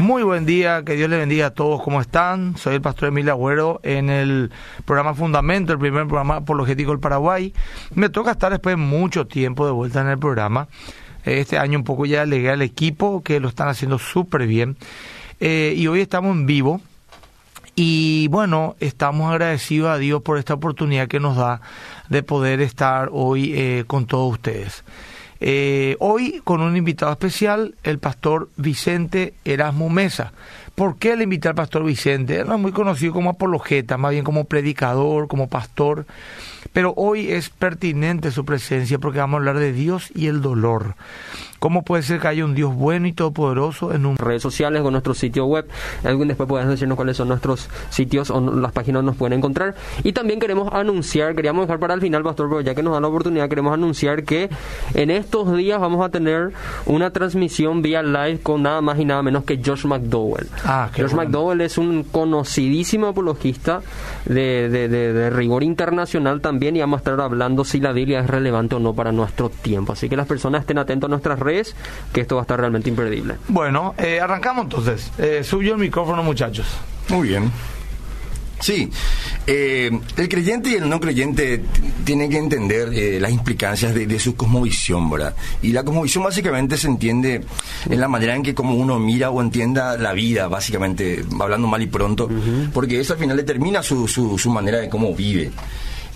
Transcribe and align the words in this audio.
Muy 0.00 0.24
buen 0.24 0.44
día, 0.44 0.82
que 0.84 0.96
Dios 0.96 1.08
le 1.08 1.16
bendiga 1.16 1.46
a 1.46 1.50
todos. 1.50 1.80
¿Cómo 1.80 2.00
están? 2.00 2.56
Soy 2.56 2.74
el 2.74 2.80
pastor 2.80 3.08
Emilio 3.08 3.32
Agüero 3.32 3.80
en 3.84 4.10
el 4.10 4.50
programa 4.84 5.14
Fundamento, 5.14 5.72
el 5.72 5.78
primer 5.78 6.06
programa 6.06 6.36
apologético 6.36 6.90
del 6.90 6.98
Paraguay. 6.98 7.54
Me 7.94 8.08
toca 8.08 8.32
estar 8.32 8.50
después 8.50 8.72
de 8.72 8.82
mucho 8.82 9.28
tiempo 9.28 9.64
de 9.66 9.72
vuelta 9.72 10.00
en 10.00 10.08
el 10.08 10.18
programa. 10.18 10.66
Este 11.24 11.58
año 11.58 11.78
un 11.78 11.84
poco 11.84 12.06
ya 12.06 12.22
alegué 12.22 12.50
al 12.50 12.62
equipo 12.62 13.22
que 13.22 13.38
lo 13.38 13.48
están 13.48 13.68
haciendo 13.68 14.00
súper 14.00 14.48
bien. 14.48 14.76
Eh, 15.38 15.74
y 15.76 15.86
hoy 15.86 16.00
estamos 16.00 16.36
en 16.36 16.46
vivo. 16.46 16.80
Y 17.76 18.26
bueno, 18.28 18.74
estamos 18.80 19.30
agradecidos 19.30 19.90
a 19.90 19.98
Dios 19.98 20.22
por 20.22 20.38
esta 20.38 20.54
oportunidad 20.54 21.06
que 21.06 21.20
nos 21.20 21.36
da 21.36 21.60
de 22.08 22.24
poder 22.24 22.60
estar 22.60 23.10
hoy 23.12 23.52
eh, 23.54 23.84
con 23.86 24.06
todos 24.06 24.32
ustedes. 24.32 24.84
Eh, 25.46 25.96
hoy 25.98 26.40
con 26.42 26.62
un 26.62 26.74
invitado 26.74 27.12
especial, 27.12 27.74
el 27.82 27.98
pastor 27.98 28.48
Vicente 28.56 29.34
Erasmo 29.44 29.90
Mesa. 29.90 30.32
¿Por 30.74 30.96
qué 30.96 31.16
le 31.16 31.24
invité 31.24 31.48
al 31.48 31.54
pastor 31.54 31.84
Vicente? 31.84 32.36
Era 32.36 32.56
muy 32.56 32.72
conocido 32.72 33.12
como 33.12 33.28
apologeta, 33.28 33.98
más 33.98 34.12
bien 34.12 34.24
como 34.24 34.44
predicador, 34.44 35.28
como 35.28 35.50
pastor. 35.50 36.06
Pero 36.72 36.94
hoy 36.96 37.30
es 37.30 37.50
pertinente 37.50 38.30
su 38.30 38.44
presencia 38.44 38.98
porque 38.98 39.18
vamos 39.18 39.34
a 39.34 39.38
hablar 39.38 39.58
de 39.58 39.72
Dios 39.72 40.10
y 40.14 40.26
el 40.26 40.42
dolor. 40.42 40.94
¿Cómo 41.64 41.82
puede 41.82 42.02
ser 42.02 42.20
que 42.20 42.28
haya 42.28 42.44
un 42.44 42.54
Dios 42.54 42.74
bueno 42.74 43.06
y 43.06 43.14
todopoderoso 43.14 43.94
en 43.94 44.04
un... 44.04 44.18
redes 44.18 44.42
sociales 44.42 44.82
o 44.82 44.90
nuestro 44.90 45.14
sitio 45.14 45.46
web. 45.46 45.66
Alguien 46.04 46.28
después 46.28 46.46
puede 46.46 46.66
decirnos 46.66 46.96
cuáles 46.96 47.16
son 47.16 47.28
nuestros 47.28 47.70
sitios 47.88 48.30
o 48.30 48.38
las 48.38 48.72
páginas 48.72 48.98
donde 48.98 49.12
nos 49.12 49.16
pueden 49.16 49.38
encontrar. 49.38 49.74
Y 50.02 50.12
también 50.12 50.40
queremos 50.40 50.70
anunciar, 50.74 51.34
queríamos 51.34 51.66
dejar 51.66 51.78
para 51.78 51.94
el 51.94 52.02
final, 52.02 52.22
Pastor, 52.22 52.50
pero 52.50 52.60
ya 52.60 52.74
que 52.74 52.82
nos 52.82 52.92
da 52.92 53.00
la 53.00 53.08
oportunidad, 53.08 53.48
queremos 53.48 53.72
anunciar 53.72 54.24
que 54.24 54.50
en 54.92 55.10
estos 55.10 55.56
días 55.56 55.80
vamos 55.80 56.04
a 56.04 56.10
tener 56.10 56.52
una 56.84 57.10
transmisión 57.12 57.80
vía 57.80 58.02
live 58.02 58.40
con 58.42 58.62
nada 58.62 58.82
más 58.82 58.98
y 58.98 59.06
nada 59.06 59.22
menos 59.22 59.44
que 59.44 59.58
Josh 59.64 59.86
McDowell. 59.86 60.46
Ah, 60.66 60.90
Josh 60.94 61.12
bueno. 61.12 61.30
McDowell 61.30 61.60
es 61.62 61.78
un 61.78 62.02
conocidísimo 62.04 63.06
apologista 63.06 63.80
de, 64.26 64.68
de- 64.68 64.88
de- 64.88 65.12
de 65.12 65.30
rigor 65.30 65.62
internacional 65.62 66.40
también 66.40 66.76
y 66.76 66.80
vamos 66.80 66.98
a 66.98 67.00
estar 67.00 67.20
hablando 67.20 67.64
si 67.64 67.80
la 67.80 67.92
Biblia 67.92 68.20
es 68.20 68.26
relevante 68.26 68.74
o 68.76 68.80
no 68.80 68.94
para 68.94 69.12
nuestro 69.12 69.50
tiempo. 69.50 69.92
Así 69.92 70.08
que 70.08 70.16
las 70.16 70.26
personas 70.26 70.62
estén 70.62 70.78
atentos 70.78 71.08
a 71.08 71.10
nuestras 71.10 71.38
redes, 71.38 71.74
que 72.12 72.20
esto 72.22 72.36
va 72.36 72.42
a 72.42 72.44
estar 72.44 72.58
realmente 72.58 72.88
imperdible. 72.88 73.36
Bueno, 73.48 73.94
eh, 73.98 74.20
arrancamos 74.20 74.64
entonces. 74.64 75.10
Eh, 75.18 75.42
subió 75.44 75.74
el 75.74 75.80
micrófono, 75.80 76.22
muchachos. 76.22 76.66
Muy 77.08 77.28
bien. 77.28 77.50
Sí, 78.60 78.88
eh, 79.46 79.90
el 80.16 80.28
creyente 80.28 80.70
y 80.70 80.74
el 80.74 80.88
no 80.88 81.00
creyente 81.00 81.62
tienen 82.04 82.30
que 82.30 82.38
entender 82.38 82.88
eh, 82.94 83.20
las 83.20 83.32
implicancias 83.32 83.94
de, 83.94 84.06
de 84.06 84.18
su 84.18 84.36
cosmovisión, 84.36 85.10
¿verdad? 85.10 85.34
Y 85.60 85.72
la 85.72 85.82
cosmovisión 85.82 86.24
básicamente 86.24 86.76
se 86.76 86.86
entiende 86.86 87.44
en 87.88 88.00
la 88.00 88.08
manera 88.08 88.34
en 88.34 88.42
que 88.42 88.54
como 88.54 88.74
uno 88.74 88.98
mira 88.98 89.30
o 89.30 89.42
entienda 89.42 89.98
la 89.98 90.12
vida, 90.12 90.48
básicamente, 90.48 91.24
hablando 91.38 91.66
mal 91.68 91.82
y 91.82 91.86
pronto, 91.86 92.28
porque 92.72 93.00
eso 93.00 93.14
al 93.14 93.18
final 93.18 93.36
determina 93.36 93.82
su, 93.82 94.08
su, 94.08 94.38
su 94.38 94.50
manera 94.50 94.78
de 94.78 94.88
cómo 94.88 95.14
vive. 95.14 95.50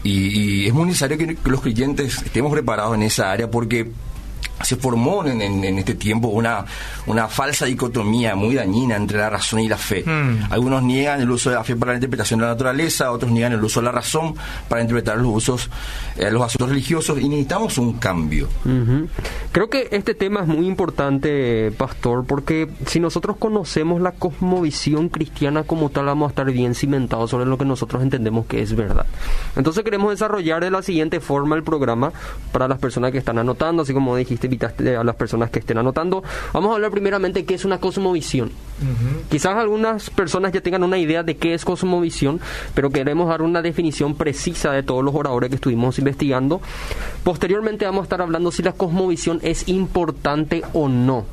Y, 0.04 0.62
y 0.62 0.66
es 0.68 0.72
muy 0.72 0.86
necesario 0.86 1.18
que, 1.18 1.34
que 1.34 1.50
los 1.50 1.60
creyentes 1.60 2.22
estemos 2.22 2.52
preparados 2.52 2.94
en 2.94 3.02
esa 3.02 3.32
área 3.32 3.50
porque 3.50 3.90
se 4.62 4.76
formó 4.76 5.24
en, 5.24 5.40
en- 5.42 5.64
en 5.64 5.78
este 5.78 5.94
tiempo 5.94 6.28
una, 6.28 6.64
una 7.06 7.28
falsa 7.28 7.66
dicotomía 7.66 8.34
muy 8.34 8.54
dañina 8.54 8.96
entre 8.96 9.18
la 9.18 9.30
razón 9.30 9.60
y 9.60 9.68
la 9.68 9.76
fe. 9.76 10.02
Mm. 10.04 10.52
Algunos 10.52 10.82
niegan 10.82 11.20
el 11.20 11.30
uso 11.30 11.50
de 11.50 11.56
la 11.56 11.64
fe 11.64 11.76
para 11.76 11.92
la 11.92 11.96
interpretación 11.98 12.40
de 12.40 12.46
la 12.46 12.52
naturaleza, 12.52 13.10
otros 13.12 13.30
niegan 13.30 13.52
el 13.52 13.62
uso 13.64 13.80
de 13.80 13.86
la 13.86 13.92
razón 13.92 14.34
para 14.68 14.80
interpretar 14.80 15.18
los 15.18 15.28
usos, 15.36 15.70
eh, 16.16 16.30
los 16.30 16.42
asuntos 16.42 16.68
religiosos 16.70 17.18
y 17.20 17.28
necesitamos 17.28 17.78
un 17.78 17.94
cambio. 17.94 18.48
Creo 19.52 19.70
que 19.70 19.88
este 19.92 20.14
tema 20.14 20.40
es 20.40 20.46
muy 20.46 20.66
importante, 20.66 21.72
Pastor, 21.76 22.24
porque 22.26 22.68
si 22.86 23.00
nosotros 23.00 23.36
conocemos 23.38 24.00
la 24.00 24.12
cosmovisión 24.12 25.08
cristiana 25.08 25.62
como 25.62 25.90
tal, 25.90 26.06
vamos 26.06 26.26
a 26.26 26.30
estar 26.30 26.50
bien 26.50 26.74
cimentados 26.74 27.30
sobre 27.30 27.46
lo 27.46 27.56
que 27.58 27.64
nosotros 27.64 28.02
entendemos 28.02 28.46
que 28.46 28.60
es 28.62 28.74
verdad. 28.74 29.06
Entonces 29.56 29.84
queremos 29.84 30.10
desarrollar 30.10 30.62
de 30.64 30.70
la 30.70 30.82
siguiente 30.82 31.20
forma 31.20 31.56
el 31.56 31.62
programa 31.62 32.12
para 32.52 32.68
las 32.68 32.78
personas 32.78 33.12
que 33.12 33.18
están 33.18 33.38
anotando, 33.38 33.82
así 33.82 33.92
como 33.94 34.16
dijiste, 34.16 34.47
a 34.98 35.04
las 35.04 35.16
personas 35.16 35.50
que 35.50 35.58
estén 35.58 35.78
anotando. 35.78 36.22
Vamos 36.52 36.70
a 36.70 36.74
hablar 36.74 36.90
primeramente 36.90 37.44
qué 37.44 37.54
es 37.54 37.64
una 37.64 37.78
cosmovisión. 37.78 38.50
Quizás 39.28 39.56
algunas 39.56 40.10
personas 40.10 40.52
ya 40.52 40.60
tengan 40.60 40.84
una 40.84 40.98
idea 40.98 41.22
de 41.22 41.36
qué 41.36 41.54
es 41.54 41.64
cosmovisión, 41.64 42.40
pero 42.74 42.90
queremos 42.90 43.28
dar 43.28 43.42
una 43.42 43.60
definición 43.60 44.14
precisa 44.14 44.70
de 44.72 44.82
todos 44.82 45.04
los 45.04 45.14
oradores 45.14 45.48
que 45.50 45.56
estuvimos 45.56 45.98
investigando. 45.98 46.60
Posteriormente 47.24 47.84
vamos 47.84 48.02
a 48.02 48.04
estar 48.04 48.22
hablando 48.22 48.52
si 48.52 48.62
la 48.62 48.72
cosmovisión 48.72 49.40
es 49.42 49.68
importante 49.68 50.62
o 50.72 50.88
no. 50.88 51.24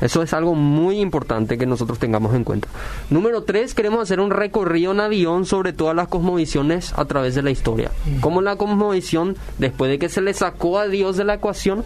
Eso 0.00 0.22
es 0.22 0.34
algo 0.34 0.54
muy 0.54 1.00
importante 1.00 1.56
que 1.56 1.66
nosotros 1.66 1.98
tengamos 1.98 2.34
en 2.34 2.44
cuenta. 2.44 2.68
Número 3.10 3.44
tres, 3.44 3.74
queremos 3.74 4.02
hacer 4.02 4.20
un 4.20 4.30
recorrido 4.30 4.92
en 4.92 5.00
avión 5.00 5.46
sobre 5.46 5.72
todas 5.72 5.94
las 5.96 6.08
cosmovisiones 6.08 6.92
a 6.96 7.04
través 7.04 7.34
de 7.34 7.42
la 7.42 7.50
historia. 7.50 7.90
Cómo 8.20 8.42
la 8.42 8.56
cosmovisión, 8.56 9.36
después 9.58 9.90
de 9.90 9.98
que 9.98 10.08
se 10.08 10.20
le 10.20 10.34
sacó 10.34 10.78
a 10.78 10.88
Dios 10.88 11.16
de 11.16 11.24
la 11.24 11.34
ecuación, 11.34 11.84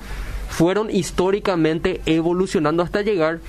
fueron 0.48 0.90
históricamente 0.90 2.00
evolucionando 2.06 2.82
hasta 2.82 3.02
llegar 3.02 3.40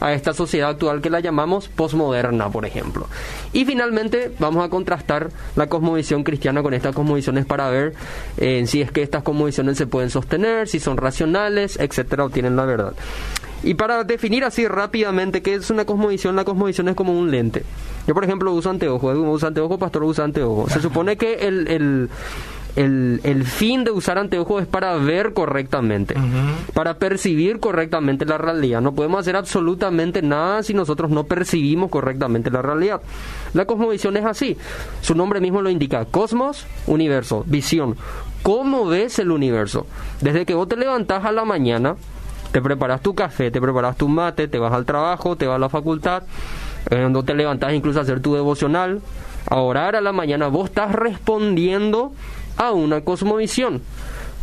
a 0.00 0.12
esta 0.12 0.34
sociedad 0.34 0.70
actual 0.70 1.00
que 1.00 1.10
la 1.10 1.20
llamamos 1.20 1.68
posmoderna, 1.68 2.50
por 2.50 2.66
ejemplo. 2.66 3.06
Y 3.52 3.64
finalmente 3.64 4.32
vamos 4.38 4.64
a 4.64 4.68
contrastar 4.68 5.30
la 5.54 5.68
cosmovisión 5.68 6.24
cristiana 6.24 6.62
con 6.62 6.74
estas 6.74 6.94
cosmovisiones 6.94 7.46
para 7.46 7.70
ver 7.70 7.94
eh, 8.38 8.64
si 8.66 8.82
es 8.82 8.90
que 8.90 9.02
estas 9.02 9.22
cosmovisiones 9.22 9.78
se 9.78 9.86
pueden 9.86 10.10
sostener, 10.10 10.68
si 10.68 10.80
son 10.80 10.96
racionales, 10.96 11.78
etcétera, 11.78 12.24
o 12.24 12.30
tienen 12.30 12.56
la 12.56 12.64
verdad. 12.64 12.94
Y 13.62 13.74
para 13.74 14.04
definir 14.04 14.44
así 14.44 14.68
rápidamente 14.68 15.42
qué 15.42 15.54
es 15.54 15.70
una 15.70 15.84
cosmovisión, 15.84 16.36
la 16.36 16.44
cosmovisión 16.44 16.88
es 16.88 16.94
como 16.94 17.18
un 17.18 17.30
lente. 17.30 17.64
Yo, 18.06 18.14
por 18.14 18.22
ejemplo, 18.22 18.52
uso 18.52 18.70
anteojo, 18.70 19.10
Edu 19.10 19.28
usa 19.28 19.48
anteojo, 19.48 19.78
Pastor 19.78 20.04
usa 20.04 20.24
anteojo. 20.24 20.68
Se 20.68 20.80
supone 20.80 21.16
que 21.16 21.34
el, 21.46 22.08
el, 22.76 23.20
el 23.24 23.44
fin 23.44 23.84
de 23.84 23.90
usar 23.90 24.18
anteojos 24.18 24.62
es 24.62 24.68
para 24.68 24.94
ver 24.96 25.32
correctamente, 25.32 26.14
para 26.74 26.98
percibir 26.98 27.58
correctamente 27.58 28.26
la 28.26 28.38
realidad. 28.38 28.82
No 28.82 28.94
podemos 28.94 29.20
hacer 29.20 29.34
absolutamente 29.34 30.22
nada 30.22 30.62
si 30.62 30.74
nosotros 30.74 31.10
no 31.10 31.24
percibimos 31.24 31.90
correctamente 31.90 32.50
la 32.50 32.62
realidad. 32.62 33.00
La 33.54 33.64
cosmovisión 33.64 34.16
es 34.18 34.26
así. 34.26 34.56
Su 35.00 35.14
nombre 35.14 35.40
mismo 35.40 35.62
lo 35.62 35.70
indica. 35.70 36.04
Cosmos, 36.04 36.66
universo, 36.86 37.44
visión. 37.46 37.96
¿Cómo 38.42 38.86
ves 38.86 39.18
el 39.18 39.30
universo? 39.30 39.86
Desde 40.20 40.44
que 40.44 40.54
vos 40.54 40.68
te 40.68 40.76
levantás 40.76 41.24
a 41.24 41.32
la 41.32 41.44
mañana, 41.44 41.96
te 42.52 42.60
preparas 42.60 43.00
tu 43.00 43.14
café, 43.14 43.50
te 43.50 43.60
preparas 43.60 43.96
tu 43.96 44.08
mate, 44.08 44.48
te 44.48 44.58
vas 44.58 44.72
al 44.72 44.84
trabajo, 44.84 45.34
te 45.34 45.46
vas 45.46 45.56
a 45.56 45.58
la 45.58 45.68
facultad, 45.68 46.24
eh, 46.90 47.00
donde 47.00 47.22
te 47.22 47.34
levantás 47.34 47.72
incluso 47.72 47.98
a 47.98 48.02
hacer 48.02 48.20
tu 48.20 48.34
devocional, 48.34 49.00
a 49.48 49.56
orar 49.56 49.96
a 49.96 50.00
la 50.00 50.12
mañana, 50.12 50.48
vos 50.48 50.68
estás 50.68 50.92
respondiendo 50.92 52.12
a 52.56 52.72
una 52.72 53.02
cosmovisión. 53.02 53.82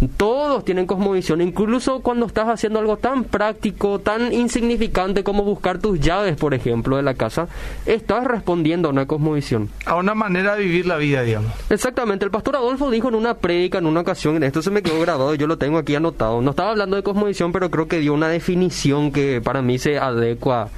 Todos 0.10 0.66
tienen 0.66 0.86
cosmovisión, 0.86 1.42
incluso 1.42 2.02
cuando 2.02 2.26
estás 2.26 2.48
haciendo 2.48 2.80
algo 2.80 2.98
tan 2.98 3.24
práctico, 3.24 4.00
tan 4.00 4.34
insignificante 4.34 5.24
como 5.24 5.44
buscar 5.44 5.80
tus 5.80 6.00
llaves, 6.00 6.36
por 6.36 6.54
ejemplo, 6.54 6.98
de 6.98 7.04
la 7.04 7.14
casa, 7.14 7.48
estás 7.86 8.26
respondiendo 8.26 8.88
a 8.90 8.92
una 8.92 9.06
cosmovisión. 9.06 9.70
A 9.86 9.96
una 9.96 10.16
manera 10.16 10.56
de 10.56 10.64
vivir 10.64 10.86
la 10.86 10.98
vida, 10.98 11.22
digamos. 11.22 11.52
Exactamente, 11.70 12.26
el 12.26 12.32
pastor 12.32 12.56
Adolfo 12.56 12.90
dijo 12.92 13.10
en 13.10 13.16
una 13.16 13.36
prédica, 13.36 13.78
en 13.78 13.86
una 13.86 14.02
ocasión, 14.02 14.42
esto 14.44 14.62
se 14.62 14.72
me 14.72 14.82
quedó 14.82 15.00
grabado, 15.00 15.36
yo 15.36 15.48
lo 15.48 15.58
tengo 15.58 15.78
aquí 15.78 15.96
anotado. 15.96 16.42
No 16.42 16.52
estaba 16.52 16.72
hablando 16.72 16.96
de 16.96 17.04
cosmovisión, 17.04 17.52
pero 17.52 17.70
creo 17.70 17.88
que 17.88 18.00
dio 18.00 18.14
una 18.14 18.28
definición 18.28 19.12
que 19.12 19.42
para 19.42 19.62
mí 19.62 19.80
se 19.80 19.98
adecua 19.98 20.70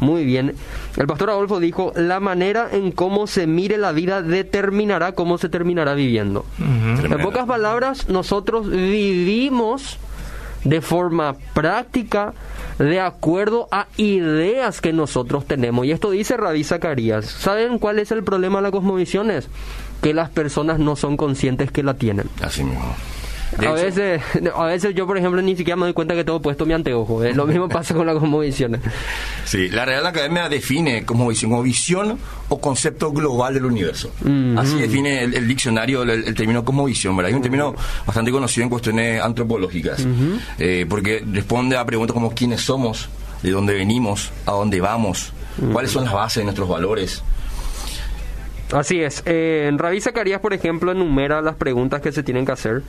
muy 0.00 0.24
bien. 0.24 0.54
El 0.96 1.06
pastor 1.06 1.30
Adolfo 1.30 1.60
dijo, 1.60 1.92
la 1.94 2.20
manera 2.20 2.68
en 2.72 2.92
cómo 2.92 3.26
se 3.26 3.46
mire 3.46 3.78
la 3.78 3.92
vida 3.92 4.22
determinará 4.22 5.12
cómo 5.12 5.38
se 5.38 5.48
terminará 5.48 5.94
viviendo. 5.94 6.44
En 6.58 7.22
pocas 7.22 7.46
palabras, 7.46 8.08
nosotros 8.08 8.67
vivimos 8.70 9.98
de 10.64 10.80
forma 10.80 11.36
práctica 11.54 12.34
de 12.78 13.00
acuerdo 13.00 13.68
a 13.70 13.86
ideas 13.96 14.80
que 14.80 14.92
nosotros 14.92 15.46
tenemos. 15.46 15.86
Y 15.86 15.92
esto 15.92 16.10
dice 16.10 16.36
Rabí 16.36 16.64
Zacarías. 16.64 17.26
¿Saben 17.26 17.78
cuál 17.78 17.98
es 17.98 18.12
el 18.12 18.22
problema 18.22 18.58
de 18.58 18.62
la 18.62 18.70
cosmovisión? 18.70 19.30
Es 19.30 19.48
que 20.02 20.14
las 20.14 20.30
personas 20.30 20.78
no 20.78 20.96
son 20.96 21.16
conscientes 21.16 21.72
que 21.72 21.82
la 21.82 21.94
tienen. 21.94 22.28
Así 22.40 22.62
mismo. 22.62 22.94
De 23.56 23.66
A 23.66 23.70
hecho, 23.72 23.82
veces, 23.84 24.22
a 24.54 24.64
veces 24.66 24.94
yo, 24.94 25.06
por 25.06 25.16
ejemplo, 25.16 25.40
ni 25.40 25.56
siquiera 25.56 25.76
me 25.76 25.84
doy 25.84 25.92
cuenta 25.94 26.14
que 26.14 26.24
tengo 26.24 26.40
puesto 26.42 26.66
mi 26.66 26.74
anteojo. 26.74 27.24
¿eh? 27.24 27.34
Lo 27.34 27.46
mismo 27.46 27.68
pasa 27.70 27.94
con 27.94 28.06
las 28.06 28.16
cosmovisiones. 28.16 28.80
Sí, 29.44 29.68
la 29.70 29.84
Real 29.84 30.04
Academia 30.06 30.48
define 30.48 31.04
como 31.04 31.28
visión, 31.28 31.50
como 31.50 31.62
visión 31.62 32.18
o 32.48 32.60
concepto 32.60 33.10
global 33.12 33.54
del 33.54 33.64
universo. 33.64 34.10
Así 34.56 34.76
define 34.78 35.22
el, 35.24 35.34
el 35.34 35.48
diccionario 35.48 36.02
el, 36.02 36.10
el 36.10 36.34
término 36.34 36.64
como 36.64 36.84
visión, 36.84 37.16
¿verdad? 37.16 37.30
Es 37.30 37.36
un 37.36 37.42
término 37.42 37.74
bastante 38.06 38.30
conocido 38.30 38.64
en 38.64 38.70
cuestiones 38.70 39.22
antropológicas, 39.22 40.06
eh, 40.58 40.86
porque 40.88 41.24
responde 41.32 41.76
a 41.76 41.84
preguntas 41.84 42.14
como 42.14 42.34
quiénes 42.34 42.60
somos, 42.60 43.08
de 43.42 43.50
dónde 43.50 43.74
venimos, 43.74 44.30
a 44.46 44.52
dónde 44.52 44.80
vamos, 44.80 45.32
cuáles 45.72 45.90
son 45.90 46.04
las 46.04 46.12
bases 46.12 46.38
de 46.38 46.44
nuestros 46.44 46.68
valores. 46.68 47.22
Así 48.72 49.00
es. 49.00 49.22
Eh, 49.24 49.70
Rabí 49.76 50.00
Zacarías, 50.00 50.40
por 50.40 50.52
ejemplo, 50.52 50.92
enumera 50.92 51.40
las 51.40 51.56
preguntas 51.56 52.02
que 52.02 52.12
se 52.12 52.22
tienen 52.22 52.44
que 52.44 52.52
hacer, 52.52 52.82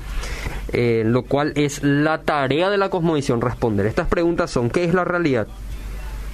eh, 0.74 1.04
lo 1.06 1.24
cual 1.24 1.54
es 1.56 1.82
la 1.84 2.22
tarea 2.22 2.70
de 2.70 2.78
la 2.78 2.90
cosmovisión 2.90 3.40
responder. 3.40 3.86
Estas 3.86 4.08
preguntas 4.08 4.52
son, 4.52 4.70
¿qué 4.70 4.84
es 4.84 4.94
la 4.94 5.06
realidad? 5.06 5.48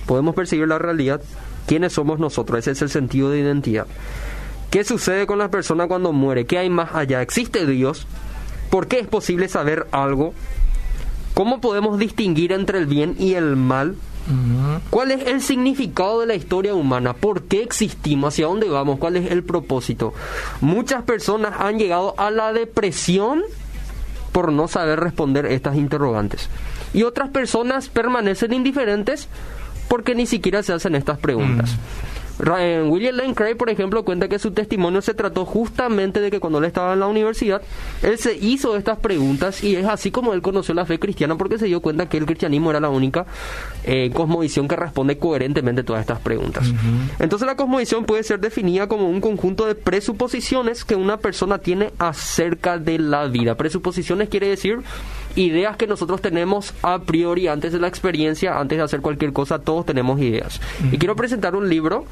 podemos 0.06 0.36
percibir 0.36 0.68
la 0.68 0.80
realidad, 0.80 1.22
¿quiénes 1.68 1.94
somos 1.94 2.20
nosotros? 2.20 2.60
Ese 2.60 2.72
es 2.72 2.82
el 2.82 2.90
sentido 2.90 3.30
de 3.30 3.40
identidad. 3.40 3.88
¿Qué 4.70 4.84
sucede 4.84 5.26
con 5.26 5.40
la 5.40 5.50
persona 5.50 5.88
cuando 5.88 6.12
muere? 6.14 6.46
¿Qué 6.46 6.58
hay 6.58 6.70
más 6.70 6.94
allá? 6.94 7.22
¿Existe 7.22 7.66
Dios? 7.66 8.08
¿Por 8.70 8.88
qué 8.88 9.00
es 9.00 9.08
posible 9.08 9.48
saber 9.48 9.88
algo? 9.92 10.34
¿Cómo 11.34 11.62
podemos 11.62 12.00
distinguir 12.00 12.52
entre 12.52 12.80
el 12.80 12.86
bien 12.86 13.16
y 13.20 13.34
el 13.34 13.56
mal? 13.56 13.96
¿Cuál 14.90 15.12
es 15.12 15.28
el 15.28 15.42
significado 15.42 16.20
de 16.22 16.26
la 16.26 16.36
historia 16.36 16.74
humana? 16.74 17.14
¿Por 17.14 17.44
qué 17.44 17.62
existimos? 17.62 18.34
¿Hacia 18.34 18.48
dónde 18.48 18.68
vamos? 18.70 18.98
¿Cuál 18.98 19.18
es 19.18 19.32
el 19.32 19.44
propósito? 19.44 20.14
Muchas 20.62 21.04
personas 21.04 21.54
han 21.60 21.78
llegado 21.78 22.16
a 22.18 22.32
la 22.32 22.52
depresión 22.52 23.44
por 24.32 24.52
no 24.52 24.68
saber 24.68 25.00
responder 25.00 25.46
estas 25.46 25.76
interrogantes. 25.76 26.50
Y 26.94 27.04
otras 27.04 27.30
personas 27.30 27.90
permanecen 27.90 28.54
indiferentes 28.54 29.30
porque 29.88 30.16
ni 30.16 30.26
siquiera 30.26 30.64
se 30.64 30.74
hacen 30.74 30.96
estas 30.96 31.20
preguntas. 31.20 31.76
William 32.40 33.16
Lane 33.16 33.34
Craig, 33.34 33.56
por 33.56 33.70
ejemplo, 33.70 34.04
cuenta 34.04 34.28
que 34.28 34.40
su 34.40 34.52
testimonio 34.52 35.02
se 35.02 35.14
trató 35.14 35.46
justamente 35.46 36.20
de 36.20 36.32
que 36.32 36.40
cuando 36.40 36.60
él 36.60 36.66
estaba 36.66 36.94
en 36.94 37.00
la 37.00 37.08
universidad, 37.08 37.62
él 38.02 38.18
se 38.18 38.36
hizo 38.36 38.76
estas 38.76 38.98
preguntas 39.00 39.64
y 39.64 39.76
es 39.76 39.86
así 39.86 40.12
como 40.12 40.34
él 40.34 40.42
conoció 40.42 40.74
la 40.74 40.86
fe 40.86 41.00
cristiana 41.00 41.38
porque 41.38 41.58
se 41.58 41.66
dio 41.66 41.82
cuenta 41.82 42.10
que 42.10 42.18
el 42.18 42.26
cristianismo 42.26 42.70
era 42.70 42.80
la 42.80 42.90
única 42.90 43.26
eh, 43.84 44.12
cosmovisión 44.14 44.68
que 44.68 44.76
responde 44.76 45.18
coherentemente 45.18 45.84
todas 45.84 46.02
estas 46.02 46.20
preguntas. 46.20 46.72
Entonces 47.20 47.46
la 47.46 47.56
cosmovisión 47.56 48.06
puede 48.06 48.24
ser 48.24 48.40
definida 48.40 48.88
como 48.88 49.10
un 49.10 49.22
conjunto 49.22 49.66
de 49.66 49.76
presuposiciones 49.76 50.84
que 50.84 50.96
una 50.96 51.18
persona 51.18 51.60
tiene 51.60 51.92
acerca 52.00 52.78
de 52.78 53.00
la 53.00 53.28
vida. 53.28 53.56
Presuposiciones 53.56 54.30
quiere 54.30 54.50
decir 54.50 54.80
ideas 55.36 55.78
que 55.78 55.88
nosotros 55.88 56.22
tenemos 56.22 56.74
a 56.82 57.00
priori 57.00 57.48
antes 57.48 57.74
de 57.74 57.80
la 57.80 57.88
experiencia, 57.88 58.60
antes 58.60 58.78
de 58.78 58.84
hacer 58.84 59.02
cualquier 59.02 59.34
cosa, 59.34 59.60
todos 59.60 59.86
tenemos 59.86 60.20
ideas. 60.20 60.62
Y 60.92 60.98
quiero 60.98 61.16
presentar 61.16 61.56
un 61.56 61.70
libro 61.70 62.06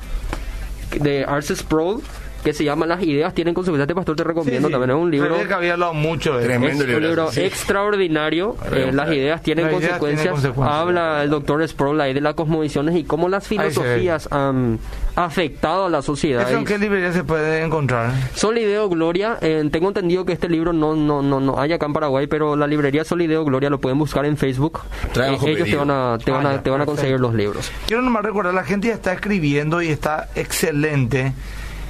de 0.99 1.25
Arce 1.25 1.55
Sproul 1.55 2.01
que 2.43 2.53
se 2.53 2.63
llama 2.63 2.85
Las 2.85 3.01
ideas 3.01 3.33
tienen 3.33 3.53
consecuencias. 3.53 3.85
Este 3.85 3.95
pastor 3.95 4.15
te 4.15 4.23
recomiendo 4.23 4.69
también. 4.69 4.91
Es 4.91 4.95
un 4.95 5.11
libro. 5.11 5.35
que 5.47 5.53
había 5.53 5.73
hablado 5.73 5.93
mucho 5.93 6.37
de 6.37 6.45
Tremendo 6.45 6.83
es 6.83 6.95
un 6.95 7.01
libro 7.03 7.29
extraordinario. 7.35 8.55
Eh, 8.71 8.91
las 8.93 9.11
ideas 9.11 9.41
tienen 9.41 9.69
consecuencias. 9.69 10.45
Habla 10.57 11.23
el 11.23 11.29
doctor 11.29 11.67
Sproul 11.67 12.01
ahí 12.01 12.13
de 12.13 12.21
las 12.21 12.33
cosmovisiones 12.33 12.95
y 12.95 13.03
cómo 13.03 13.29
las 13.29 13.47
filosofías 13.47 14.27
han 14.31 14.79
afectado 15.15 15.85
a 15.85 15.89
la 15.89 16.01
sociedad. 16.01 16.47
¿Eso 16.47 16.57
en 16.57 16.65
qué 16.65 16.77
librería 16.77 17.13
se 17.13 17.23
puede 17.23 17.63
encontrar? 17.63 18.11
Solideo 18.35 18.89
Gloria. 18.89 19.37
Eh, 19.41 19.67
tengo 19.71 19.87
entendido 19.87 20.25
que 20.25 20.33
este 20.33 20.49
libro 20.49 20.73
no, 20.73 20.95
no, 20.95 21.21
no, 21.21 21.39
no 21.39 21.59
hay 21.59 21.73
acá 21.73 21.85
en 21.85 21.93
Paraguay, 21.93 22.27
pero 22.27 22.55
la 22.55 22.67
librería 22.67 23.03
Solideo 23.03 23.45
Gloria 23.45 23.69
lo 23.69 23.79
pueden 23.79 23.97
buscar 23.99 24.25
en 24.25 24.37
Facebook. 24.37 24.81
Eh, 25.15 25.37
ellos 25.45 25.69
te 25.69 25.75
van 25.75 25.91
a, 25.91 26.17
te 26.23 26.31
van 26.31 26.45
a, 26.45 26.61
te 26.61 26.69
van 26.69 26.81
a 26.81 26.85
conseguir 26.85 27.19
los 27.19 27.33
libros. 27.33 27.71
Quiero 27.87 28.01
nomás 28.01 28.23
recordar, 28.23 28.53
la 28.53 28.63
gente 28.63 28.87
ya 28.87 28.93
está 28.95 29.13
escribiendo 29.13 29.81
y 29.81 29.89
está 29.89 30.29
excelente. 30.35 31.33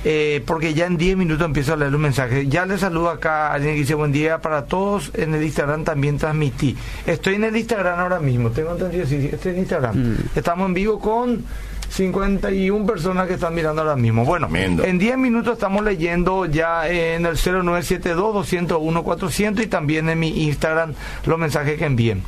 Eh, 0.06 0.44
porque 0.46 0.74
ya 0.74 0.86
en 0.86 0.98
10 0.98 1.16
minutos 1.18 1.46
empiezo 1.46 1.74
a 1.74 1.78
leer 1.78 1.96
un 1.96 2.02
mensaje. 2.02 2.48
Ya 2.48 2.66
le 2.66 2.78
saludo 2.78 3.10
acá 3.10 3.48
a 3.48 3.54
alguien 3.54 3.76
que 3.76 3.82
dice 3.82 3.94
buen 3.96 4.12
día 4.12 4.42
para 4.42 4.66
todos. 4.66 5.12
En 5.14 5.34
el 5.34 5.42
Instagram 5.44 5.84
también 5.84 6.18
transmití. 6.18 6.76
Estoy 7.06 7.36
en 7.36 7.44
el 7.46 7.56
Instagram 7.56 8.00
ahora 8.00 8.20
mismo. 8.20 8.50
Tengo 8.52 8.72
entendido, 8.72 9.06
sí, 9.06 9.30
estoy 9.32 9.54
en 9.54 9.60
Instagram. 9.60 9.96
Mm. 9.96 10.18
Estamos 10.36 10.66
en 10.68 10.74
vivo 10.74 11.00
con 11.00 11.46
51 11.90 12.86
personas 12.86 13.28
que 13.28 13.36
están 13.36 13.54
mirando 13.54 13.82
ahora 13.82 13.96
mismo. 13.96 14.26
Bueno, 14.26 14.50
en 14.54 14.98
10 14.98 15.18
minutos 15.18 15.54
estamos 15.54 15.82
leyendo 15.84 16.48
ya 16.48 16.90
en 16.90 17.26
el 17.26 17.38
0972-201-400 17.38 19.64
y 19.64 19.68
también 19.68 20.10
en 20.10 20.20
mi 20.20 20.46
Instagram 20.46 20.94
los 21.26 21.38
mensajes 21.38 21.78
que 21.78 21.86
envíen. 21.86 22.24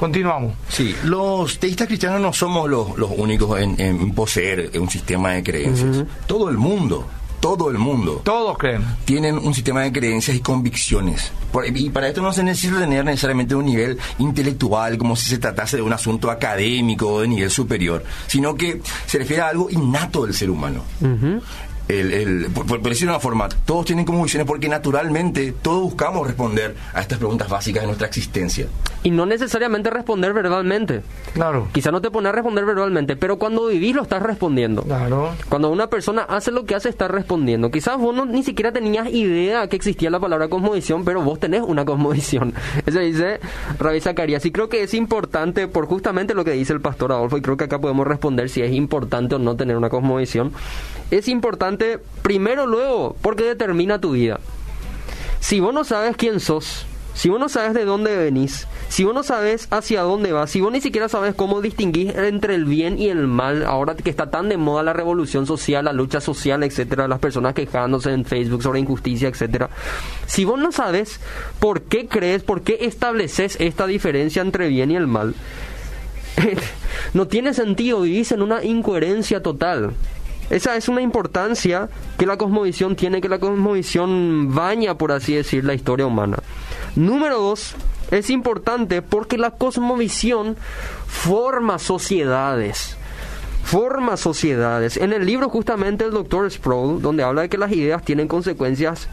Continuamos. 0.00 0.54
Sí, 0.70 0.96
los 1.04 1.58
teístas 1.58 1.86
cristianos 1.86 2.22
no 2.22 2.32
somos 2.32 2.70
los, 2.70 2.88
únicos 3.18 3.60
en, 3.60 4.14
poseer 4.14 4.70
un 4.80 4.88
sistema 4.88 5.32
de 5.32 5.42
creencias. 5.42 6.06
Todo 6.26 6.48
el 6.48 6.56
mundo 6.56 7.06
todo 7.40 7.70
el 7.70 7.78
mundo. 7.78 8.20
Todos 8.22 8.58
creen. 8.58 8.82
Tienen 9.06 9.38
un 9.38 9.54
sistema 9.54 9.80
de 9.80 9.92
creencias 9.92 10.36
y 10.36 10.40
convicciones. 10.40 11.32
y 11.74 11.88
para 11.88 12.08
esto 12.08 12.20
no 12.20 12.32
se 12.32 12.42
necesita 12.42 12.80
tener 12.80 13.04
necesariamente 13.04 13.54
un 13.54 13.64
nivel 13.64 13.98
intelectual, 14.18 14.98
como 14.98 15.16
si 15.16 15.28
se 15.30 15.38
tratase 15.38 15.76
de 15.76 15.82
un 15.82 15.92
asunto 15.92 16.30
académico 16.30 17.08
o 17.08 17.20
de 17.22 17.28
nivel 17.28 17.50
superior, 17.50 18.04
sino 18.26 18.54
que 18.54 18.80
se 19.06 19.18
refiere 19.18 19.42
a 19.42 19.48
algo 19.48 19.70
innato 19.70 20.26
del 20.26 20.34
ser 20.34 20.50
humano 20.50 20.82
el, 21.90 22.46
por, 22.52 22.80
decir 22.82 23.06
de 23.06 23.12
una 23.12 23.20
forma, 23.20 23.48
todos 23.48 23.86
tienen 23.86 24.04
como 24.04 24.22
visiones 24.22 24.46
porque 24.46 24.68
naturalmente 24.68 25.52
todos 25.60 25.82
buscamos 25.82 26.26
responder 26.26 26.76
a 26.94 27.00
estas 27.00 27.18
preguntas 27.18 27.48
básicas 27.48 27.82
de 27.82 27.86
nuestra 27.88 28.06
existencia. 28.06 28.66
Y 29.02 29.10
no 29.10 29.26
necesariamente 29.26 29.90
responder 29.90 30.32
verbalmente. 30.32 31.02
Claro. 31.32 31.68
Quizá 31.72 31.90
no 31.90 32.00
te 32.00 32.10
pones 32.10 32.30
a 32.30 32.32
responder 32.32 32.64
verbalmente, 32.64 33.16
pero 33.16 33.38
cuando 33.38 33.66
vivís 33.66 33.94
lo 33.94 34.02
estás 34.02 34.22
respondiendo. 34.22 34.82
Claro. 34.82 35.30
Cuando 35.48 35.70
una 35.70 35.88
persona 35.88 36.22
hace 36.22 36.50
lo 36.50 36.64
que 36.64 36.74
hace, 36.74 36.88
está 36.88 37.08
respondiendo. 37.08 37.70
Quizás 37.70 37.98
vos 37.98 38.14
no, 38.14 38.26
ni 38.26 38.42
siquiera 38.42 38.72
tenías 38.72 39.08
idea 39.08 39.66
que 39.68 39.76
existía 39.76 40.10
la 40.10 40.20
palabra 40.20 40.48
cosmovisión, 40.48 41.04
pero 41.04 41.22
vos 41.22 41.40
tenés 41.40 41.62
una 41.62 41.84
cosmovisión. 41.84 42.54
Eso 42.86 43.00
dice 43.00 43.40
Rabbi 43.78 44.00
Zacarías. 44.00 44.44
Y 44.44 44.52
creo 44.52 44.68
que 44.68 44.82
es 44.82 44.94
importante, 44.94 45.66
por 45.66 45.86
justamente 45.86 46.34
lo 46.34 46.44
que 46.44 46.52
dice 46.52 46.72
el 46.72 46.80
pastor 46.80 47.12
Adolfo, 47.12 47.38
y 47.38 47.42
creo 47.42 47.56
que 47.56 47.64
acá 47.64 47.80
podemos 47.80 48.06
responder 48.06 48.48
si 48.48 48.62
es 48.62 48.72
importante 48.72 49.34
o 49.34 49.38
no 49.38 49.56
tener 49.56 49.76
una 49.76 49.88
cosmovisión. 49.88 50.52
Es 51.10 51.26
importante 51.26 51.79
primero 52.22 52.66
luego 52.66 53.16
porque 53.22 53.44
determina 53.44 54.00
tu 54.00 54.12
vida. 54.12 54.40
Si 55.40 55.60
vos 55.60 55.72
no 55.72 55.84
sabes 55.84 56.16
quién 56.16 56.40
sos, 56.40 56.86
si 57.14 57.28
vos 57.28 57.40
no 57.40 57.48
sabes 57.48 57.74
de 57.74 57.84
dónde 57.84 58.16
venís, 58.16 58.66
si 58.88 59.04
vos 59.04 59.14
no 59.14 59.22
sabes 59.22 59.68
hacia 59.70 60.02
dónde 60.02 60.32
vas, 60.32 60.50
si 60.50 60.60
vos 60.60 60.72
ni 60.72 60.80
siquiera 60.80 61.08
sabes 61.08 61.34
cómo 61.34 61.60
distinguir 61.60 62.18
entre 62.18 62.54
el 62.54 62.64
bien 62.64 62.98
y 62.98 63.08
el 63.08 63.26
mal, 63.26 63.64
ahora 63.64 63.94
que 63.94 64.10
está 64.10 64.30
tan 64.30 64.48
de 64.48 64.56
moda 64.56 64.82
la 64.82 64.92
revolución 64.92 65.46
social, 65.46 65.84
la 65.84 65.92
lucha 65.92 66.20
social, 66.20 66.62
etcétera, 66.62 67.08
las 67.08 67.18
personas 67.18 67.54
quejándose 67.54 68.12
en 68.12 68.24
Facebook 68.24 68.62
sobre 68.62 68.80
injusticia, 68.80 69.28
etcétera. 69.28 69.70
Si 70.26 70.44
vos 70.44 70.58
no 70.58 70.72
sabes 70.72 71.20
por 71.58 71.82
qué 71.82 72.06
crees, 72.06 72.42
por 72.42 72.62
qué 72.62 72.78
estableces 72.82 73.56
esta 73.60 73.86
diferencia 73.86 74.42
entre 74.42 74.68
bien 74.68 74.90
y 74.90 74.96
el 74.96 75.06
mal, 75.06 75.34
no 77.14 77.26
tiene 77.28 77.54
sentido, 77.54 78.02
vivís 78.02 78.32
en 78.32 78.42
una 78.42 78.64
incoherencia 78.64 79.42
total. 79.42 79.92
Esa 80.50 80.76
es 80.76 80.88
una 80.88 81.00
importancia 81.00 81.88
que 82.18 82.26
la 82.26 82.36
cosmovisión 82.36 82.96
tiene, 82.96 83.20
que 83.20 83.28
la 83.28 83.38
cosmovisión 83.38 84.52
baña, 84.54 84.98
por 84.98 85.12
así 85.12 85.34
decir, 85.34 85.64
la 85.64 85.74
historia 85.74 86.06
humana. 86.06 86.38
Número 86.96 87.40
dos, 87.40 87.74
es 88.10 88.30
importante 88.30 89.00
porque 89.00 89.38
la 89.38 89.52
cosmovisión 89.52 90.56
forma 91.06 91.78
sociedades. 91.78 92.96
Forma 93.62 94.16
sociedades. 94.16 94.96
En 94.96 95.12
el 95.12 95.24
libro 95.24 95.48
justamente 95.48 96.04
el 96.04 96.10
doctor 96.10 96.50
Sproul, 96.50 97.00
donde 97.00 97.22
habla 97.22 97.42
de 97.42 97.48
que 97.48 97.58
las 97.58 97.70
ideas 97.70 98.04
tienen 98.04 98.26
consecuencias, 98.26 99.08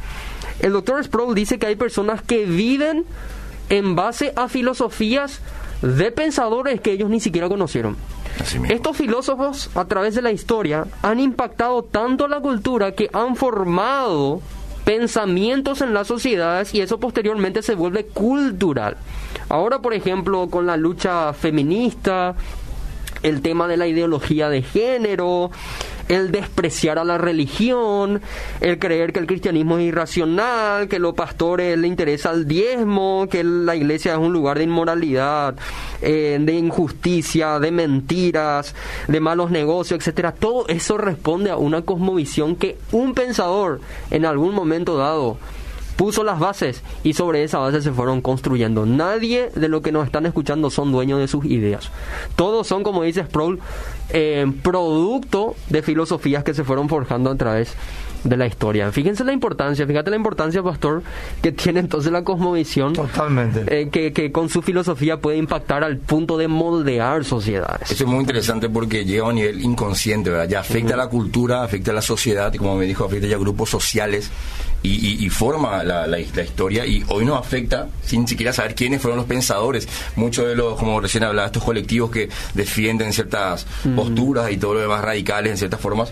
el 0.59 0.73
doctor 0.73 1.03
Sproul 1.03 1.35
dice 1.35 1.59
que 1.59 1.67
hay 1.67 1.75
personas 1.75 2.23
que 2.23 2.45
viven 2.45 3.05
en 3.69 3.95
base 3.95 4.33
a 4.35 4.47
filosofías 4.47 5.41
de 5.81 6.11
pensadores 6.11 6.81
que 6.81 6.91
ellos 6.91 7.09
ni 7.09 7.19
siquiera 7.19 7.49
conocieron. 7.49 7.95
Estos 8.69 8.97
filósofos, 8.97 9.69
a 9.75 9.85
través 9.85 10.15
de 10.15 10.21
la 10.21 10.31
historia, 10.31 10.85
han 11.01 11.19
impactado 11.19 11.83
tanto 11.83 12.27
la 12.27 12.39
cultura 12.39 12.93
que 12.93 13.09
han 13.13 13.35
formado 13.35 14.41
pensamientos 14.85 15.81
en 15.81 15.93
las 15.93 16.07
sociedades 16.07 16.73
y 16.73 16.81
eso 16.81 16.99
posteriormente 16.99 17.61
se 17.61 17.75
vuelve 17.75 18.05
cultural. 18.05 18.97
Ahora, 19.49 19.79
por 19.79 19.93
ejemplo, 19.93 20.49
con 20.49 20.65
la 20.65 20.77
lucha 20.77 21.33
feminista, 21.33 22.35
el 23.23 23.41
tema 23.41 23.67
de 23.67 23.77
la 23.77 23.87
ideología 23.87 24.49
de 24.49 24.61
género, 24.61 25.51
el 26.07 26.31
despreciar 26.31 26.99
a 26.99 27.03
la 27.03 27.17
religión, 27.17 28.21
el 28.61 28.79
creer 28.79 29.13
que 29.13 29.19
el 29.19 29.27
cristianismo 29.27 29.77
es 29.77 29.85
irracional, 29.85 30.87
que 30.87 30.99
los 30.99 31.13
pastores 31.13 31.77
le 31.77 31.87
interesa 31.87 32.31
el 32.31 32.47
diezmo, 32.47 33.27
que 33.29 33.43
la 33.43 33.75
iglesia 33.75 34.13
es 34.13 34.17
un 34.17 34.33
lugar 34.33 34.57
de 34.57 34.63
inmoralidad, 34.65 35.55
eh, 36.01 36.37
de 36.39 36.53
injusticia, 36.53 37.59
de 37.59 37.71
mentiras, 37.71 38.75
de 39.07 39.19
malos 39.19 39.51
negocios, 39.51 39.99
etcétera. 39.99 40.31
Todo 40.31 40.67
eso 40.67 40.97
responde 40.97 41.49
a 41.49 41.57
una 41.57 41.81
cosmovisión 41.81 42.55
que 42.55 42.77
un 42.91 43.13
pensador 43.13 43.81
en 44.11 44.25
algún 44.25 44.53
momento 44.53 44.97
dado 44.97 45.37
puso 45.97 46.23
las 46.23 46.39
bases 46.39 46.83
y 47.03 47.13
sobre 47.13 47.43
esa 47.43 47.57
base 47.57 47.81
se 47.81 47.91
fueron 47.91 48.21
construyendo. 48.21 48.85
Nadie 48.85 49.49
de 49.53 49.67
lo 49.67 49.81
que 49.81 49.91
nos 49.91 50.05
están 50.05 50.25
escuchando 50.27 50.69
son 50.69 50.91
dueños 50.91 51.19
de 51.19 51.27
sus 51.27 51.43
ideas. 51.45 51.89
Todos 52.35 52.67
son, 52.67 52.83
como 52.83 53.03
dice 53.03 53.23
Sproul, 53.23 53.59
eh, 54.11 54.45
producto 54.61 55.55
de 55.69 55.81
filosofías 55.81 56.43
que 56.43 56.53
se 56.53 56.63
fueron 56.63 56.89
forjando 56.89 57.29
a 57.29 57.35
través 57.35 57.73
de 58.23 58.37
la 58.37 58.47
historia. 58.47 58.91
Fíjense 58.91 59.23
la 59.23 59.33
importancia, 59.33 59.85
fíjate 59.85 60.09
la 60.09 60.15
importancia, 60.15 60.63
pastor, 60.63 61.03
que 61.41 61.51
tiene 61.51 61.79
entonces 61.79 62.11
la 62.11 62.23
cosmovisión. 62.23 62.93
Totalmente. 62.93 63.63
Eh, 63.67 63.89
que, 63.89 64.11
que, 64.11 64.31
con 64.31 64.49
su 64.49 64.61
filosofía 64.61 65.17
puede 65.17 65.37
impactar 65.37 65.83
al 65.83 65.97
punto 65.97 66.37
de 66.37 66.47
moldear 66.47 67.23
sociedades. 67.23 67.91
Eso 67.91 68.03
es 68.03 68.09
muy 68.09 68.19
interesante 68.19 68.69
porque 68.69 69.05
llega 69.05 69.23
a 69.23 69.29
un 69.29 69.35
nivel 69.35 69.61
inconsciente, 69.61 70.29
¿verdad? 70.29 70.49
Ya 70.49 70.59
afecta 70.59 70.93
a 70.93 70.97
la 70.97 71.07
cultura, 71.07 71.63
afecta 71.63 71.91
a 71.91 71.93
la 71.93 72.01
sociedad 72.01 72.53
y 72.53 72.57
como 72.57 72.75
me 72.75 72.85
dijo, 72.85 73.05
afecta 73.05 73.27
ya 73.27 73.35
a 73.35 73.39
grupos 73.39 73.69
sociales 73.69 74.29
y, 74.83 75.29
forma 75.29 75.83
la, 75.83 76.07
la, 76.07 76.19
historia 76.19 76.85
y 76.85 77.03
hoy 77.09 77.25
nos 77.25 77.39
afecta 77.39 77.87
sin 78.03 78.27
siquiera 78.27 78.53
saber 78.53 78.75
quiénes 78.75 79.01
fueron 79.01 79.17
los 79.17 79.27
pensadores. 79.27 79.87
Muchos 80.15 80.47
de 80.47 80.55
los, 80.55 80.77
como 80.79 80.99
recién 80.99 81.23
hablaba, 81.23 81.47
estos 81.47 81.63
colectivos 81.63 82.09
que 82.09 82.29
defienden 82.53 83.13
ciertas 83.13 83.65
posturas 83.95 84.51
y 84.51 84.57
todo 84.57 84.75
lo 84.75 84.79
demás 84.81 85.03
radicales 85.03 85.51
en 85.51 85.57
ciertas 85.57 85.79
formas, 85.79 86.11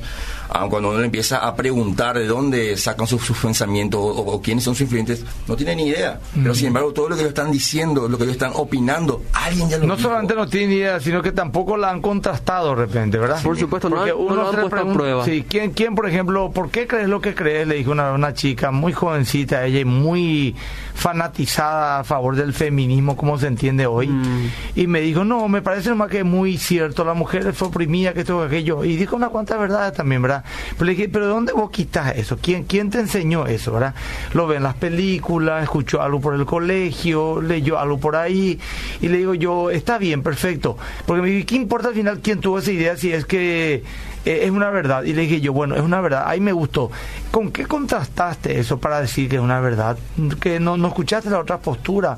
cuando 0.69 0.91
uno 0.91 1.03
empieza 1.03 1.37
a 1.37 1.55
preguntar 1.55 2.17
de 2.17 2.25
dónde 2.25 2.77
sacan 2.77 3.07
sus, 3.07 3.21
pensamientos 3.37 3.99
o, 4.01 4.41
quiénes 4.41 4.63
son 4.63 4.75
sus 4.75 4.81
influyentes, 4.81 5.23
no 5.47 5.55
tiene 5.55 5.75
ni 5.75 5.87
idea. 5.87 6.19
Pero 6.33 6.55
sin 6.55 6.67
embargo, 6.67 6.93
todo 6.93 7.09
lo 7.09 7.15
que 7.15 7.21
ellos 7.21 7.29
están 7.29 7.51
diciendo, 7.51 8.07
lo 8.07 8.17
que 8.17 8.23
ellos 8.23 8.35
están 8.35 8.51
opinando, 8.55 9.23
alguien 9.33 9.69
ya 9.69 9.77
lo 9.77 9.87
No 9.87 9.97
solamente 9.97 10.35
no 10.35 10.47
tiene 10.47 10.67
ni 10.67 10.75
idea, 10.75 10.99
sino 10.99 11.21
que 11.21 11.31
tampoco 11.31 11.77
la 11.77 11.89
han 11.89 12.01
contrastado 12.01 12.69
de 12.69 12.75
repente, 12.75 13.17
¿verdad? 13.17 13.41
Por 13.41 13.57
supuesto, 13.57 13.89
no, 13.89 14.03
uno 14.15 14.35
lo 14.35 14.49
han 14.49 14.55
puesto 14.55 14.89
a 14.89 14.93
prueba. 14.93 15.25
Sí, 15.25 15.45
¿quién, 15.47 15.71
¿quién, 15.71 15.95
por 15.95 16.07
ejemplo, 16.07 16.51
por 16.51 16.69
qué 16.69 16.87
crees 16.87 17.09
lo 17.09 17.21
que 17.21 17.35
crees? 17.35 17.67
Le 17.67 17.75
dijo 17.75 17.91
una, 17.91 18.13
una 18.13 18.33
chica 18.33 18.64
muy 18.71 18.93
jovencita, 18.93 19.65
ella 19.65 19.85
muy 19.85 20.55
fanatizada 20.95 21.99
a 21.99 22.03
favor 22.03 22.35
del 22.35 22.53
feminismo, 22.53 23.15
como 23.15 23.37
se 23.37 23.47
entiende 23.47 23.85
hoy. 23.85 24.07
Mm. 24.07 24.49
Y 24.75 24.87
me 24.87 25.01
dijo, 25.01 25.23
no, 25.23 25.47
me 25.47 25.61
parece 25.61 25.93
más 25.93 26.09
que 26.09 26.23
muy 26.23 26.57
cierto, 26.57 27.03
la 27.05 27.13
mujer 27.13 27.53
fue 27.53 27.67
oprimida, 27.67 28.13
que 28.13 28.21
esto, 28.21 28.41
aquello. 28.41 28.83
Y 28.83 28.95
dijo 28.95 29.15
una 29.15 29.29
cuanta 29.29 29.57
verdades 29.57 29.93
también, 29.93 30.21
¿verdad? 30.21 30.43
Pero 30.71 30.85
le 30.85 30.91
dije, 30.93 31.09
¿pero 31.09 31.27
dónde 31.27 31.53
vos 31.53 31.69
quitas 31.69 32.15
eso? 32.15 32.39
¿Quién, 32.41 32.63
¿Quién 32.63 32.89
te 32.89 32.99
enseñó 32.99 33.45
eso, 33.45 33.73
verdad? 33.73 33.93
Lo 34.33 34.47
ve 34.47 34.55
en 34.55 34.63
las 34.63 34.75
películas, 34.75 35.63
escuchó 35.63 36.01
algo 36.01 36.21
por 36.21 36.33
el 36.33 36.45
colegio, 36.45 37.41
leyó 37.41 37.77
algo 37.77 37.99
por 37.99 38.15
ahí. 38.15 38.59
Y 39.01 39.09
le 39.09 39.17
digo 39.17 39.33
yo, 39.33 39.69
está 39.69 39.97
bien, 39.97 40.23
perfecto. 40.23 40.77
Porque 41.05 41.21
me 41.21 41.29
dije, 41.29 41.45
¿qué 41.45 41.55
importa 41.55 41.89
al 41.89 41.93
final 41.93 42.19
quién 42.23 42.39
tuvo 42.39 42.59
esa 42.59 42.71
idea 42.71 42.95
si 42.95 43.11
es 43.11 43.25
que 43.25 43.83
eh, 44.25 44.45
es 44.45 44.51
una 44.51 44.71
verdad. 44.71 45.03
Y 45.03 45.13
le 45.13 45.21
dije 45.23 45.39
yo, 45.39 45.53
bueno, 45.53 45.75
es 45.75 45.81
una 45.81 46.01
verdad, 46.01 46.23
ahí 46.25 46.39
me 46.39 46.51
gustó. 46.51 46.91
¿Con 47.31 47.51
qué 47.51 47.65
contrastaste 47.65 48.59
eso 48.59 48.79
para 48.79 48.99
decir 48.99 49.29
que 49.29 49.35
es 49.35 49.41
una 49.41 49.59
verdad? 49.59 49.97
Que 50.39 50.59
no, 50.59 50.77
no 50.77 50.84
escuchaste 50.87 51.29
la 51.29 51.39
otra 51.39 51.57
postura, 51.57 52.17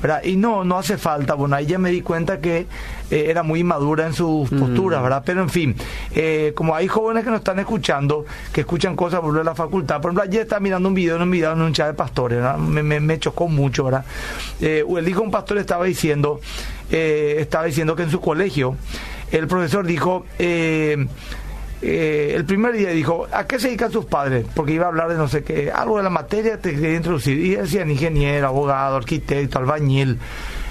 ¿verdad? 0.00 0.22
Y 0.24 0.36
no, 0.36 0.64
no 0.64 0.78
hace 0.78 0.98
falta. 0.98 1.34
Bueno, 1.34 1.56
ahí 1.56 1.66
ya 1.66 1.78
me 1.78 1.90
di 1.90 2.02
cuenta 2.02 2.40
que 2.40 2.66
eh, 3.10 3.26
era 3.28 3.42
muy 3.42 3.60
inmadura 3.60 4.06
en 4.06 4.12
sus 4.12 4.50
mm. 4.50 4.58
posturas, 4.58 5.02
¿verdad? 5.02 5.22
Pero 5.24 5.42
en 5.42 5.50
fin, 5.50 5.76
eh, 6.14 6.52
como 6.54 6.74
hay 6.74 6.88
jóvenes 6.88 7.24
que 7.24 7.30
nos 7.30 7.40
están 7.40 7.58
escuchando, 7.58 8.24
que 8.52 8.62
escuchan 8.62 8.96
cosas 8.96 9.20
por 9.20 9.44
la 9.44 9.54
facultad, 9.54 10.00
por 10.00 10.10
ejemplo, 10.10 10.22
ayer 10.22 10.42
estaba 10.42 10.60
mirando 10.60 10.88
un 10.88 10.94
video 10.94 11.16
en 11.16 11.22
un 11.22 11.30
video 11.30 11.52
en 11.52 11.62
un 11.62 11.72
chat 11.72 11.88
de 11.88 11.94
pastores, 11.94 12.38
¿verdad? 12.38 12.58
Me, 12.58 12.82
me, 12.82 13.00
me 13.00 13.18
chocó 13.18 13.48
mucho, 13.48 13.84
¿verdad? 13.84 14.04
el 14.60 15.08
hijo 15.08 15.20
de 15.20 15.26
un 15.26 15.30
pastor 15.30 15.58
estaba 15.58 15.84
diciendo, 15.84 16.40
estaba 16.90 17.64
diciendo 17.64 17.94
que 17.94 18.02
en 18.02 18.10
su 18.10 18.20
colegio, 18.20 18.76
el 19.30 19.46
profesor 19.46 19.86
dijo, 19.86 20.24
eh, 20.38 21.06
eh, 21.80 22.32
el 22.34 22.44
primer 22.44 22.72
día 22.74 22.90
dijo, 22.90 23.26
¿a 23.32 23.46
qué 23.46 23.58
se 23.58 23.68
dedican 23.68 23.92
sus 23.92 24.04
padres? 24.04 24.46
Porque 24.54 24.72
iba 24.72 24.86
a 24.86 24.88
hablar 24.88 25.08
de 25.08 25.16
no 25.16 25.28
sé 25.28 25.44
qué, 25.44 25.70
algo 25.70 25.98
de 25.98 26.02
la 26.02 26.10
materia 26.10 26.60
te 26.60 26.74
quería 26.74 26.96
introducir. 26.96 27.38
Y 27.38 27.54
decían 27.56 27.90
ingeniero, 27.90 28.48
abogado, 28.48 28.96
arquitecto, 28.96 29.58
albañil. 29.58 30.18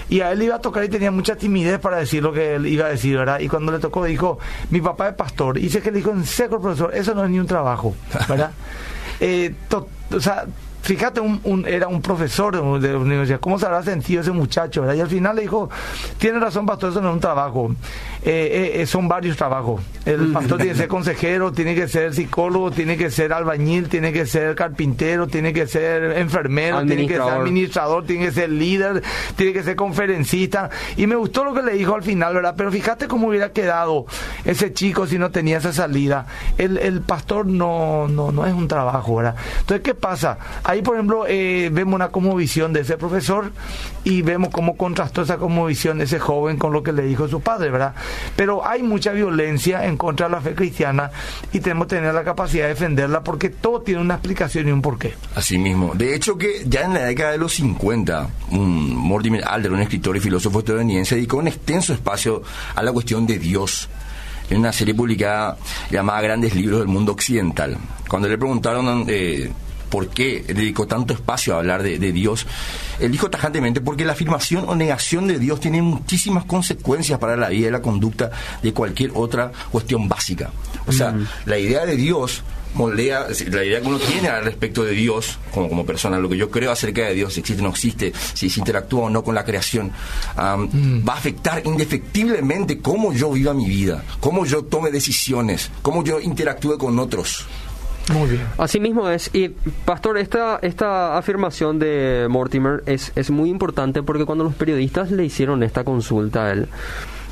Y 0.09 0.21
a 0.21 0.31
él 0.31 0.41
iba 0.41 0.55
a 0.55 0.61
tocar 0.61 0.83
y 0.83 0.89
tenía 0.89 1.11
mucha 1.11 1.35
timidez 1.35 1.79
para 1.79 1.97
decir 1.97 2.23
lo 2.23 2.31
que 2.31 2.55
él 2.55 2.65
iba 2.67 2.85
a 2.85 2.89
decir, 2.89 3.17
¿verdad? 3.17 3.39
Y 3.39 3.49
cuando 3.49 3.71
le 3.71 3.79
tocó 3.79 4.05
dijo, 4.05 4.39
mi 4.69 4.79
papá 4.79 5.09
es 5.09 5.15
pastor. 5.15 5.57
Y 5.57 5.63
dice 5.63 5.81
que 5.81 5.91
le 5.91 5.97
dijo 5.97 6.11
en 6.11 6.25
seco 6.25 6.61
profesor, 6.61 6.93
eso 6.93 7.13
no 7.13 7.23
es 7.25 7.29
ni 7.29 7.39
un 7.39 7.47
trabajo, 7.47 7.93
¿verdad? 8.27 8.51
eh, 9.19 9.53
o 9.69 10.19
sea, 10.19 10.45
fíjate, 10.87 11.19
un, 11.19 11.65
era 11.67 11.89
un 11.89 12.01
profesor 12.01 12.79
de, 12.79 12.91
la 12.93 12.97
universidad, 12.97 13.41
¿cómo 13.41 13.59
se 13.59 13.65
habrá 13.65 13.83
sentido 13.83 14.21
ese 14.21 14.31
muchacho? 14.31 14.81
¿verdad? 14.81 14.95
Y 14.95 15.01
al 15.01 15.09
final 15.09 15.35
le 15.35 15.41
dijo, 15.41 15.69
tiene 16.17 16.39
razón, 16.39 16.65
pastor, 16.65 16.91
eso 16.91 17.01
no 17.01 17.09
es 17.09 17.13
un 17.15 17.19
trabajo, 17.19 17.75
eh, 18.24 18.81
eh, 18.81 18.86
son 18.86 19.07
varios 19.07 19.38
trabajos. 19.38 19.81
El 20.05 20.31
pastor 20.31 20.57
tiene 20.57 20.74
que 20.74 20.77
ser 20.77 20.88
consejero, 20.97 21.51
tiene 21.51 21.75
que 21.75 21.88
ser 21.88 22.13
psicólogo, 22.13 22.71
tiene 22.71 22.97
que 22.97 23.09
ser 23.09 23.33
albañil, 23.33 23.89
tiene 23.89 24.13
que 24.13 24.25
ser 24.25 24.55
carpintero, 24.55 25.27
tiene 25.27 25.53
que 25.53 25.67
ser 25.67 26.17
enfermero, 26.17 26.86
tiene 26.86 27.07
que 27.07 27.15
ser 27.15 27.21
administrador, 27.21 28.05
tiene 28.05 28.25
que 28.25 28.31
ser 28.31 28.50
líder, 28.50 29.03
tiene 29.36 29.53
que 29.53 29.63
ser 29.63 29.75
conferencista. 29.75 30.69
Y 30.95 31.07
me 31.07 31.15
gustó 31.15 31.43
lo 31.43 31.53
que 31.53 31.62
le 31.62 31.74
dijo 31.74 31.95
al 31.95 32.03
final, 32.03 32.33
¿verdad? 32.33 32.55
Pero 32.57 32.71
fíjate 32.71 33.07
cómo 33.07 33.27
hubiera 33.27 33.51
quedado 33.51 34.05
ese 34.45 34.74
chico 34.74 35.07
si 35.07 35.17
no 35.17 35.31
tenía 35.31 35.57
esa 35.57 35.74
salida. 35.74 36.27
El, 36.57 36.77
el 36.77 37.01
pastor 37.01 37.45
no, 37.45 38.07
no, 38.07 38.31
no 38.31 38.45
es 38.45 38.53
un 38.53 38.67
trabajo, 38.67 39.15
¿verdad? 39.15 39.36
Entonces, 39.59 39.83
¿qué 39.83 39.93
pasa? 39.93 40.38
Ahí, 40.63 40.81
por 40.81 40.95
ejemplo, 40.95 41.25
eh, 41.27 41.69
vemos 41.71 41.95
una 41.95 42.09
visión 42.36 42.74
de 42.74 42.81
ese 42.81 42.97
profesor 42.97 43.51
y 44.03 44.21
vemos 44.21 44.50
cómo 44.51 44.77
contrastó 44.77 45.21
esa 45.21 45.38
visión 45.38 45.97
de 45.97 46.05
ese 46.05 46.19
joven 46.19 46.57
con 46.57 46.74
lo 46.74 46.83
que 46.83 46.91
le 46.91 47.03
dijo 47.03 47.27
su 47.27 47.41
padre, 47.41 47.69
¿verdad? 47.69 47.93
Pero 48.35 48.67
hay 48.67 48.83
mucha 48.83 49.11
violencia 49.11 49.85
en 49.85 49.97
contra 49.97 50.27
de 50.27 50.33
la 50.33 50.41
fe 50.41 50.53
cristiana 50.53 51.11
y 51.51 51.59
tenemos 51.59 51.87
que 51.87 51.95
tener 51.95 52.13
la 52.13 52.23
capacidad 52.23 52.63
de 52.63 52.69
defenderla 52.69 53.23
porque 53.23 53.49
todo 53.49 53.81
tiene 53.81 54.01
una 54.01 54.15
explicación 54.15 54.67
y 54.67 54.71
un 54.71 54.81
porqué. 54.81 55.13
Así 55.35 55.57
mismo. 55.57 55.93
De 55.95 56.15
hecho, 56.15 56.37
que 56.37 56.63
ya 56.65 56.81
en 56.81 56.93
la 56.93 57.05
década 57.05 57.31
de 57.31 57.37
los 57.37 57.53
50, 57.53 58.29
un 58.51 58.95
Mortimer 58.95 59.43
Alder, 59.45 59.71
un 59.71 59.81
escritor 59.81 60.17
y 60.17 60.19
filósofo 60.19 60.59
estadounidense, 60.59 61.15
dedicó 61.15 61.37
un 61.37 61.47
extenso 61.47 61.93
espacio 61.93 62.43
a 62.75 62.83
la 62.83 62.91
cuestión 62.91 63.25
de 63.25 63.39
Dios 63.39 63.89
en 64.49 64.59
una 64.59 64.71
serie 64.71 64.93
publicada 64.93 65.57
llamada 65.91 66.21
Grandes 66.21 66.55
Libros 66.55 66.79
del 66.79 66.87
Mundo 66.87 67.11
Occidental. 67.11 67.77
Cuando 68.07 68.29
le 68.29 68.37
preguntaron 68.37 69.05
eh, 69.07 69.51
por 69.89 70.10
qué 70.10 70.44
dedicó 70.48 70.88
tanto 70.88 71.13
espacio 71.13 71.56
a 71.56 71.60
hablar 71.60 71.84
de, 71.84 71.98
Dios, 72.12 72.46
él 73.00 73.12
dijo 73.12 73.29
tajantemente 73.29 73.82
porque 73.82 74.06
la 74.06 74.13
afirmación 74.13 74.65
o 74.67 74.75
negación 74.75 75.27
de 75.27 75.39
Dios 75.39 75.60
tiene 75.60 75.82
muchísimas 75.82 76.46
consecuencias 76.46 77.20
para 77.20 77.36
la 77.36 77.50
vida 77.50 77.67
y 77.67 77.72
la 77.72 77.82
conducta 77.82 78.32
de 78.62 78.74
cualquier 78.74 79.12
otra 79.13 79.51
cuestión 79.72 80.08
básica. 80.08 80.51
O 80.88 80.91
sea, 80.91 81.12
mm. 81.12 81.27
la 81.46 81.58
idea 81.58 81.86
de 81.86 81.96
Dios 81.96 82.44
moldea, 82.74 83.27
la 83.51 83.63
idea 83.63 83.82
que 83.82 83.88
uno 83.88 84.00
tiene 84.00 84.29
al 84.29 84.46
respecto 84.46 84.84
de 84.84 84.91
Dios 84.91 85.39
como, 85.53 85.67
como 85.67 85.86
persona, 85.86 86.20
lo 86.20 86.29
que 86.29 86.38
yo 86.38 86.50
creo 86.50 86.72
acerca 86.72 87.06
de 87.06 87.13
Dios, 87.13 87.34
si 87.34 87.39
existe 87.39 87.62
o 87.62 87.65
no 87.65 87.72
existe, 87.72 88.13
si 88.34 88.50
se 88.50 88.60
interactúa 88.60 89.06
o 89.06 89.10
no 89.10 89.24
con 89.24 89.36
la 89.36 89.44
creación, 89.44 89.91
mm. 90.38 91.08
va 91.08 91.13
a 91.13 91.17
afectar 91.17 91.62
indefectiblemente 91.65 92.79
cómo 92.79 93.13
yo 93.13 93.32
viva 93.32 93.53
mi 93.53 93.65
vida, 93.65 94.03
cómo 94.20 94.46
yo 94.46 94.63
tome 94.63 94.91
decisiones, 94.91 95.72
cómo 95.82 96.03
yo 96.03 96.20
interactúe 96.20 96.77
con 96.77 96.98
otros. 97.00 97.46
Muy 98.13 98.29
bien. 98.29 98.43
Así 98.57 98.79
mismo 98.79 99.09
es. 99.09 99.29
Y, 99.33 99.49
Pastor, 99.85 100.17
esta, 100.17 100.59
esta 100.61 101.17
afirmación 101.17 101.77
de 101.79 102.27
Mortimer 102.29 102.83
es, 102.85 103.11
es 103.15 103.31
muy 103.31 103.49
importante 103.49 104.01
porque 104.03 104.25
cuando 104.25 104.43
los 104.43 104.55
periodistas 104.55 105.11
le 105.11 105.25
hicieron 105.25 105.61
esta 105.63 105.83
consulta 105.83 106.45
a 106.45 106.51
él, 106.53 106.67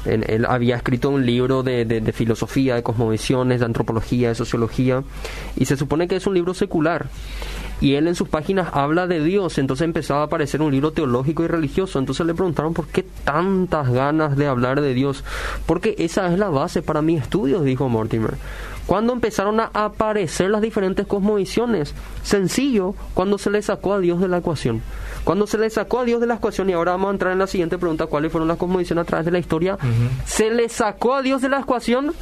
él, 0.05 0.45
había 0.47 0.75
escrito 0.75 1.09
un 1.09 1.25
libro 1.25 1.63
de, 1.63 1.85
de, 1.85 2.11
filosofía, 2.11 2.75
de 2.75 2.83
cosmovisiones, 2.83 3.59
de 3.59 3.65
antropología, 3.65 4.29
de 4.29 4.35
sociología, 4.35 5.03
y 5.55 5.65
se 5.65 5.77
supone 5.77 6.07
que 6.07 6.17
es 6.17 6.27
un 6.27 6.35
libro 6.35 6.53
secular. 6.53 7.07
Y 7.81 7.95
él 7.95 8.07
en 8.07 8.15
sus 8.15 8.29
páginas 8.29 8.69
habla 8.71 9.05
de 9.05 9.23
Dios, 9.23 9.57
entonces 9.57 9.83
empezaba 9.83 10.21
a 10.21 10.25
aparecer 10.25 10.61
un 10.61 10.71
libro 10.71 10.91
teológico 10.91 11.43
y 11.43 11.47
religioso. 11.47 11.99
Entonces 11.99 12.25
le 12.25 12.33
preguntaron 12.33 12.73
por 12.73 12.87
qué 12.87 13.03
tantas 13.03 13.89
ganas 13.89 14.37
de 14.37 14.47
hablar 14.47 14.79
de 14.79 14.93
Dios. 14.93 15.23
Porque 15.65 15.95
esa 15.97 16.31
es 16.31 16.39
la 16.39 16.49
base 16.49 16.81
para 16.81 17.01
mis 17.01 17.21
estudios, 17.21 17.65
dijo 17.65 17.89
Mortimer. 17.89 18.35
Cuando 18.85 19.13
empezaron 19.13 19.59
a 19.59 19.71
aparecer 19.73 20.49
las 20.49 20.61
diferentes 20.61 21.07
cosmovisiones? 21.07 21.93
Sencillo, 22.23 22.93
cuando 23.13 23.37
se 23.37 23.49
le 23.49 23.61
sacó 23.61 23.93
a 23.93 23.99
Dios 23.99 24.19
de 24.19 24.27
la 24.27 24.37
ecuación. 24.37 24.81
Cuando 25.23 25.47
se 25.47 25.57
le 25.57 25.69
sacó 25.69 25.99
a 25.99 26.05
Dios 26.05 26.21
de 26.21 26.27
la 26.27 26.35
ecuación, 26.35 26.69
y 26.69 26.73
ahora 26.73 26.91
vamos 26.91 27.07
a 27.09 27.11
entrar 27.11 27.33
en 27.33 27.39
la 27.39 27.47
siguiente 27.47 27.77
pregunta, 27.77 28.05
¿cuáles 28.05 28.31
fueron 28.31 28.47
las 28.47 28.57
cosmovisiones 28.57 29.03
a 29.03 29.05
través 29.05 29.25
de 29.25 29.31
la 29.31 29.39
historia? 29.39 29.77
Se 30.25 30.51
le 30.51 30.69
sacó 30.69 31.15
a 31.15 31.21
Dios 31.21 31.41
de 31.41 31.49
la 31.49 31.61
ecuación 31.61 32.13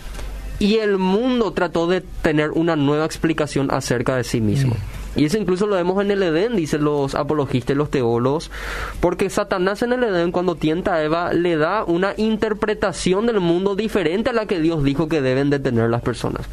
y 0.60 0.78
el 0.78 0.98
mundo 0.98 1.52
trató 1.52 1.88
de 1.88 2.02
tener 2.02 2.52
una 2.52 2.76
nueva 2.76 3.06
explicación 3.06 3.70
acerca 3.72 4.16
de 4.16 4.24
sí 4.24 4.40
mismo. 4.40 4.76
Y 5.16 5.26
eso 5.26 5.38
incluso 5.38 5.68
lo 5.68 5.76
vemos 5.76 6.02
en 6.02 6.12
el 6.12 6.24
Edén, 6.24 6.56
dicen 6.56 6.84
los 6.84 7.16
apologistas 7.16 7.76
y 7.76 7.78
los 7.78 7.92
teólogos, 7.92 8.52
porque 9.00 9.30
Satanás 9.30 9.82
en 9.82 9.94
el 9.94 10.04
Edén 10.04 10.32
cuando 10.32 10.56
tienta 10.56 10.96
a 10.96 11.04
Eva 11.04 11.34
le 11.34 11.56
da 11.56 11.84
una 11.84 12.14
interpretación 12.18 13.26
del 13.28 13.40
mundo 13.40 13.76
diferente 13.76 14.32
a 14.32 14.34
la 14.34 14.46
que 14.46 14.60
Dios 14.60 14.84
dijo 14.84 15.08
que 15.08 15.22
deben 15.22 15.50
de 15.50 15.60
tener 15.60 15.90
las 15.90 16.02
personas. 16.02 16.48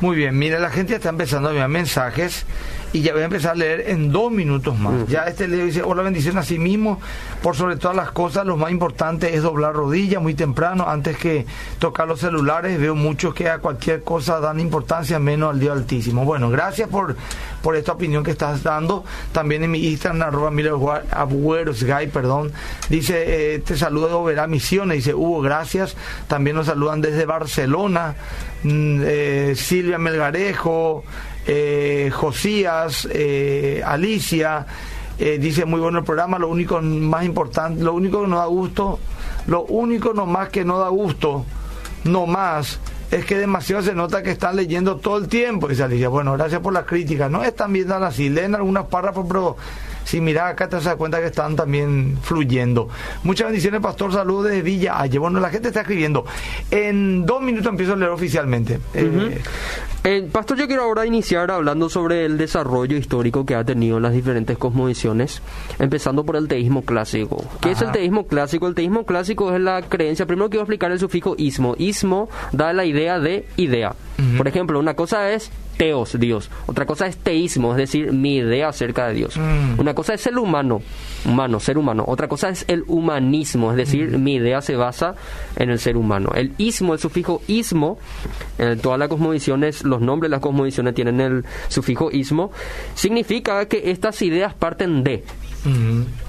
Muy 0.00 0.16
bien, 0.16 0.38
mira, 0.38 0.58
la 0.58 0.70
gente 0.70 0.94
está 0.94 1.10
empezando 1.10 1.48
a 1.48 1.52
enviar 1.52 1.68
mensajes 1.68 2.46
y 2.92 3.02
ya 3.02 3.12
voy 3.12 3.22
a 3.22 3.26
empezar 3.26 3.52
a 3.52 3.54
leer 3.54 3.90
en 3.90 4.10
dos 4.10 4.32
minutos 4.32 4.78
más. 4.78 5.06
Ya 5.08 5.24
este 5.24 5.46
le 5.46 5.64
dice, 5.64 5.82
hola 5.82 6.02
bendición 6.02 6.38
a 6.38 6.42
sí 6.42 6.58
mismo, 6.58 7.00
por 7.42 7.54
sobre 7.54 7.76
todas 7.76 7.96
las 7.96 8.10
cosas, 8.10 8.46
lo 8.46 8.56
más 8.56 8.70
importante 8.70 9.34
es 9.34 9.42
doblar 9.42 9.74
rodillas 9.74 10.20
muy 10.20 10.34
temprano, 10.34 10.88
antes 10.88 11.16
que 11.16 11.46
tocar 11.78 12.08
los 12.08 12.20
celulares, 12.20 12.80
veo 12.80 12.94
muchos 12.94 13.34
que 13.34 13.48
a 13.48 13.58
cualquier 13.58 14.02
cosa 14.02 14.40
dan 14.40 14.58
importancia, 14.58 15.18
menos 15.18 15.50
al 15.50 15.60
Dios 15.60 15.76
Altísimo. 15.76 16.24
Bueno, 16.24 16.50
gracias 16.50 16.88
por, 16.88 17.16
por 17.62 17.76
esta 17.76 17.92
opinión 17.92 18.24
que 18.24 18.30
estás 18.30 18.62
dando, 18.62 19.04
también 19.32 19.64
en 19.64 19.70
mi 19.70 19.86
Instagram, 19.86 20.22
arroba 20.22 20.50
Guy, 20.50 22.06
perdón, 22.12 22.52
dice, 22.88 23.54
eh, 23.54 23.58
te 23.60 23.76
saludo 23.76 24.24
verá 24.24 24.46
Misiones, 24.46 24.98
dice, 24.98 25.14
Hugo, 25.14 25.40
gracias, 25.40 25.96
también 26.28 26.56
nos 26.56 26.66
saludan 26.66 27.00
desde 27.00 27.26
Barcelona, 27.26 28.14
mm, 28.62 29.00
eh, 29.04 29.54
Silvia 29.56 29.98
Melgarejo, 29.98 31.04
eh, 31.46 32.10
Josías, 32.12 33.08
eh, 33.10 33.82
Alicia, 33.84 34.66
eh, 35.18 35.38
dice 35.38 35.64
muy 35.64 35.80
bueno 35.80 35.98
el 35.98 36.04
programa, 36.04 36.38
lo 36.38 36.48
único 36.48 36.80
más 36.80 37.24
importante, 37.24 37.82
lo 37.82 37.92
único 37.94 38.22
que 38.22 38.28
nos 38.28 38.38
da 38.38 38.46
gusto, 38.46 38.98
lo 39.46 39.62
único 39.64 40.14
nomás 40.14 40.50
que 40.50 40.64
no 40.64 40.78
da 40.78 40.88
gusto, 40.88 41.44
no 42.04 42.26
más, 42.26 42.78
es 43.10 43.24
que 43.24 43.36
demasiado 43.36 43.82
se 43.82 43.94
nota 43.94 44.22
que 44.22 44.30
están 44.30 44.56
leyendo 44.56 44.96
todo 44.96 45.18
el 45.18 45.28
tiempo. 45.28 45.68
Dice 45.68 45.82
Alicia, 45.82 46.08
bueno, 46.08 46.32
gracias 46.34 46.60
por 46.60 46.72
la 46.72 46.84
crítica, 46.84 47.28
no 47.28 47.42
están 47.42 47.72
viendo 47.72 47.96
así, 47.96 48.28
leen 48.28 48.54
algunos 48.54 48.86
párrafos, 48.86 49.26
pero 49.28 49.56
Si 50.04 50.20
mira 50.20 50.48
acá 50.48 50.68
te 50.68 50.76
das 50.76 50.96
cuenta 50.96 51.20
que 51.20 51.26
están 51.26 51.56
también 51.56 52.18
fluyendo. 52.22 52.88
Muchas 53.22 53.48
bendiciones, 53.48 53.80
Pastor. 53.80 54.12
Saludos 54.12 54.50
de 54.50 54.62
Villa 54.62 55.00
Aye. 55.00 55.18
Bueno, 55.18 55.40
la 55.40 55.50
gente 55.50 55.68
está 55.68 55.80
escribiendo. 55.82 56.24
En 56.70 57.26
dos 57.26 57.40
minutos 57.42 57.68
empiezo 57.68 57.92
a 57.92 57.96
leer 57.96 58.10
oficialmente. 58.10 58.80
Eh, 58.94 59.40
eh, 60.04 60.28
Pastor, 60.32 60.56
yo 60.56 60.66
quiero 60.66 60.82
ahora 60.82 61.04
iniciar 61.04 61.50
hablando 61.50 61.88
sobre 61.90 62.24
el 62.24 62.38
desarrollo 62.38 62.96
histórico 62.96 63.44
que 63.44 63.54
ha 63.54 63.64
tenido 63.64 63.98
en 63.98 64.02
las 64.02 64.12
diferentes 64.12 64.56
cosmovisiones, 64.56 65.42
empezando 65.78 66.24
por 66.24 66.36
el 66.36 66.48
teísmo 66.48 66.82
clásico. 66.82 67.44
¿Qué 67.60 67.72
es 67.72 67.82
el 67.82 67.92
teísmo 67.92 68.26
clásico? 68.26 68.66
El 68.66 68.74
teísmo 68.74 69.04
clásico 69.04 69.54
es 69.54 69.60
la 69.60 69.82
creencia, 69.82 70.26
primero 70.26 70.48
quiero 70.48 70.62
explicar 70.62 70.90
el 70.90 70.98
sufijo 70.98 71.34
ismo. 71.36 71.74
Ismo 71.78 72.28
da 72.52 72.72
la 72.72 72.84
idea 72.84 73.18
de 73.18 73.46
idea. 73.56 73.94
Por 74.36 74.48
ejemplo, 74.48 74.78
una 74.78 74.94
cosa 74.94 75.30
es 75.30 75.50
teos, 75.80 76.20
Dios. 76.20 76.50
Otra 76.66 76.84
cosa 76.84 77.06
es 77.06 77.16
teísmo, 77.16 77.70
es 77.70 77.78
decir, 77.78 78.12
mi 78.12 78.36
idea 78.36 78.68
acerca 78.68 79.08
de 79.08 79.14
Dios. 79.14 79.38
Mm. 79.38 79.80
Una 79.80 79.94
cosa 79.94 80.12
es 80.12 80.26
el 80.26 80.36
humano, 80.36 80.82
humano, 81.24 81.58
ser 81.58 81.78
humano. 81.78 82.04
Otra 82.06 82.28
cosa 82.28 82.50
es 82.50 82.66
el 82.68 82.84
humanismo, 82.86 83.70
es 83.70 83.78
decir, 83.78 84.10
Mm. 84.18 84.22
mi 84.22 84.34
idea 84.34 84.60
se 84.60 84.76
basa 84.76 85.14
en 85.56 85.70
el 85.70 85.78
ser 85.78 85.96
humano. 85.96 86.32
El 86.34 86.52
ismo, 86.58 86.92
el 86.92 86.98
sufijo 87.00 87.40
ismo, 87.46 87.98
en 88.58 88.78
todas 88.80 88.98
las 88.98 89.08
cosmovisiones, 89.08 89.82
los 89.84 90.02
nombres 90.02 90.28
de 90.28 90.32
las 90.36 90.40
cosmovisiones 90.42 90.94
tienen 90.94 91.18
el 91.18 91.44
sufijo 91.68 92.10
ismo, 92.10 92.52
significa 92.94 93.64
que 93.64 93.90
estas 93.90 94.20
ideas 94.20 94.52
parten 94.52 95.02
de. 95.02 95.24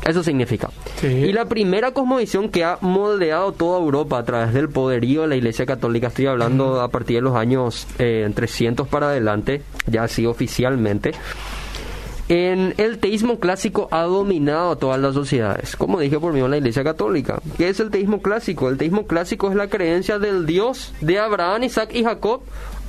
Eso 0.06 0.24
significa. 0.24 0.70
Sí. 1.00 1.08
Y 1.08 1.34
la 1.34 1.46
primera 1.46 1.92
cosmovisión 1.92 2.50
que 2.50 2.64
ha 2.64 2.78
moldeado 2.82 3.52
toda 3.54 3.80
Europa 3.80 4.18
a 4.18 4.24
través 4.24 4.54
del 4.54 4.70
poderío 4.70 5.22
de 5.22 5.28
la 5.28 5.36
Iglesia 5.36 5.66
Católica, 5.66 6.08
estoy 6.08 6.28
hablando 6.28 6.82
a 6.82 6.90
partir 6.90 7.18
de 7.18 7.22
los 7.22 7.36
años 7.36 7.88
eh, 8.00 8.30
300 8.34 8.88
para 8.88 9.10
adelante, 9.10 9.62
ya 9.88 10.04
así 10.04 10.26
oficialmente, 10.26 11.12
en 12.32 12.74
el 12.78 13.00
teísmo 13.00 13.40
clásico 13.40 13.90
ha 13.92 14.04
dominado 14.04 14.72
a 14.72 14.76
todas 14.78 15.00
las 15.02 15.14
sociedades, 15.14 15.76
como 15.76 16.00
dije 16.00 16.18
por 16.18 16.32
mí 16.32 16.40
en 16.40 16.50
la 16.50 16.58
Iglesia 16.58 16.82
Católica. 16.82 17.42
¿Qué 17.58 17.68
es 17.68 17.82
el 17.82 17.90
teísmo 17.90 18.22
clásico? 18.22 18.70
El 18.70 18.78
teísmo 18.78 19.06
clásico 19.06 19.50
es 19.50 19.56
la 19.56 19.68
creencia 19.68 20.18
del 20.18 20.46
Dios 20.46 20.94
de 21.02 21.20
Abraham, 21.20 21.64
Isaac 21.64 21.90
y 21.94 22.06
Jacob, 22.06 22.42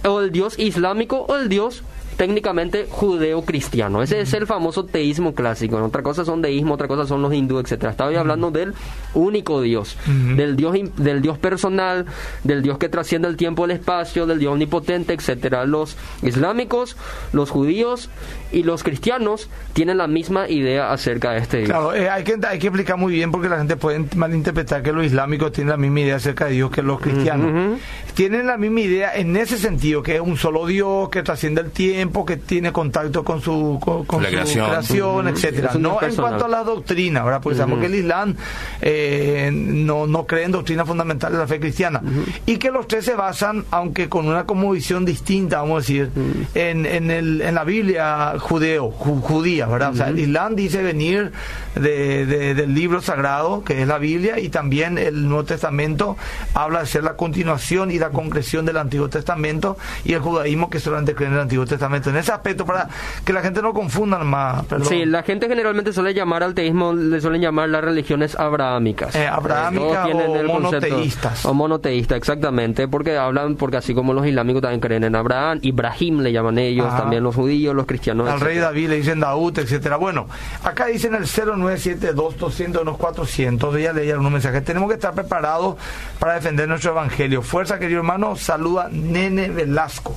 o 0.04 0.20
el 0.20 0.30
Dios 0.30 0.58
islámico 0.58 1.26
o 1.28 1.36
el 1.36 1.48
Dios 1.48 1.82
técnicamente 2.16 2.86
judeo-cristiano. 2.88 4.02
Ese 4.02 4.20
es 4.20 4.32
el 4.34 4.46
famoso 4.46 4.84
teísmo 4.84 5.34
clásico. 5.34 5.76
Otra 5.82 6.02
cosa 6.02 6.24
son 6.24 6.42
deísmo, 6.42 6.74
otra 6.74 6.88
cosa 6.88 7.06
son 7.06 7.22
los 7.22 7.32
hindúes, 7.32 7.64
etcétera. 7.64 7.90
Estaba 7.90 8.18
hablando 8.18 8.50
del 8.50 8.74
único 9.14 9.60
Dios, 9.60 9.96
del 10.36 10.56
Dios 10.56 10.76
del 10.96 11.22
Dios 11.22 11.38
personal, 11.38 12.06
del 12.44 12.62
Dios 12.62 12.78
que 12.78 12.88
trasciende 12.88 13.28
el 13.28 13.36
tiempo, 13.36 13.64
el 13.64 13.72
espacio, 13.72 14.26
del 14.26 14.38
Dios 14.38 14.52
omnipotente, 14.52 15.12
etcétera. 15.12 15.64
Los 15.64 15.96
islámicos, 16.22 16.96
los 17.32 17.50
judíos 17.50 18.10
y 18.52 18.62
los 18.62 18.82
cristianos 18.82 19.48
tienen 19.72 19.98
la 19.98 20.06
misma 20.06 20.48
idea 20.48 20.92
acerca 20.92 21.32
de 21.32 21.38
este 21.38 21.58
Dios. 21.58 21.70
Claro, 21.70 21.94
eh, 21.94 22.08
hay, 22.08 22.24
que, 22.24 22.36
hay 22.46 22.58
que 22.58 22.66
explicar 22.68 22.96
muy 22.96 23.14
bien 23.14 23.30
porque 23.30 23.48
la 23.48 23.58
gente 23.58 23.76
puede 23.76 24.04
malinterpretar 24.16 24.82
que 24.82 24.92
los 24.92 25.04
islámicos 25.04 25.52
tienen 25.52 25.70
la 25.70 25.76
misma 25.76 26.00
idea 26.00 26.16
acerca 26.16 26.46
de 26.46 26.52
Dios 26.52 26.70
que 26.70 26.82
los 26.82 27.00
cristianos. 27.00 27.78
Tienen 28.14 28.46
la 28.46 28.58
misma 28.58 28.80
idea 28.80 29.16
en 29.16 29.36
ese 29.36 29.56
sentido, 29.56 30.02
que 30.02 30.16
es 30.16 30.20
un 30.20 30.36
solo 30.36 30.66
Dios, 30.66 31.08
que 31.08 31.22
trasciende 31.22 31.62
el 31.62 31.70
tiempo, 31.70 32.01
que 32.26 32.36
tiene 32.36 32.72
contacto 32.72 33.22
con 33.24 33.40
su, 33.40 33.78
con, 33.80 34.04
con 34.04 34.22
La 34.22 34.28
su 34.28 34.34
creación. 34.34 34.66
creación, 34.68 35.28
etcétera. 35.28 35.70
No 35.74 35.78
Dios 35.90 35.92
en 35.94 35.98
personal. 36.08 36.30
cuanto 36.30 36.44
a 36.46 36.48
la 36.48 36.64
doctrina, 36.64 37.22
¿verdad? 37.24 37.40
Porque 37.42 37.58
sabemos 37.58 37.80
que 37.80 37.86
el 37.86 37.94
Islam 37.96 38.36
eh, 38.80 39.50
no, 39.52 40.06
no 40.06 40.26
cree 40.26 40.44
en 40.44 40.52
doctrina 40.52 40.84
fundamental 40.84 41.32
de 41.32 41.38
la 41.38 41.46
fe 41.46 41.60
cristiana. 41.60 42.02
Y 42.46 42.56
que 42.56 42.70
los 42.70 42.86
tres 42.88 43.04
se 43.04 43.14
basan, 43.14 43.64
aunque 43.70 44.08
con 44.08 44.26
una 44.28 44.44
como 44.44 44.70
visión 44.72 45.04
distinta, 45.04 45.58
vamos 45.60 45.76
a 45.76 45.80
decir, 45.80 46.10
en, 46.54 46.86
en, 46.86 47.10
el, 47.10 47.40
en 47.42 47.54
la 47.54 47.64
Biblia 47.64 48.34
judeo, 48.38 48.90
ju- 48.92 49.20
judía, 49.20 49.66
¿verdad? 49.66 49.92
O 49.92 49.96
sea, 49.96 50.08
el 50.08 50.18
Islam 50.18 50.54
dice 50.56 50.82
venir 50.82 51.32
de, 51.74 52.26
de- 52.26 52.54
del 52.54 52.74
libro 52.74 53.00
sagrado, 53.00 53.64
que 53.64 53.82
es 53.82 53.88
la 53.88 53.98
Biblia, 53.98 54.38
y 54.38 54.48
también 54.48 54.98
el 54.98 55.28
Nuevo 55.28 55.44
Testamento 55.44 56.16
habla 56.54 56.80
de 56.80 56.86
ser 56.86 57.04
la 57.04 57.16
continuación 57.16 57.90
y 57.90 57.98
la 57.98 58.10
concreción 58.10 58.64
del 58.64 58.76
Antiguo 58.78 59.08
Testamento, 59.08 59.76
y 60.04 60.14
el 60.14 60.20
judaísmo 60.20 60.70
que 60.70 60.80
solamente 60.80 61.14
cree 61.14 61.28
en 61.28 61.34
el 61.34 61.40
Antiguo 61.40 61.66
Testamento. 61.66 61.91
En 62.10 62.16
ese 62.16 62.32
aspecto, 62.32 62.64
para 62.64 62.88
que 63.24 63.32
la 63.32 63.40
gente 63.42 63.60
no 63.62 63.72
confunda 63.74 64.18
más, 64.18 64.64
perdón. 64.66 64.86
Sí, 64.88 65.04
la 65.04 65.22
gente 65.22 65.48
generalmente 65.48 65.92
suele 65.92 66.14
llamar 66.14 66.42
al 66.42 66.54
teísmo, 66.54 66.92
le 66.92 67.20
suelen 67.20 67.40
llamar 67.40 67.68
las 67.68 67.82
religiones 67.84 68.38
abrahámicas. 68.38 69.14
Eh, 69.14 69.26
abrahámicas 69.26 70.06
o 70.06 70.08
el 70.36 70.46
concepto- 70.46 70.52
monoteístas. 70.52 71.44
O 71.46 71.54
monoteístas, 71.54 72.16
exactamente, 72.18 72.88
porque 72.88 73.16
hablan, 73.16 73.56
porque 73.56 73.76
así 73.76 73.94
como 73.94 74.12
los 74.12 74.26
islámicos 74.26 74.62
también 74.62 74.80
creen 74.80 75.04
en 75.04 75.16
Abraham, 75.16 75.58
Ibrahim 75.62 76.20
le 76.20 76.32
llaman 76.32 76.58
ellos, 76.58 76.86
Ajá. 76.86 76.98
también 77.02 77.22
los 77.22 77.34
judíos, 77.34 77.74
los 77.74 77.86
cristianos. 77.86 78.28
Al 78.28 78.40
rey. 78.40 78.58
David 78.58 78.88
le 78.90 78.96
dicen 78.96 79.20
Daud, 79.20 79.58
etcétera. 79.58 79.96
Bueno, 79.96 80.26
acá 80.62 80.86
dicen 80.86 81.14
el 81.14 81.26
0972 81.26 82.36
200 82.38 82.82
unos 82.82 82.96
400. 82.96 83.80
Ya 83.80 83.92
leía 83.92 84.18
unos 84.18 84.30
mensajes. 84.32 84.64
Tenemos 84.64 84.88
que 84.88 84.94
estar 84.94 85.12
preparados 85.14 85.76
para 86.18 86.34
defender 86.34 86.68
nuestro 86.68 86.92
evangelio. 86.92 87.42
Fuerza, 87.42 87.78
querido 87.78 87.98
hermano. 88.00 88.36
Saluda 88.36 88.88
Nene 88.90 89.48
Velasco. 89.50 90.14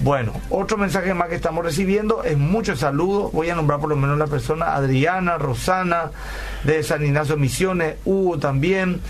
Bueno, 0.00 0.32
otro 0.50 0.76
mensaje 0.76 1.14
más 1.14 1.28
que 1.28 1.36
estamos 1.36 1.64
recibiendo 1.64 2.24
es 2.24 2.36
muchos 2.36 2.80
saludos. 2.80 3.30
Voy 3.32 3.48
a 3.50 3.54
nombrar 3.54 3.78
por 3.80 3.88
lo 3.88 3.94
menos 3.96 4.18
la 4.18 4.26
persona 4.26 4.74
Adriana, 4.74 5.38
Rosana, 5.38 6.10
de 6.64 6.82
San 6.82 7.04
Ignacio 7.04 7.36
Misiones, 7.36 7.96
Hugo 8.04 8.38
también. 8.38 9.00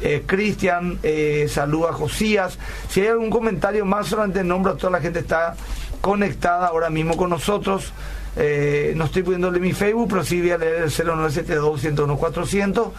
eh, 0.00 0.24
Cristian, 0.26 0.98
eh, 1.02 1.46
saluda 1.48 1.90
a 1.90 1.92
Josías. 1.94 2.58
Si 2.88 3.00
hay 3.00 3.06
algún 3.08 3.30
comentario 3.30 3.86
más, 3.86 4.08
solamente 4.08 4.44
nombro 4.44 4.72
a 4.72 4.76
toda 4.76 4.90
la 4.90 5.00
gente 5.00 5.20
que 5.20 5.24
está 5.24 5.56
conectada 6.02 6.66
ahora 6.66 6.90
mismo 6.90 7.16
con 7.16 7.30
nosotros. 7.30 7.92
Eh, 8.36 8.92
no 8.96 9.04
estoy 9.04 9.22
pudiéndole 9.22 9.60
mi 9.60 9.72
Facebook, 9.72 10.08
pero 10.10 10.24
sí 10.24 10.40
voy 10.40 10.50
a 10.50 10.58
leer 10.58 10.82
el 10.82 10.90
0972-101-400 10.90 12.90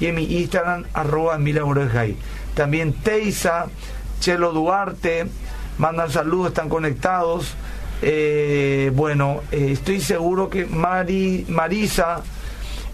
y 0.00 0.06
en 0.06 0.14
mi 0.14 0.24
Instagram, 0.24 0.84
arroba 0.94 1.36
Borejay. 1.36 2.16
También 2.54 2.94
Teisa, 2.94 3.66
Chelo 4.20 4.52
Duarte, 4.52 5.26
mandan 5.78 6.10
saludos, 6.10 6.48
están 6.48 6.68
conectados. 6.68 7.54
Eh, 8.02 8.92
bueno, 8.94 9.40
eh, 9.50 9.70
estoy 9.72 10.00
seguro 10.00 10.50
que 10.50 10.66
Mari, 10.66 11.46
Marisa, 11.48 12.22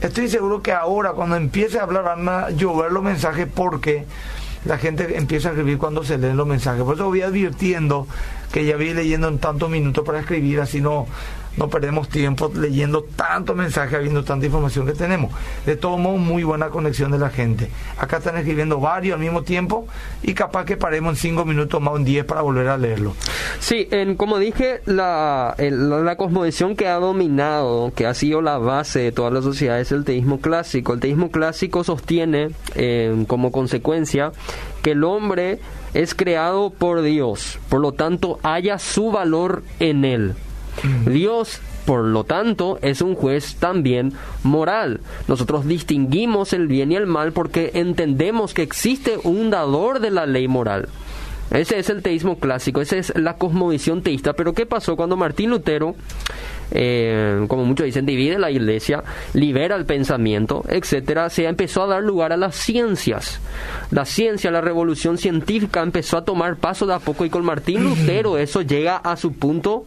estoy 0.01 0.29
seguro 0.29 0.63
que 0.63 0.73
ahora 0.73 1.13
cuando 1.13 1.37
empiece 1.37 1.79
a 1.79 1.83
hablar 1.83 2.05
van 2.05 2.29
a 2.29 2.51
llover 2.51 2.93
los 2.93 3.03
mensajes 3.03 3.49
porque 3.53 4.05
la 4.65 4.79
gente 4.79 5.17
empieza 5.17 5.49
a 5.49 5.53
escribir 5.53 5.79
cuando 5.79 6.05
se 6.05 6.19
leen 6.19 6.37
los 6.37 6.47
mensajes. 6.47 6.83
Por 6.85 6.95
eso 6.95 7.07
voy 7.07 7.23
advirtiendo 7.23 8.07
que 8.53 8.65
ya 8.65 8.77
voy 8.77 8.93
leyendo 8.93 9.29
en 9.29 9.39
tantos 9.39 9.71
minutos 9.71 10.05
para 10.05 10.21
escribir, 10.21 10.61
así 10.61 10.81
no, 10.81 11.07
no 11.57 11.69
perdemos 11.69 12.09
tiempo 12.09 12.51
leyendo 12.55 13.03
tantos 13.03 13.57
mensajes, 13.57 13.95
habiendo 13.95 14.25
tanta 14.25 14.47
información 14.47 14.87
que 14.87 14.93
tenemos. 14.93 15.33
De 15.67 15.77
todos 15.77 15.99
modos, 15.99 16.21
muy 16.21 16.43
buena 16.45 16.69
conexión 16.69 17.11
de 17.11 17.19
la 17.19 17.31
gente. 17.31 17.71
Acá 17.99 18.19
están 18.19 18.37
escribiendo 18.37 18.79
varios 18.81 19.15
al 19.15 19.21
mismo 19.21 19.43
tiempo 19.43 19.87
y 20.23 20.35
capaz 20.35 20.65
que 20.65 20.77
paremos 20.77 21.13
en 21.13 21.17
cinco 21.17 21.45
minutos 21.45 21.81
más 21.81 21.97
en 21.97 22.05
diez 22.05 22.25
para 22.25 22.43
volver 22.43 22.69
a 22.69 22.79
leerlo. 22.79 23.15
Sí, 23.59 23.89
en, 23.91 24.17
como 24.17 24.39
dije, 24.39 24.81
la, 24.87 25.55
el- 25.59 25.91
la, 25.91 25.99
la 26.01 26.17
cosmovisión 26.17 26.77
que 26.77 26.87
ha 26.89 26.95
dominado, 26.97 27.93
que 27.95 28.07
ha 28.07 28.15
sido 28.15 28.41
la 28.43 28.59
base 28.59 29.01
de 29.01 29.13
todas 29.13 29.33
las 29.33 29.45
sociedades, 29.45 29.89
es 29.89 29.93
el 29.93 30.05
teísmo 30.05 30.41
clásico. 30.41 30.95
El 30.95 31.01
teísmo 31.01 31.31
clásico 31.31 31.85
sostiene, 31.85 32.51
eh, 32.75 33.25
como 33.27 33.51
consecuencia, 33.53 34.33
que 34.83 34.93
el 34.93 35.05
hombre 35.05 35.59
es 35.95 36.15
creado 36.15 36.71
por 36.71 37.03
Dios, 37.03 37.59
por 37.69 37.81
lo 37.81 37.93
tanto, 37.93 38.39
haya 38.43 38.79
su 38.79 39.11
valor 39.11 39.63
en 39.81 40.05
él. 40.05 40.35
Dios, 41.07 41.61
por 41.85 42.05
lo 42.05 42.25
tanto, 42.25 42.79
es 42.83 43.01
un 43.01 43.15
juez 43.15 43.57
también 43.57 44.13
moral. 44.43 45.01
Nosotros 45.29 45.67
distinguimos 45.67 46.53
el 46.53 46.67
bien 46.67 46.93
y 46.93 46.97
el 46.97 47.07
mal 47.07 47.33
porque 47.33 47.73
entendemos 47.75 48.55
que 48.55 48.63
existe 48.63 49.19
un 49.25 49.51
dador 49.51 50.01
de 50.01 50.11
la 50.11 50.27
ley 50.27 50.49
moral. 50.49 50.89
Ese 51.51 51.81
es 51.81 51.91
el 51.91 52.01
teísmo 52.01 52.39
clásico, 52.39 52.81
esa 52.81 52.97
es 52.97 53.13
la 53.17 53.35
cosmovisión 53.35 54.03
teísta. 54.03 54.35
Pero 54.35 54.53
¿qué 54.53 54.67
pasó 54.67 54.95
cuando 54.95 55.17
Martín 55.17 55.51
Lutero, 55.51 55.97
eh, 56.71 57.45
como 57.49 57.65
muchos 57.65 57.87
dicen, 57.87 58.07
divide 58.07 58.39
la 58.39 58.53
iglesia, 58.53 59.03
libera 59.35 59.75
el 59.75 59.85
pensamiento, 59.85 60.65
etcétera? 60.69 61.29
Se 61.29 61.47
empezó 61.47 61.83
a 61.83 61.89
dar 61.89 62.05
lugar 62.05 62.33
a 62.33 62.37
las 62.37 62.55
ciencias. 62.55 63.41
La 63.91 64.05
ciencia, 64.05 64.53
la 64.53 64.61
revolución 64.61 65.19
científica 65.19 65.83
empezó 65.83 66.19
a 66.19 66.25
tomar 66.25 66.55
paso 66.55 66.87
de 66.87 66.95
a 66.95 67.01
poco 67.01 67.25
y 67.25 67.31
con 67.31 67.45
Martín 67.45 67.83
Lutero 67.83 68.39
eso 68.39 68.63
llega 68.63 68.99
a 68.99 69.17
su 69.17 69.33
punto 69.33 69.85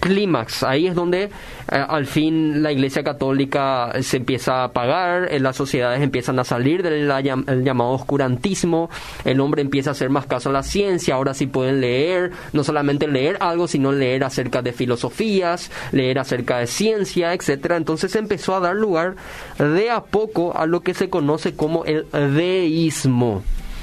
clímax. 0.00 0.62
Ahí 0.62 0.86
es 0.86 0.94
donde 0.94 1.24
eh, 1.24 1.30
al 1.70 2.06
fin 2.06 2.62
la 2.62 2.72
Iglesia 2.72 3.04
Católica 3.04 3.92
se 4.02 4.16
empieza 4.16 4.62
a 4.62 4.64
apagar, 4.64 5.32
eh, 5.32 5.38
las 5.38 5.56
sociedades 5.56 6.02
empiezan 6.02 6.38
a 6.38 6.44
salir 6.44 6.82
del 6.82 7.06
la 7.06 7.20
llam- 7.20 7.48
el 7.48 7.62
llamado 7.64 7.90
oscurantismo, 7.90 8.90
el 9.24 9.40
hombre 9.40 9.62
empieza 9.62 9.90
a 9.90 9.92
hacer 9.92 10.10
más 10.10 10.26
caso 10.26 10.50
a 10.50 10.52
la 10.52 10.62
ciencia, 10.62 11.14
ahora 11.14 11.34
sí 11.34 11.46
pueden 11.46 11.80
leer, 11.80 12.32
no 12.52 12.64
solamente 12.64 13.06
leer 13.06 13.36
algo, 13.40 13.68
sino 13.68 13.92
leer 13.92 14.24
acerca 14.24 14.62
de 14.62 14.72
filosofías, 14.72 15.70
leer 15.92 16.18
acerca 16.18 16.58
de 16.58 16.66
ciencia, 16.66 17.32
etcétera. 17.34 17.76
Entonces 17.76 18.16
empezó 18.16 18.54
a 18.56 18.60
dar 18.60 18.76
lugar 18.76 19.16
de 19.58 19.90
a 19.90 20.02
poco 20.02 20.56
a 20.56 20.66
lo 20.66 20.80
que 20.80 20.94
se 20.94 21.10
conoce 21.10 21.54
como 21.54 21.84
el 21.84 22.06
deísmo. 22.34 23.42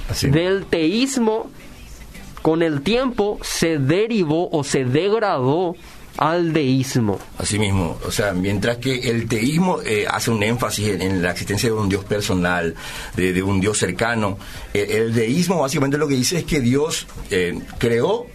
Así. 0.09 0.29
Del 0.29 0.65
teísmo 0.65 1.49
con 2.41 2.63
el 2.63 2.81
tiempo 2.81 3.39
se 3.41 3.77
derivó 3.77 4.49
o 4.51 4.63
se 4.63 4.85
degradó 4.85 5.75
al 6.17 6.51
deísmo. 6.51 7.19
Asimismo, 7.37 7.97
o 8.05 8.11
sea, 8.11 8.33
mientras 8.33 8.77
que 8.77 9.09
el 9.09 9.27
teísmo 9.27 9.79
eh, 9.85 10.05
hace 10.09 10.31
un 10.31 10.41
énfasis 10.43 10.89
en, 10.89 11.21
la 11.21 11.31
existencia 11.31 11.69
de 11.69 11.75
un 11.75 11.89
Dios 11.89 12.03
personal, 12.05 12.75
de, 13.15 13.43
un 13.43 13.61
Dios 13.61 13.77
cercano, 13.77 14.37
eh, 14.73 14.87
el 14.91 15.13
deísmo 15.13 15.59
básicamente 15.59 15.97
lo 15.97 16.07
que 16.07 16.15
dice 16.15 16.39
es 16.39 16.43
que 16.43 16.59
Dios 16.59 17.07
eh, 17.29 17.59
creó 17.77 18.25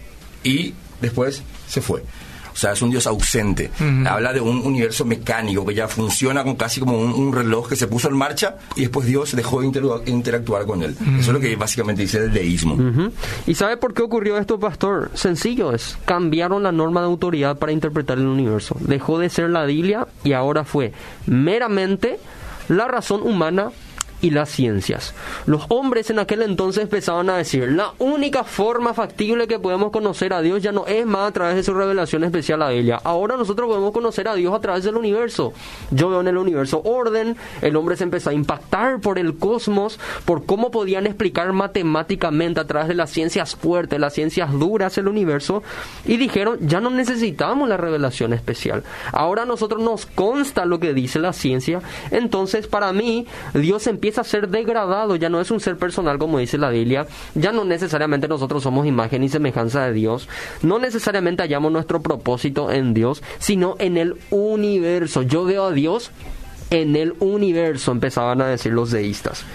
y 0.43 0.73
después 1.01 1.43
se 1.67 1.81
fue. 1.81 2.03
O 2.53 2.55
sea, 2.55 2.71
es 2.73 2.81
un 2.81 2.91
Dios 2.91 3.07
ausente. 3.07 3.71
Habla 4.05 4.33
de 4.33 4.41
un 4.41 4.59
universo 4.59 5.05
mecánico 5.05 5.65
que 5.65 5.73
ya 5.73 5.87
funciona 5.87 6.43
con 6.43 6.55
casi 6.55 6.79
como 6.79 6.97
un, 6.99 7.33
reloj 7.33 7.69
que 7.69 7.75
se 7.75 7.87
puso 7.87 8.09
en 8.09 8.15
marcha 8.15 8.57
y 8.75 8.81
después 8.81 9.07
Dios 9.07 9.35
dejó 9.35 9.61
de 9.61 10.01
interactuar 10.05 10.65
con 10.65 10.83
él. 10.83 10.95
Eso 11.19 11.31
es 11.31 11.33
lo 11.33 11.39
que 11.39 11.55
básicamente 11.55 12.03
dice 12.03 12.19
el 12.19 12.33
deísmo. 12.33 12.77
¿Y 13.47 13.55
sabe 13.55 13.77
por 13.77 13.93
qué 13.93 14.03
ocurrió 14.03 14.37
esto, 14.37 14.59
pastor? 14.59 15.11
Sencillo 15.13 15.73
es. 15.73 15.97
Cambiaron 16.05 16.63
la 16.63 16.71
norma 16.71 17.01
de 17.01 17.07
autoridad 17.07 17.57
para 17.57 17.71
interpretar 17.71 18.17
el 18.17 18.27
universo. 18.27 18.75
Dejó 18.79 19.19
de 19.19 19.29
ser 19.29 19.49
la 19.49 19.65
Biblia 19.65 20.07
y 20.23 20.33
ahora 20.33 20.63
fue 20.63 20.93
meramente 21.25 22.19
la 22.69 22.87
razón 22.87 23.21
humana 23.23 23.71
y 24.23 24.29
las 24.29 24.49
ciencias. 24.49 25.13
Los 25.45 25.65
hombres 25.67 26.09
en 26.09 26.17
aquel 26.17 26.43
entonces 26.43 26.83
empezaban 26.83 27.29
a 27.29 27.37
decir, 27.37 27.69
la 27.73 27.91
única 27.99 28.45
forma 28.45 28.93
factible 28.93 29.47
que 29.47 29.59
podemos 29.59 29.91
conocer 29.91 30.31
a 30.31 30.41
Dios 30.41 30.63
ya 30.63 30.71
no 30.71 30.87
es 30.87 31.05
más 31.05 31.27
a 31.27 31.33
través 31.33 31.57
de 31.57 31.63
su 31.63 31.73
revelación 31.73 32.23
especial 32.23 32.61
a 32.61 32.71
ella. 32.71 33.01
Ahora 33.03 33.35
nosotros 33.35 33.67
podemos 33.67 33.91
conocer 33.91 34.29
a 34.29 34.35
Dios 34.35 34.53
a 34.53 34.61
través 34.61 34.85
del 34.85 34.95
universo. 34.95 35.51
Yo 35.91 36.09
veo 36.09 36.21
en 36.21 36.29
el 36.29 36.37
universo 36.37 36.81
orden, 36.85 37.35
el 37.61 37.75
hombre 37.75 37.97
se 37.97 38.05
empezó 38.05 38.29
a 38.29 38.33
impactar 38.33 39.01
por 39.01 39.19
el 39.19 39.37
cosmos, 39.37 39.99
por 40.23 40.45
cómo 40.45 40.71
podían 40.71 41.05
explicar 41.05 41.51
matemáticamente 41.51 42.61
a 42.61 42.65
través 42.65 42.87
de 42.87 42.95
las 42.95 43.09
ciencias 43.09 43.57
fuertes, 43.57 43.99
las 43.99 44.13
ciencias 44.13 44.53
duras 44.53 44.97
el 44.97 45.09
universo, 45.09 45.63
y 46.05 46.15
dijeron, 46.15 46.59
ya 46.61 46.79
no 46.79 46.89
necesitamos 46.89 47.67
la 47.67 47.75
revelación 47.75 48.31
especial. 48.31 48.83
Ahora 49.11 49.41
a 49.41 49.45
nosotros 49.45 49.81
nos 49.81 50.05
consta 50.05 50.63
lo 50.63 50.79
que 50.79 50.93
dice 50.93 51.19
la 51.19 51.33
ciencia, 51.33 51.81
entonces 52.09 52.67
para 52.67 52.93
mí 52.93 53.27
Dios 53.53 53.85
empieza 53.87 54.12
a 54.21 54.23
ser 54.23 54.49
degradado, 54.49 55.15
ya 55.15 55.29
no 55.29 55.41
es 55.41 55.51
un 55.51 55.59
ser 55.59 55.77
personal 55.77 56.17
como 56.17 56.39
dice 56.39 56.57
la 56.57 56.69
Biblia, 56.69 57.07
ya 57.35 57.51
no 57.51 57.65
necesariamente 57.65 58.27
nosotros 58.27 58.63
somos 58.63 58.85
imagen 58.85 59.23
y 59.23 59.29
semejanza 59.29 59.85
de 59.85 59.93
Dios, 59.93 60.27
no 60.61 60.79
necesariamente 60.79 61.43
hallamos 61.43 61.71
nuestro 61.71 62.01
propósito 62.01 62.71
en 62.71 62.93
Dios, 62.93 63.23
sino 63.39 63.75
en 63.79 63.97
el 63.97 64.15
universo. 64.29 65.21
Yo 65.21 65.45
veo 65.45 65.65
a 65.65 65.71
Dios 65.71 66.11
en 66.69 66.95
el 66.95 67.13
universo, 67.19 67.91
empezaban 67.91 68.41
a 68.41 68.47
decir 68.47 68.73
los 68.73 68.91
deístas. 68.91 69.45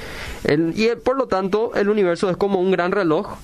y 0.46 0.88
por 1.02 1.16
lo 1.16 1.26
tanto, 1.26 1.72
el 1.74 1.88
universo 1.88 2.30
es 2.30 2.36
como 2.36 2.60
un 2.60 2.70
gran 2.70 2.92
reloj 2.92 3.36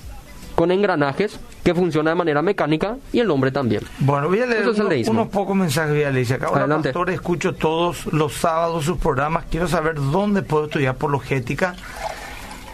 con 0.55 0.71
engranajes 0.71 1.39
que 1.63 1.75
funciona 1.75 2.11
de 2.11 2.15
manera 2.15 2.41
mecánica 2.41 2.97
y 3.11 3.19
el 3.19 3.29
hombre 3.29 3.51
también. 3.51 3.83
Bueno, 3.99 4.29
voy 4.29 4.39
a 4.39 4.45
leer 4.45 4.67
unos, 5.07 5.27
pocos 5.27 5.55
mensajes, 5.55 5.91
voy 5.91 6.03
a 6.03 6.11
leer. 6.11 6.33
Acá, 6.33 6.49
Hola, 6.49 6.81
pastor, 6.81 7.09
escucho 7.09 7.53
todos 7.53 8.05
los 8.07 8.33
sábados 8.33 8.85
sus 8.85 8.97
programas. 8.97 9.45
Quiero 9.51 9.67
saber 9.67 9.95
dónde 9.95 10.41
puedo 10.41 10.65
estudiar 10.65 10.95
apologética. 10.95 11.75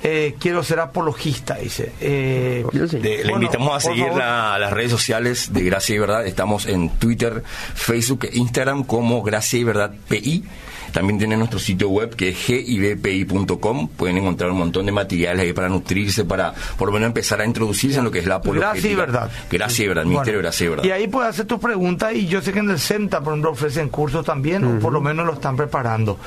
Eh, 0.04 0.36
quiero 0.40 0.64
ser 0.64 0.80
apologista, 0.80 1.56
dice. 1.56 1.92
Eh, 2.02 2.66
le 2.74 3.32
invitamos 3.32 3.76
a 3.76 3.80
seguir 3.80 4.08
las 4.14 4.72
redes 4.72 4.92
sociales 4.92 5.54
de 5.54 5.64
Gracia 5.64 5.96
y 5.96 6.00
Verdad. 6.00 6.26
Estamos 6.26 6.66
en 6.66 6.90
Twitter, 6.90 7.44
Facebook 7.76 8.26
e 8.26 8.38
Instagram 8.38 8.84
como 8.84 9.22
Gracia 9.22 9.60
y 9.60 9.64
Verdad 9.64 9.92
PI. 10.08 10.44
También 10.92 11.18
tiene 11.18 11.38
nuestro 11.38 11.60
sitio 11.60 11.90
web 11.90 12.16
que 12.16 12.30
es 12.30 12.38
gibpi.com. 12.38 13.88
Pueden 13.90 14.18
encontrar 14.18 14.52
un 14.52 14.58
montón 14.58 14.86
de 14.86 14.92
materiales 14.92 15.46
ahí 15.46 15.54
para 15.54 15.70
nutrirse, 15.70 16.26
para 16.26 16.54
por 16.78 16.88
lo 16.88 16.94
menos 16.94 17.08
empezar 17.08 17.42
a 17.42 17.46
introducirse 17.46 18.00
en 18.00 18.06
lo 18.06 18.12
que 18.12 18.20
es 18.20 18.26
la 18.26 18.36
apologética. 18.36 18.74
Gracias 18.74 18.92
y 18.92 18.96
verdad. 18.96 19.32
Gracias 19.50 19.80
y 19.80 19.88
verdad, 19.88 20.06
Ministerio 20.06 20.40
Gracias 20.40 20.62
y 20.62 20.68
verdad. 20.70 20.84
Y 20.84 20.92
ahí 20.92 21.08
puedes 21.08 21.30
hacer 21.30 21.46
tus 21.46 21.60
preguntas 21.60 22.14
y 22.14 22.28
yo 22.28 22.42
sé 22.42 22.52
que 22.52 22.60
en 22.60 22.70
el 22.70 22.80
CENTA, 22.80 23.22
por 23.22 23.34
ejemplo, 23.34 23.52
ofrecen 23.52 23.90
cursos 23.90 24.26
también, 24.26 24.64
o 24.64 24.80
por 24.80 24.92
lo 24.92 25.02
menos 25.02 25.26
lo 25.26 25.34
están 25.34 25.56
preparando. 25.56 26.18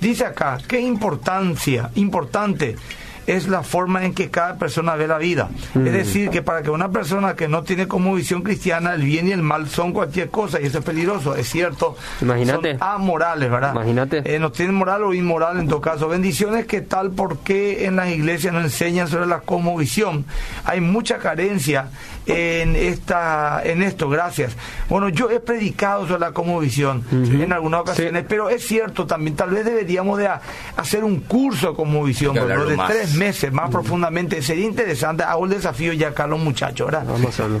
Dice 0.00 0.24
acá, 0.24 0.58
qué 0.66 0.80
importancia, 0.80 1.90
importante 1.94 2.76
es 3.26 3.48
la 3.48 3.62
forma 3.62 4.04
en 4.04 4.14
que 4.14 4.30
cada 4.30 4.56
persona 4.56 4.94
ve 4.94 5.06
la 5.06 5.18
vida. 5.18 5.48
Es 5.74 5.92
decir, 5.92 6.30
que 6.30 6.42
para 6.42 6.62
que 6.62 6.70
una 6.70 6.90
persona 6.90 7.34
que 7.34 7.48
no 7.48 7.62
tiene 7.62 7.88
como 7.88 8.14
visión 8.14 8.42
cristiana, 8.42 8.94
el 8.94 9.02
bien 9.02 9.28
y 9.28 9.32
el 9.32 9.42
mal 9.42 9.68
son 9.68 9.92
cualquier 9.92 10.30
cosa, 10.30 10.60
y 10.60 10.66
eso 10.66 10.78
es 10.78 10.84
peligroso, 10.84 11.34
es 11.34 11.48
cierto. 11.48 11.96
Imagínate. 12.20 12.78
Son 12.78 12.82
amorales, 12.82 13.50
¿verdad? 13.50 13.72
Imagínate. 13.72 14.22
Eh, 14.24 14.38
no 14.38 14.52
tienen 14.52 14.74
moral 14.74 15.04
o 15.04 15.14
inmoral 15.14 15.58
en 15.58 15.68
todo 15.68 15.80
caso. 15.80 16.08
Bendiciones 16.08 16.66
que 16.66 16.80
tal 16.80 17.12
porque 17.12 17.86
en 17.86 17.96
las 17.96 18.08
iglesias 18.08 18.52
nos 18.52 18.64
enseñan 18.64 19.08
sobre 19.08 19.26
la 19.26 19.42
visión 19.76 20.24
Hay 20.64 20.80
mucha 20.80 21.18
carencia 21.18 21.88
en 22.26 22.76
esta 22.76 23.62
en 23.64 23.82
esto, 23.82 24.08
gracias. 24.08 24.56
Bueno, 24.88 25.08
yo 25.08 25.30
he 25.30 25.40
predicado 25.40 26.06
sobre 26.06 26.20
la 26.20 26.32
cosmovisión 26.32 27.04
en 27.10 27.52
algunas 27.52 27.82
ocasiones, 27.82 28.24
pero 28.28 28.48
es 28.48 28.66
cierto 28.66 29.06
también, 29.06 29.36
tal 29.36 29.50
vez 29.50 29.64
deberíamos 29.64 30.18
de 30.18 30.28
hacer 30.76 31.04
un 31.04 31.20
curso 31.20 31.70
de 31.70 31.76
cosmovisión, 31.76 32.34
de 32.34 32.78
tres 32.86 33.14
meses 33.14 33.52
más 33.52 33.70
profundamente. 33.70 34.42
Sería 34.42 34.66
interesante, 34.66 35.22
hago 35.22 35.44
el 35.44 35.50
desafío 35.50 35.92
ya 35.92 36.08
acá 36.08 36.24
a 36.24 36.26
los 36.26 36.40
muchachos, 36.40 36.90
¿verdad? 36.90 37.06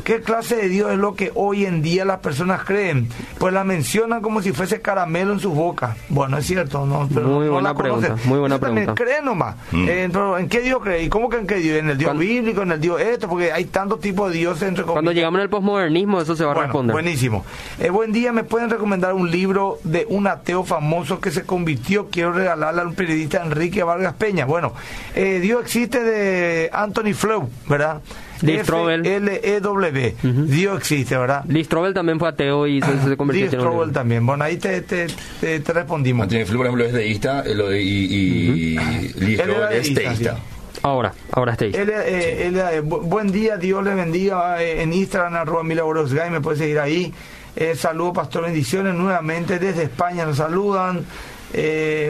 ¿Qué 0.04 0.20
clase 0.20 0.56
de 0.56 0.68
Dios 0.68 0.92
es 0.92 0.98
lo 0.98 1.14
que 1.14 1.32
hoy 1.34 1.66
en 1.66 1.82
día 1.82 2.04
las 2.04 2.20
personas 2.20 2.64
creen? 2.64 3.08
Pues 3.38 3.52
la 3.52 3.64
mencionan 3.64 4.22
como 4.22 4.42
si 4.42 4.52
fuese 4.52 4.80
caramelo 4.80 5.32
en 5.32 5.40
sus 5.40 5.54
bocas. 5.54 5.96
Bueno, 6.08 6.38
es 6.38 6.46
cierto, 6.46 6.86
¿no? 6.86 7.06
muy 7.06 7.48
buena 7.48 7.74
pregunta, 7.74 8.16
muy 8.24 8.38
buena 8.38 8.58
pregunta. 8.58 8.94
creen 8.94 9.24
nomás. 9.24 9.56
Mm. 9.72 9.88
Eh, 9.88 10.10
¿En 10.38 10.48
qué 10.48 10.60
Dios 10.60 10.80
cree? 10.82 11.02
¿Y 11.02 11.08
cómo 11.08 11.28
que 11.28 11.38
en 11.38 11.46
qué 11.46 11.56
Dios? 11.56 11.78
¿En 11.78 11.90
el 11.90 11.98
Dios 11.98 12.16
bíblico? 12.16 12.62
¿En 12.62 12.72
el 12.72 12.80
Dios 12.80 13.00
esto? 13.00 13.28
Porque 13.28 13.52
hay 13.52 13.66
tantos 13.66 14.00
tipos 14.00 14.30
de 14.32 14.38
Dios 14.38 14.53
Cuando 14.86 15.12
llegamos 15.12 15.40
al 15.40 15.48
posmodernismo, 15.48 16.20
eso 16.20 16.36
se 16.36 16.44
va 16.44 16.52
a 16.52 16.54
responder. 16.54 16.92
Buenísimo. 16.92 17.44
Eh, 17.78 17.90
buen 17.90 18.12
día, 18.12 18.32
¿me 18.32 18.44
pueden 18.44 18.70
recomendar 18.70 19.14
un 19.14 19.30
libro 19.30 19.78
de 19.84 20.06
un 20.08 20.26
ateo 20.26 20.64
famoso 20.64 21.20
que 21.20 21.30
se 21.30 21.44
convirtió? 21.44 22.08
Quiero 22.10 22.32
regalarle 22.32 22.82
a 22.82 22.84
un 22.84 22.94
periodista 22.94 23.42
Enrique 23.42 23.82
Vargas 23.82 24.14
Peña. 24.14 24.44
Bueno, 24.44 24.72
eh, 25.14 25.40
Dios 25.40 25.62
existe 25.62 26.02
de 26.02 26.70
Anthony 26.72 27.14
Flow, 27.14 27.48
¿verdad? 27.68 28.00
Lee 28.42 28.60
L-E-W. 28.60 30.14
Dios 30.22 30.78
existe, 30.78 31.16
¿verdad? 31.16 31.44
Lee 31.46 31.66
también 31.94 32.18
fue 32.18 32.28
ateo 32.28 32.66
y 32.66 32.80
se, 32.82 33.16
convirtió 33.16 33.46
en 33.46 33.50
Strobel 33.52 33.92
también. 33.92 34.26
Bueno, 34.26 34.44
ahí 34.44 34.56
te, 34.56 34.82
te, 34.82 35.06
te, 35.40 35.72
respondimos. 35.72 36.24
Anthony 36.24 36.44
Flow, 36.46 36.58
por 36.58 36.66
ejemplo, 36.66 36.84
es 36.84 36.92
deísta 36.92 37.44
y, 37.46 38.76
Lee 39.18 39.38
es 39.72 39.94
deísta. 39.94 40.38
Ahora, 40.84 41.14
ahora 41.32 41.52
está 41.52 41.64
él, 41.64 41.74
eh, 41.88 42.52
eh, 42.54 42.80
buen 42.80 43.32
día, 43.32 43.56
Dios 43.56 43.82
le 43.82 43.94
bendiga. 43.94 44.62
Eh, 44.62 44.82
en 44.82 44.92
Instagram, 44.92 45.34
arroba 45.34 45.62
Milagros 45.62 46.12
me 46.12 46.42
puede 46.42 46.58
seguir 46.58 46.78
ahí. 46.78 47.10
saludo, 47.74 48.12
Pastor, 48.12 48.42
bendiciones 48.42 48.94
nuevamente 48.94 49.58
desde 49.58 49.84
España. 49.84 50.26
Nos 50.26 50.36
saludan. 50.36 51.06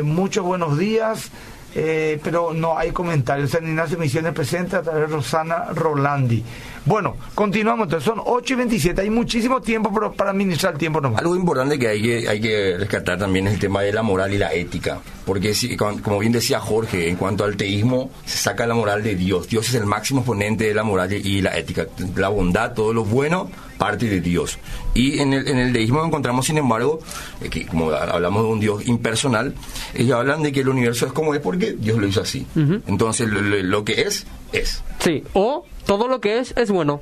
muchos 0.03 0.45
buenos 0.45 0.77
días. 0.77 1.31
Eh, 1.77 2.21
pero 2.23 2.53
no 2.55 2.79
hay 2.79 2.93
comentarios. 2.93 3.51
San 3.51 3.67
Ignacio 3.67 3.99
Misiones 3.99 4.33
presente 4.33 4.77
a 4.77 4.83
través 4.83 5.09
de 5.09 5.17
Rosana 5.17 5.67
Rolandi. 5.75 6.45
Bueno, 6.87 7.17
continuamos. 7.35 7.85
Entonces 7.87 8.07
son 8.07 8.21
8 8.25 8.53
y 8.53 8.57
27. 8.57 9.01
Hay 9.01 9.11
muchísimo 9.11 9.61
tiempo 9.61 9.91
pero 9.93 10.13
para 10.13 10.31
administrar 10.31 10.75
el 10.75 10.79
tiempo 10.79 11.01
nomás. 11.01 11.21
Algo 11.21 11.37
importante 11.37 11.79
que 11.79 11.89
hay 11.89 12.03
que, 12.03 12.29
hay 12.29 12.41
que 12.41 12.77
rescatar 12.79 13.19
también 13.19 13.47
es 13.47 13.55
el 13.55 13.61
tema 13.61 13.83
de 13.83 13.93
la 13.93 14.03
moral 14.03 14.33
y 14.33 14.39
la 14.39 14.53
ética. 14.53 15.01
Porque, 15.25 15.55
si, 15.55 15.77
como 15.77 16.19
bien 16.19 16.33
decía 16.33 16.61
Jorge, 16.61 17.09
en 17.09 17.17
cuanto 17.17 17.45
al 17.45 17.57
teísmo, 17.57 18.11
se 18.27 18.37
saca 18.37 18.67
la 18.67 18.75
moral 18.75 19.03
de 19.03 19.15
Dios. 19.15 19.49
Dios 19.49 19.69
es 19.69 19.75
el 19.75 19.87
máximo 19.87 20.21
exponente 20.21 20.65
de 20.65 20.75
la 20.75 20.83
moral 20.83 21.13
y 21.13 21.41
la 21.41 21.57
ética. 21.57 21.87
La 22.17 22.29
bondad, 22.29 22.75
todo 22.75 22.93
lo 22.93 23.05
bueno, 23.05 23.51
parte 23.79 24.07
de 24.07 24.21
Dios. 24.21 24.59
Y 24.93 25.21
en 25.21 25.33
el, 25.33 25.49
en 25.49 25.59
el 25.59 25.73
deísmo 25.73 26.05
encontramos, 26.05 26.47
sin 26.47 26.59
embargo, 26.59 27.01
eh, 27.41 27.49
que 27.49 27.67
como 27.67 27.91
hablamos 27.91 28.43
de 28.43 28.49
un 28.49 28.61
Dios 28.61 28.87
impersonal, 28.87 29.55
ellos 29.95 30.19
hablan 30.19 30.43
de 30.43 30.53
que 30.53 30.61
el 30.61 30.69
universo 30.69 31.07
es 31.07 31.13
como 31.13 31.35
es 31.35 31.41
porque 31.41 31.73
Dios 31.73 31.99
lo 31.99 32.07
hizo 32.07 32.21
así. 32.21 32.47
Entonces, 32.87 33.29
lo 33.29 33.85
que 33.85 34.03
es, 34.03 34.27
es. 34.59 34.83
Sí, 35.01 35.25
o 35.35 35.65
todo 35.87 36.09
lo 36.09 36.21
que 36.21 36.39
es 36.39 36.55
es 36.57 36.71
bueno. 36.71 37.01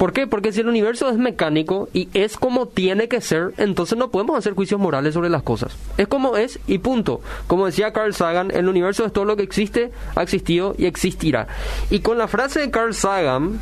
¿Por 0.00 0.14
qué? 0.14 0.26
Porque 0.26 0.50
si 0.50 0.60
el 0.60 0.68
universo 0.68 1.10
es 1.10 1.18
mecánico 1.18 1.90
y 1.92 2.08
es 2.14 2.38
como 2.38 2.64
tiene 2.64 3.06
que 3.06 3.20
ser, 3.20 3.52
entonces 3.58 3.98
no 3.98 4.10
podemos 4.10 4.38
hacer 4.38 4.54
juicios 4.54 4.80
morales 4.80 5.12
sobre 5.12 5.28
las 5.28 5.42
cosas. 5.42 5.76
Es 5.98 6.08
como 6.08 6.38
es 6.38 6.58
y 6.66 6.78
punto. 6.78 7.20
Como 7.46 7.66
decía 7.66 7.92
Carl 7.92 8.14
Sagan, 8.14 8.50
el 8.50 8.66
universo 8.66 9.04
es 9.04 9.12
todo 9.12 9.26
lo 9.26 9.36
que 9.36 9.42
existe, 9.42 9.90
ha 10.16 10.22
existido 10.22 10.74
y 10.78 10.86
existirá. 10.86 11.48
Y 11.90 12.00
con 12.00 12.16
la 12.16 12.28
frase 12.28 12.60
de 12.60 12.70
Carl 12.70 12.94
Sagan, 12.94 13.60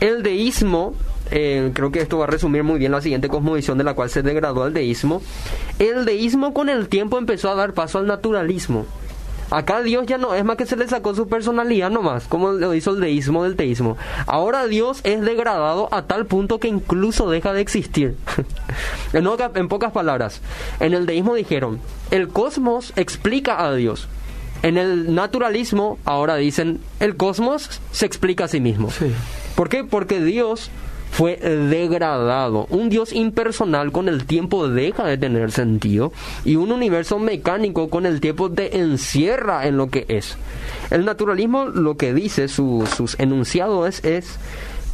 el 0.00 0.22
deísmo, 0.22 0.94
eh, 1.30 1.70
creo 1.74 1.92
que 1.92 2.00
esto 2.00 2.16
va 2.16 2.24
a 2.24 2.28
resumir 2.28 2.62
muy 2.62 2.78
bien 2.78 2.92
la 2.92 3.02
siguiente 3.02 3.28
cosmovisión 3.28 3.76
de 3.76 3.84
la 3.84 3.92
cual 3.92 4.08
se 4.08 4.22
degradó 4.22 4.62
al 4.62 4.72
deísmo, 4.72 5.20
el 5.78 6.06
deísmo 6.06 6.54
con 6.54 6.70
el 6.70 6.88
tiempo 6.88 7.18
empezó 7.18 7.50
a 7.50 7.54
dar 7.54 7.74
paso 7.74 7.98
al 7.98 8.06
naturalismo. 8.06 8.86
Acá 9.50 9.82
Dios 9.82 10.06
ya 10.06 10.18
no 10.18 10.34
es 10.34 10.44
más 10.44 10.56
que 10.56 10.66
se 10.66 10.76
le 10.76 10.88
sacó 10.88 11.14
su 11.14 11.28
personalidad 11.28 11.90
nomás, 11.90 12.26
como 12.26 12.52
lo 12.52 12.74
hizo 12.74 12.92
el 12.92 13.00
deísmo 13.00 13.44
del 13.44 13.56
teísmo. 13.56 13.96
Ahora 14.26 14.66
Dios 14.66 15.00
es 15.04 15.20
degradado 15.20 15.88
a 15.92 16.02
tal 16.02 16.26
punto 16.26 16.58
que 16.58 16.68
incluso 16.68 17.30
deja 17.30 17.52
de 17.52 17.60
existir. 17.60 18.16
en, 19.12 19.26
en 19.54 19.68
pocas 19.68 19.92
palabras, 19.92 20.40
en 20.80 20.94
el 20.94 21.06
deísmo 21.06 21.34
dijeron, 21.34 21.80
el 22.10 22.28
cosmos 22.28 22.92
explica 22.96 23.64
a 23.64 23.74
Dios. 23.74 24.08
En 24.62 24.78
el 24.78 25.14
naturalismo 25.14 25.98
ahora 26.04 26.36
dicen, 26.36 26.80
el 26.98 27.16
cosmos 27.16 27.80
se 27.92 28.06
explica 28.06 28.44
a 28.44 28.48
sí 28.48 28.60
mismo. 28.60 28.88
¿Por 29.54 29.68
qué? 29.68 29.84
Porque 29.84 30.20
Dios 30.20 30.70
fue 31.10 31.36
degradado. 31.36 32.66
Un 32.70 32.88
Dios 32.88 33.12
impersonal 33.12 33.92
con 33.92 34.08
el 34.08 34.26
tiempo 34.26 34.68
deja 34.68 35.04
de 35.04 35.16
tener 35.16 35.50
sentido 35.52 36.12
y 36.44 36.56
un 36.56 36.72
universo 36.72 37.18
mecánico 37.18 37.88
con 37.88 38.06
el 38.06 38.20
tiempo 38.20 38.50
te 38.50 38.78
encierra 38.78 39.66
en 39.66 39.76
lo 39.76 39.88
que 39.88 40.04
es. 40.08 40.36
El 40.90 41.04
naturalismo 41.04 41.66
lo 41.66 41.96
que 41.96 42.12
dice, 42.12 42.48
sus 42.48 43.18
enunciados 43.18 44.04
es, 44.04 44.38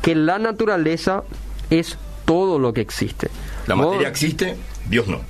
que 0.01 0.15
la 0.15 0.39
naturaleza 0.39 1.23
es 1.71 1.97
todo 2.25 2.59
lo 2.59 2.73
que 2.73 2.81
existe. 2.81 3.29
La 3.67 3.77
materia 3.77 4.09
existe, 4.09 4.57
Dios 4.89 5.07
no. 5.07 5.21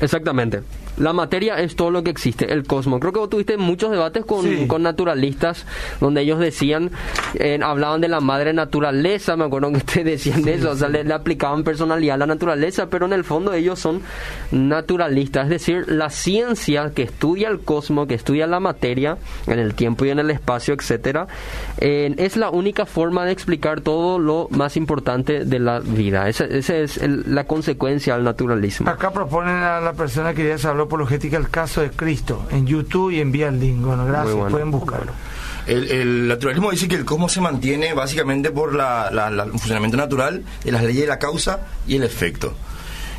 Exactamente 0.00 0.60
la 1.00 1.12
materia 1.12 1.58
es 1.58 1.76
todo 1.76 1.90
lo 1.90 2.02
que 2.02 2.10
existe, 2.10 2.52
el 2.52 2.64
cosmos. 2.64 3.00
Creo 3.00 3.12
que 3.12 3.18
vos 3.18 3.30
tuviste 3.30 3.56
muchos 3.56 3.90
debates 3.90 4.24
con, 4.24 4.66
con 4.66 4.82
naturalistas 4.82 5.66
donde 6.00 6.20
ellos 6.22 6.38
decían, 6.38 6.90
eh, 7.34 7.58
hablaban 7.62 8.00
de 8.00 8.08
la 8.08 8.20
madre 8.20 8.52
naturaleza, 8.52 9.36
me 9.36 9.44
acuerdo 9.44 9.72
que 9.72 9.80
te 9.80 10.04
decían 10.04 10.46
eso, 10.46 10.70
o 10.70 10.76
sea, 10.76 10.88
le, 10.88 11.10
aplicaban 11.12 11.64
personalidad 11.64 12.14
a 12.14 12.18
la 12.18 12.26
naturaleza, 12.26 12.88
pero 12.88 13.06
en 13.06 13.12
el 13.12 13.24
fondo 13.24 13.52
ellos 13.52 13.78
son 13.78 14.02
naturalistas, 14.52 15.44
es 15.44 15.50
decir, 15.50 15.84
la 15.88 16.10
ciencia 16.10 16.92
que 16.94 17.02
estudia 17.02 17.48
el 17.48 17.60
cosmos, 17.60 18.06
que 18.06 18.14
estudia 18.14 18.46
la 18.46 18.60
materia 18.60 19.16
en 19.46 19.58
el 19.58 19.74
tiempo 19.74 20.04
y 20.04 20.10
en 20.10 20.18
el 20.18 20.30
espacio, 20.30 20.74
etcétera, 20.74 21.26
eh, 21.78 22.14
es 22.18 22.36
la 22.36 22.50
única 22.50 22.86
forma 22.86 23.24
de 23.24 23.32
explicar 23.32 23.80
todo 23.80 24.18
lo 24.18 24.48
más 24.50 24.76
importante 24.76 25.44
de 25.44 25.58
la 25.58 25.80
vida. 25.80 26.28
Esa, 26.28 26.44
es 26.44 27.00
la 27.02 27.44
consecuencia 27.44 28.14
del 28.14 28.24
naturalismo. 28.24 28.88
Acá 28.88 29.10
proponen 29.10 29.56
a 29.56 29.80
la 29.80 29.92
persona 29.92 30.34
que 30.34 30.46
ya 30.46 30.58
se 30.58 30.68
habló 30.68 30.88
apologética 30.90 31.36
el 31.36 31.48
caso 31.48 31.80
de 31.80 31.90
Cristo 31.90 32.46
en 32.50 32.66
YouTube 32.66 33.12
y 33.12 33.20
envía 33.20 33.48
el 33.48 33.60
link. 33.60 33.80
Bueno, 33.80 34.04
gracias, 34.04 34.36
pueden 34.50 34.72
buscarlo. 34.72 35.12
El, 35.66 36.26
naturalismo 36.26 36.72
dice 36.72 36.88
que 36.88 36.96
el 36.96 37.04
cosmos 37.04 37.32
se 37.32 37.40
mantiene 37.40 37.94
básicamente 37.94 38.50
por 38.50 38.70
el 38.70 39.50
funcionamiento 39.52 39.96
natural 39.96 40.42
de 40.64 40.72
las 40.72 40.82
leyes 40.82 41.02
de 41.02 41.06
la 41.06 41.18
causa 41.20 41.60
y 41.86 41.94
el 41.94 42.02
efecto. 42.02 42.52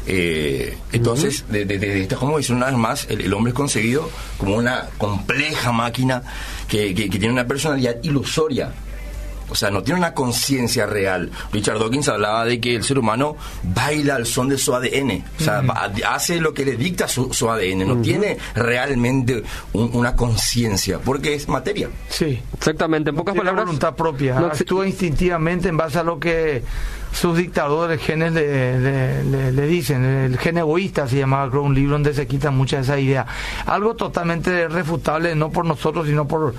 Eh, 0.05 0.77
entonces, 0.91 1.45
desde 1.47 1.77
de, 1.77 2.01
esta 2.01 2.17
dice 2.37 2.53
una 2.53 2.65
vez 2.65 2.75
más, 2.75 3.07
el, 3.09 3.33
hombre 3.33 3.51
es 3.51 3.55
concebido 3.55 4.09
como 4.37 4.57
una 4.57 4.89
compleja 4.97 5.71
máquina 5.71 6.23
que 6.67 6.93
tiene 6.93 7.31
una 7.31 7.47
personalidad 7.47 7.97
ilusoria 8.03 8.73
o 9.51 9.55
sea, 9.55 9.69
no 9.69 9.83
tiene 9.83 9.99
una 9.99 10.13
conciencia 10.13 10.85
real. 10.85 11.29
Richard 11.51 11.77
Dawkins 11.77 12.07
hablaba 12.07 12.45
de 12.45 12.59
que 12.59 12.75
el 12.75 12.83
ser 12.83 12.97
humano 12.97 13.35
baila 13.63 14.15
al 14.15 14.25
son 14.25 14.49
de 14.49 14.57
su 14.57 14.73
ADN, 14.73 15.23
o 15.39 15.43
sea, 15.43 15.63
hace 16.07 16.39
lo 16.39 16.53
que 16.53 16.65
le 16.65 16.77
dicta 16.77 17.07
su, 17.07 17.49
ADN, 17.49 17.87
no 17.87 18.01
tiene 18.01 18.37
realmente 18.55 19.43
una 19.73 20.15
conciencia, 20.15 20.99
porque 20.99 21.33
es 21.33 21.47
materia. 21.47 21.89
Sí, 22.09 22.39
exactamente. 22.53 23.09
En 23.09 23.15
pocas 23.15 23.35
palabras, 23.35 23.65
voluntad 23.65 23.95
propia, 23.95 24.37
actúa 24.39 24.87
instintivamente 24.87 25.69
en 25.69 25.77
base 25.77 25.99
a 25.99 26.03
lo 26.03 26.19
que 26.19 26.63
sus 27.11 27.37
dictadores 27.37 28.01
genes 28.01 28.33
le, 28.33 29.23
le, 29.51 29.67
dicen, 29.67 30.03
el 30.03 30.37
gen 30.37 30.57
egoísta 30.57 31.07
se 31.07 31.17
llamaba, 31.17 31.49
creo, 31.49 31.63
un 31.63 31.75
libro 31.75 31.93
donde 31.93 32.13
se 32.13 32.27
quita 32.27 32.51
mucha 32.51 32.77
de 32.77 32.83
esa 32.83 32.99
idea. 32.99 33.25
Algo 33.65 33.95
totalmente 33.95 34.67
refutable, 34.67 35.35
no 35.35 35.49
por 35.51 35.65
nosotros, 35.65 36.07
sino 36.07 36.27
por 36.27 36.53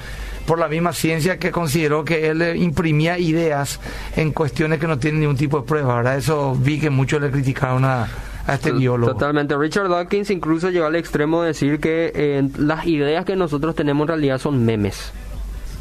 por 0.47 0.59
la 0.59 0.69
misma 0.69 0.93
ciencia 0.93 1.39
que 1.39 1.51
consideró 1.51 2.05
que 2.05 2.29
él 2.29 2.57
imprimía 2.57 3.19
ideas 3.19 3.81
en 4.17 4.33
cuestiones 4.33 4.81
que 4.81 4.87
no 4.87 4.99
tienen 4.99 5.21
ningún 5.21 5.37
tipo 5.37 5.61
de 5.61 5.67
prueba, 5.67 5.97
¿verdad? 5.97 6.17
Eso 6.17 6.55
vi 6.55 6.81
que 6.81 6.91
muchos 6.91 7.21
le 7.21 7.31
criticaron 7.31 7.85
a, 7.85 8.09
este 8.49 8.73
biólogo. 8.73 9.13
Totalmente. 9.13 9.57
Richard 9.57 9.89
Dawkins 9.89 10.31
incluso 10.31 10.71
llegó 10.71 10.87
al 10.87 10.97
extremo 10.97 11.43
de 11.43 11.49
decir 11.49 11.79
que 11.79 12.11
eh, 12.15 12.49
las 12.59 12.87
ideas 12.87 13.25
que 13.25 13.37
nosotros 13.37 13.77
tenemos 13.77 14.03
en 14.05 14.09
realidad 14.09 14.39
son 14.39 14.65
memes. 14.65 15.13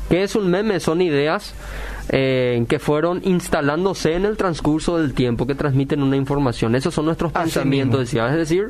¿Qué 0.09 0.23
es 0.23 0.35
un 0.35 0.51
meme? 0.51 0.79
Son 0.79 1.01
ideas 1.01 1.55
eh, 2.13 2.65
que 2.67 2.77
fueron 2.77 3.21
instalándose 3.23 4.15
en 4.15 4.25
el 4.25 4.35
transcurso 4.35 4.97
del 4.97 5.13
tiempo, 5.13 5.47
que 5.47 5.55
transmiten 5.55 6.03
una 6.03 6.17
información. 6.17 6.75
Esos 6.75 6.93
son 6.93 7.05
nuestros 7.05 7.31
pensamientos, 7.31 8.01
decía. 8.01 8.27
Es 8.27 8.35
decir, 8.35 8.69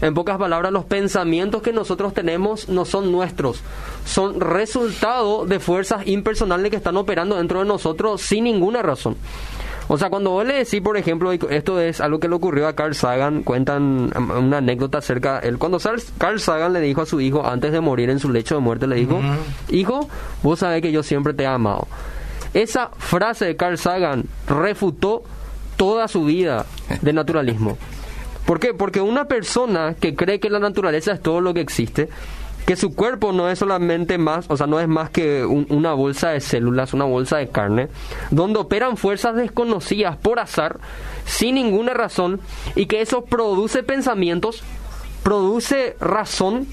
en 0.00 0.12
pocas 0.12 0.38
palabras, 0.38 0.72
los 0.72 0.86
pensamientos 0.86 1.62
que 1.62 1.72
nosotros 1.72 2.12
tenemos 2.12 2.68
no 2.68 2.84
son 2.84 3.12
nuestros, 3.12 3.62
son 4.04 4.40
resultado 4.40 5.46
de 5.46 5.60
fuerzas 5.60 6.04
impersonales 6.08 6.70
que 6.70 6.76
están 6.78 6.96
operando 6.96 7.36
dentro 7.36 7.60
de 7.60 7.66
nosotros 7.66 8.22
sin 8.22 8.42
ninguna 8.42 8.82
razón. 8.82 9.14
O 9.86 9.96
sea, 9.96 10.10
cuando 10.10 10.30
vos 10.30 10.44
le 10.44 10.54
decís, 10.54 10.80
por 10.80 10.96
ejemplo, 10.96 11.30
esto 11.32 11.80
es 11.80 12.00
algo 12.00 12.18
que 12.18 12.28
le 12.28 12.34
ocurrió 12.34 12.66
a 12.66 12.74
Carl 12.74 12.94
Sagan, 12.96 13.44
cuentan 13.44 14.10
um, 14.16 14.30
una 14.46 14.58
anécdota 14.58 14.98
acerca, 14.98 15.38
él 15.38 15.58
cuando 15.58 15.78
Carl 16.18 16.40
Sagan 16.40 16.72
le 16.72 16.80
dijo 16.80 17.02
a 17.02 17.06
su 17.06 17.20
hijo, 17.20 17.46
antes 17.46 17.70
de 17.70 17.80
morir 17.80 18.10
en 18.10 18.18
su 18.18 18.30
lecho 18.30 18.56
de 18.56 18.60
muerte, 18.60 18.88
le 18.88 18.96
dijo, 18.96 19.20
hijo, 19.68 20.08
vos 20.42 20.58
sabés 20.58 20.82
que 20.82 20.90
yo 20.90 21.04
siempre 21.04 21.34
te 21.34 21.44
he 21.44 21.46
amado. 21.46 21.86
Esa 22.54 22.90
frase 22.98 23.44
de 23.46 23.56
Carl 23.56 23.78
Sagan 23.78 24.24
refutó 24.46 25.22
toda 25.76 26.08
su 26.08 26.24
vida 26.24 26.66
de 27.00 27.12
naturalismo. 27.12 27.78
¿Por 28.44 28.58
qué? 28.58 28.74
Porque 28.74 29.00
una 29.00 29.26
persona 29.26 29.94
que 29.94 30.14
cree 30.16 30.40
que 30.40 30.50
la 30.50 30.58
naturaleza 30.58 31.12
es 31.12 31.22
todo 31.22 31.40
lo 31.40 31.54
que 31.54 31.60
existe, 31.60 32.08
que 32.66 32.76
su 32.76 32.94
cuerpo 32.94 33.32
no 33.32 33.48
es 33.48 33.60
solamente 33.60 34.18
más, 34.18 34.46
o 34.48 34.56
sea, 34.56 34.66
no 34.66 34.80
es 34.80 34.88
más 34.88 35.10
que 35.10 35.44
una 35.44 35.92
bolsa 35.92 36.30
de 36.30 36.40
células, 36.40 36.92
una 36.92 37.04
bolsa 37.04 37.38
de 37.38 37.48
carne, 37.48 37.88
donde 38.30 38.58
operan 38.58 38.96
fuerzas 38.96 39.36
desconocidas 39.36 40.16
por 40.16 40.38
azar, 40.38 40.78
sin 41.24 41.54
ninguna 41.54 41.94
razón, 41.94 42.40
y 42.74 42.86
que 42.86 43.00
eso 43.00 43.24
produce 43.24 43.82
pensamientos, 43.82 44.62
produce 45.22 45.96
razón, 46.00 46.66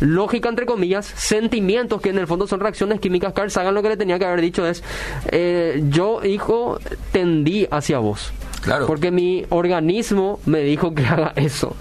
lógica 0.00 0.48
entre 0.48 0.66
comillas, 0.66 1.06
sentimientos 1.06 2.00
que 2.00 2.10
en 2.10 2.18
el 2.18 2.26
fondo 2.26 2.46
son 2.46 2.60
reacciones 2.60 3.00
químicas. 3.00 3.32
Carl 3.32 3.50
Sagan 3.50 3.74
lo 3.74 3.82
que 3.82 3.90
le 3.90 3.96
tenía 3.96 4.18
que 4.18 4.24
haber 4.24 4.40
dicho 4.40 4.66
es, 4.66 4.82
eh, 5.30 5.82
yo 5.88 6.24
hijo 6.24 6.78
tendí 7.12 7.68
hacia 7.70 7.98
vos. 7.98 8.32
Claro. 8.62 8.86
Porque 8.86 9.10
mi 9.10 9.46
organismo 9.48 10.38
me 10.44 10.60
dijo 10.60 10.94
que 10.94 11.06
haga 11.06 11.32
eso. 11.36 11.74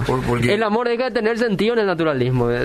el 0.43 0.63
amor 0.63 0.87
deja 0.87 1.05
de 1.05 1.11
tener 1.11 1.37
sentido 1.37 1.73
en 1.73 1.79
el 1.79 1.87
naturalismo. 1.87 2.49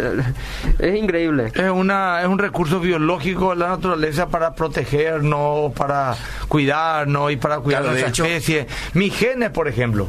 Es 0.79 0.97
increíble. 0.97 1.53
Es, 1.55 1.71
una, 1.71 2.21
es 2.21 2.29
un 2.29 2.39
recurso 2.39 2.81
biológico 2.81 3.51
de 3.51 3.57
la 3.57 3.69
naturaleza 3.69 4.29
para 4.29 4.55
protegernos, 4.55 5.73
para 5.73 6.15
cuidarnos 6.49 7.33
y 7.33 7.37
para 7.37 7.59
cuidar 7.59 7.83
de 7.85 8.01
la 8.03 8.07
especie. 8.07 8.67
Mis 8.93 9.15
genes, 9.17 9.51
por 9.51 9.69
ejemplo, 9.69 10.09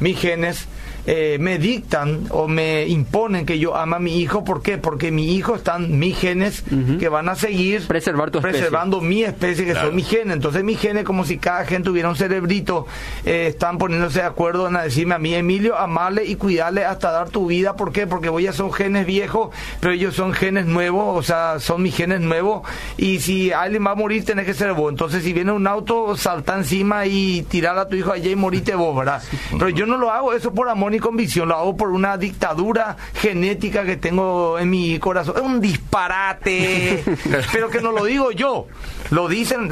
mis 0.00 0.18
genes 0.18 0.66
eh, 1.06 1.38
me 1.40 1.58
dictan 1.58 2.26
o 2.30 2.48
me 2.48 2.86
imponen 2.86 3.46
que 3.46 3.58
yo 3.58 3.76
ama 3.76 3.96
a 3.96 4.00
mi 4.00 4.20
hijo. 4.20 4.44
¿Por 4.44 4.62
qué? 4.62 4.76
Porque 4.76 5.10
mi 5.12 5.36
hijo 5.36 5.54
están 5.54 5.98
mis 5.98 6.18
genes 6.18 6.64
que 6.98 7.08
van 7.08 7.28
a 7.28 7.36
seguir 7.36 7.86
Preservar 7.86 8.30
preservando 8.30 9.00
mi 9.00 9.22
especie, 9.22 9.64
que 9.64 9.74
son 9.74 9.94
mis 9.94 10.08
genes. 10.08 10.34
Entonces 10.34 10.64
mis 10.64 10.80
genes, 10.80 11.04
como 11.04 11.24
si 11.24 11.38
cada 11.38 11.64
gen 11.64 11.82
tuviera 11.82 12.08
un 12.08 12.16
cerebrito, 12.16 12.86
eh, 13.24 13.46
están 13.48 13.78
poniéndose 13.78 14.20
de 14.20 14.26
acuerdo 14.26 14.66
en 14.66 14.74
decirme 14.74 15.14
a 15.14 15.18
mí, 15.18 15.34
Emilio, 15.34 15.76
amarle 15.78 16.24
y 16.24 16.36
cuidarle 16.36 16.84
hasta 16.84 17.10
dar 17.12 17.30
tu 17.30 17.46
vida. 17.46 17.76
¿Por 17.76 17.92
qué? 17.92 18.06
Porque 18.06 18.28
voy 18.28 18.46
a 18.46 18.52
son 18.52 18.72
genes 18.72 19.06
viejos, 19.06 19.50
pero 19.80 19.92
ellos 19.92 20.14
son 20.14 20.32
genes 20.32 20.66
nuevos, 20.66 21.16
o 21.16 21.22
sea, 21.22 21.60
son 21.60 21.82
mis 21.82 21.94
genes 21.94 22.20
nuevos. 22.20 22.62
Y 22.96 23.20
si 23.20 23.52
alguien 23.52 23.86
va 23.86 23.92
a 23.92 23.94
morir, 23.94 24.24
tenés 24.24 24.46
que 24.46 24.54
ser 24.54 24.72
vos. 24.72 24.90
Entonces, 24.90 25.22
si 25.22 25.32
viene 25.32 25.52
un 25.52 25.66
auto, 25.66 26.16
salta 26.16 26.56
encima 26.56 27.06
y 27.06 27.42
tirar 27.42 27.78
a 27.78 27.88
tu 27.88 27.96
hijo 27.96 28.12
allá 28.12 28.30
y 28.30 28.36
morite 28.36 28.74
vos, 28.74 28.96
¿verdad? 28.96 29.22
Pero 29.52 29.68
yo 29.68 29.86
no 29.86 29.98
lo 29.98 30.10
hago 30.10 30.32
eso 30.32 30.52
por 30.52 30.68
amor 30.68 30.95
convicción, 30.98 31.48
lo 31.48 31.56
hago 31.56 31.76
por 31.76 31.90
una 31.90 32.16
dictadura 32.16 32.96
genética 33.14 33.84
que 33.84 33.96
tengo 33.96 34.58
en 34.58 34.70
mi 34.70 34.98
corazón. 34.98 35.34
Es 35.36 35.42
un 35.42 35.60
disparate, 35.60 37.04
pero 37.52 37.70
que 37.70 37.80
no 37.80 37.92
lo 37.92 38.04
digo 38.04 38.30
yo. 38.32 38.66
Lo 39.10 39.28
dicen, 39.28 39.70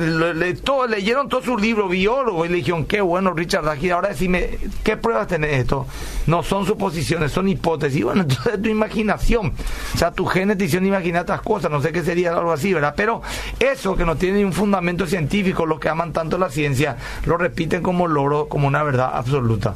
todo, 0.63 0.87
leyeron 0.87 1.29
todos 1.29 1.45
sus 1.45 1.61
libros, 1.61 1.91
biólogos, 1.91 2.47
y 2.47 2.51
le 2.51 2.57
dijeron, 2.57 2.85
qué 2.85 3.01
bueno, 3.01 3.33
Richard 3.33 3.69
aquí 3.69 3.91
ahora 3.91 4.11
decime, 4.11 4.59
¿qué 4.85 4.97
pruebas 4.97 5.27
tenés 5.27 5.59
esto? 5.59 5.87
No 6.27 6.45
son 6.45 6.67
suposiciones, 6.67 7.33
son 7.33 7.49
hipótesis. 7.49 8.05
Bueno, 8.05 8.23
entonces 8.23 8.55
es 8.55 8.63
tu 8.63 8.69
imaginación. 8.69 9.53
O 9.95 9.99
sea, 9.99 10.13
tu 10.13 10.29
hicieron 10.65 10.87
imaginar 10.87 11.23
otras 11.23 11.41
cosas, 11.41 11.71
no 11.71 11.81
sé 11.81 11.93
qué 11.93 12.03
sería 12.03 12.33
algo 12.33 12.53
así, 12.53 12.73
¿verdad? 12.75 12.95
Pero 12.97 13.23
eso 13.59 13.97
que 13.97 14.05
no 14.05 14.17
tiene 14.17 14.45
un 14.45 14.53
fundamento 14.53 15.07
científico, 15.07 15.67
lo 15.67 15.81
que 15.81 15.89
aman 15.89 16.13
tanto 16.13 16.39
la 16.39 16.51
ciencia, 16.51 16.97
lo 17.27 17.37
repiten 17.37 17.83
como 17.83 18.07
loro, 18.07 18.49
como 18.49 18.69
una 18.69 18.83
verdad 18.83 19.11
absoluta. 19.15 19.75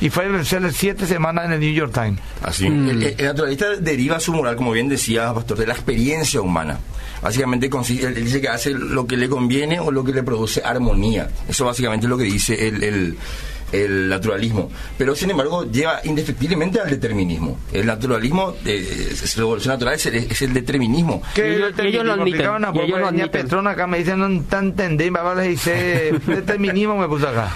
Y 0.00 0.10
fue 0.10 0.26
el 0.26 0.44
siete 0.88 1.06
semanas 1.06 1.44
en 1.44 1.52
el 1.52 1.60
New 1.60 1.74
York 1.74 1.92
Times. 1.92 2.18
Así. 2.42 2.68
Mm. 2.68 3.02
El, 3.02 3.16
naturalista 3.18 3.76
deriva 3.76 4.18
su 4.18 4.32
moral, 4.32 4.56
como 4.56 4.72
bien 4.72 4.88
decía 4.88 5.34
Pastor, 5.34 5.58
de 5.58 5.66
la 5.66 5.74
experiencia 5.74 6.40
humana. 6.40 6.78
Básicamente 7.20 7.68
él 7.68 8.14
dice 8.14 8.40
que 8.40 8.48
hace 8.48 8.70
lo 8.70 9.06
que 9.06 9.18
le 9.18 9.28
conviene 9.28 9.80
o 9.80 9.90
lo 9.90 10.02
que 10.02 10.12
le 10.12 10.22
produce 10.22 10.62
armonía. 10.64 11.28
Eso 11.46 11.66
básicamente 11.66 12.06
es 12.06 12.10
lo 12.10 12.16
que 12.16 12.24
dice 12.24 12.68
el, 12.68 13.16
el, 13.72 14.08
naturalismo. 14.08 14.70
Pero 14.96 15.14
sin 15.14 15.30
embargo 15.30 15.70
lleva 15.70 16.00
indefectiblemente 16.04 16.80
al 16.80 16.88
determinismo. 16.88 17.58
El 17.70 17.84
naturalismo, 17.84 18.54
eh, 18.64 19.08
es 19.10 19.36
revolución 19.36 19.74
natural, 19.74 19.94
es 19.96 20.40
el, 20.40 20.54
determinismo. 20.54 21.20
Que 21.34 21.56
ellos, 21.56 21.60
lo 21.60 22.14
admiten. 22.14 22.40
ellos 22.40 22.98
lo 22.98 23.08
admiten. 23.08 23.30
Petrona 23.30 23.70
acá 23.70 23.86
me 23.86 23.98
dicen, 23.98 24.20
no 24.20 24.42
tan 24.44 24.68
entendí, 24.68 25.10
me 25.10 25.20
dice, 25.48 26.14
determinismo 26.26 26.96
me 26.96 27.08
puso 27.08 27.28
acá. 27.28 27.52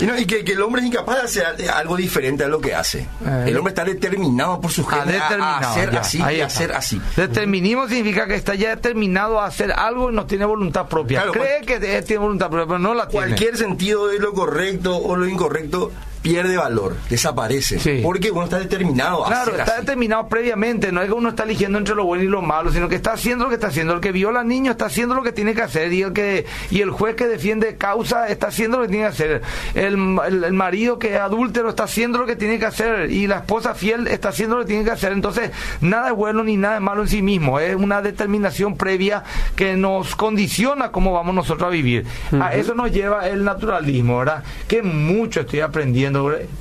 Y, 0.00 0.06
no, 0.06 0.18
y 0.18 0.26
que, 0.26 0.44
que 0.44 0.52
el 0.52 0.62
hombre 0.62 0.80
es 0.82 0.86
incapaz 0.88 1.16
de 1.32 1.42
hacer 1.42 1.70
algo 1.70 1.96
diferente 1.96 2.44
a 2.44 2.48
lo 2.48 2.60
que 2.60 2.74
hace. 2.74 3.00
Eh, 3.24 3.44
el 3.48 3.56
hombre 3.56 3.70
está 3.72 3.84
determinado 3.84 4.60
por 4.60 4.70
su 4.72 4.86
Ah, 4.90 5.02
genes 5.04 5.20
a- 5.20 5.58
hacer 5.58 5.90
ya, 5.92 6.00
así 6.00 6.18
y 6.18 6.40
hacer 6.40 6.72
así. 6.72 7.00
Determinismo 7.16 7.86
significa 7.88 8.26
que 8.26 8.34
está 8.34 8.54
ya 8.54 8.70
determinado 8.76 9.40
a 9.40 9.46
hacer 9.46 9.72
algo 9.72 10.10
y 10.10 10.14
no 10.14 10.26
tiene 10.26 10.44
voluntad 10.44 10.86
propia. 10.88 11.22
Claro, 11.22 11.32
Cree 11.32 11.60
que 11.66 11.96
eh, 11.96 12.02
tiene 12.02 12.20
voluntad 12.22 12.48
propia, 12.50 12.66
pero 12.66 12.78
no 12.78 12.94
la 12.94 13.08
tiene. 13.08 13.26
Cualquier 13.26 13.56
sentido 13.56 14.08
de 14.08 14.18
lo 14.18 14.32
correcto 14.32 14.96
o 14.96 15.16
lo 15.16 15.26
incorrecto 15.28 15.92
pierde 16.22 16.56
valor, 16.56 16.96
desaparece. 17.08 17.78
Sí. 17.78 18.00
Porque 18.02 18.30
uno 18.30 18.44
está 18.44 18.58
determinado 18.58 19.24
a 19.24 19.28
Claro, 19.28 19.42
hacer 19.52 19.60
está 19.60 19.72
así. 19.72 19.80
determinado 19.82 20.28
previamente, 20.28 20.92
no 20.92 21.00
es 21.00 21.08
que 21.08 21.14
uno 21.14 21.30
está 21.30 21.44
eligiendo 21.44 21.78
entre 21.78 21.94
lo 21.94 22.04
bueno 22.04 22.22
y 22.24 22.26
lo 22.28 22.42
malo, 22.42 22.70
sino 22.72 22.88
que 22.88 22.96
está 22.96 23.12
haciendo 23.12 23.44
lo 23.44 23.48
que 23.50 23.54
está 23.54 23.68
haciendo. 23.68 23.94
El 23.94 24.00
que 24.00 24.12
viola 24.12 24.40
al 24.40 24.48
niño 24.48 24.72
está 24.72 24.86
haciendo 24.86 25.14
lo 25.14 25.22
que 25.22 25.32
tiene 25.32 25.54
que 25.54 25.62
hacer 25.62 25.92
y 25.92 26.02
el 26.02 26.12
que 26.12 26.46
y 26.70 26.80
el 26.82 26.90
juez 26.90 27.14
que 27.16 27.26
defiende 27.26 27.76
causa 27.76 28.28
está 28.28 28.48
haciendo 28.48 28.78
lo 28.78 28.82
que 28.84 28.88
tiene 28.90 29.04
que 29.04 29.08
hacer. 29.12 29.42
El, 29.74 30.18
el- 30.26 30.44
el 30.44 30.52
marido 30.52 30.98
que 30.98 31.14
es 31.14 31.20
adúltero 31.20 31.68
está 31.70 31.84
haciendo 31.84 32.18
lo 32.18 32.26
que 32.26 32.36
tiene 32.36 32.58
que 32.58 32.66
hacer 32.66 33.10
y 33.10 33.26
la 33.26 33.36
esposa 33.36 33.74
fiel 33.74 34.06
está 34.06 34.28
haciendo 34.30 34.56
lo 34.56 34.62
que 34.62 34.68
tiene 34.68 34.84
que 34.84 34.90
hacer. 34.90 35.12
Entonces, 35.12 35.50
nada 35.80 36.08
es 36.10 36.14
bueno 36.16 36.42
ni 36.44 36.56
nada 36.56 36.76
es 36.76 36.82
malo 36.82 37.02
en 37.02 37.08
sí 37.08 37.22
mismo, 37.22 37.60
es 37.60 37.74
una 37.76 38.02
determinación 38.02 38.76
previa 38.76 39.22
que 39.56 39.76
nos 39.76 40.16
condiciona 40.16 40.90
cómo 40.92 41.12
vamos 41.12 41.34
nosotros 41.34 41.68
a 41.68 41.70
vivir. 41.70 42.04
A 42.40 42.54
eso 42.54 42.74
nos 42.74 42.90
lleva 42.92 43.28
el 43.28 43.44
naturalismo, 43.44 44.18
¿verdad? 44.18 44.42
Que 44.68 44.82
mucho 44.82 45.40
estoy 45.40 45.60
aprendiendo 45.60 46.09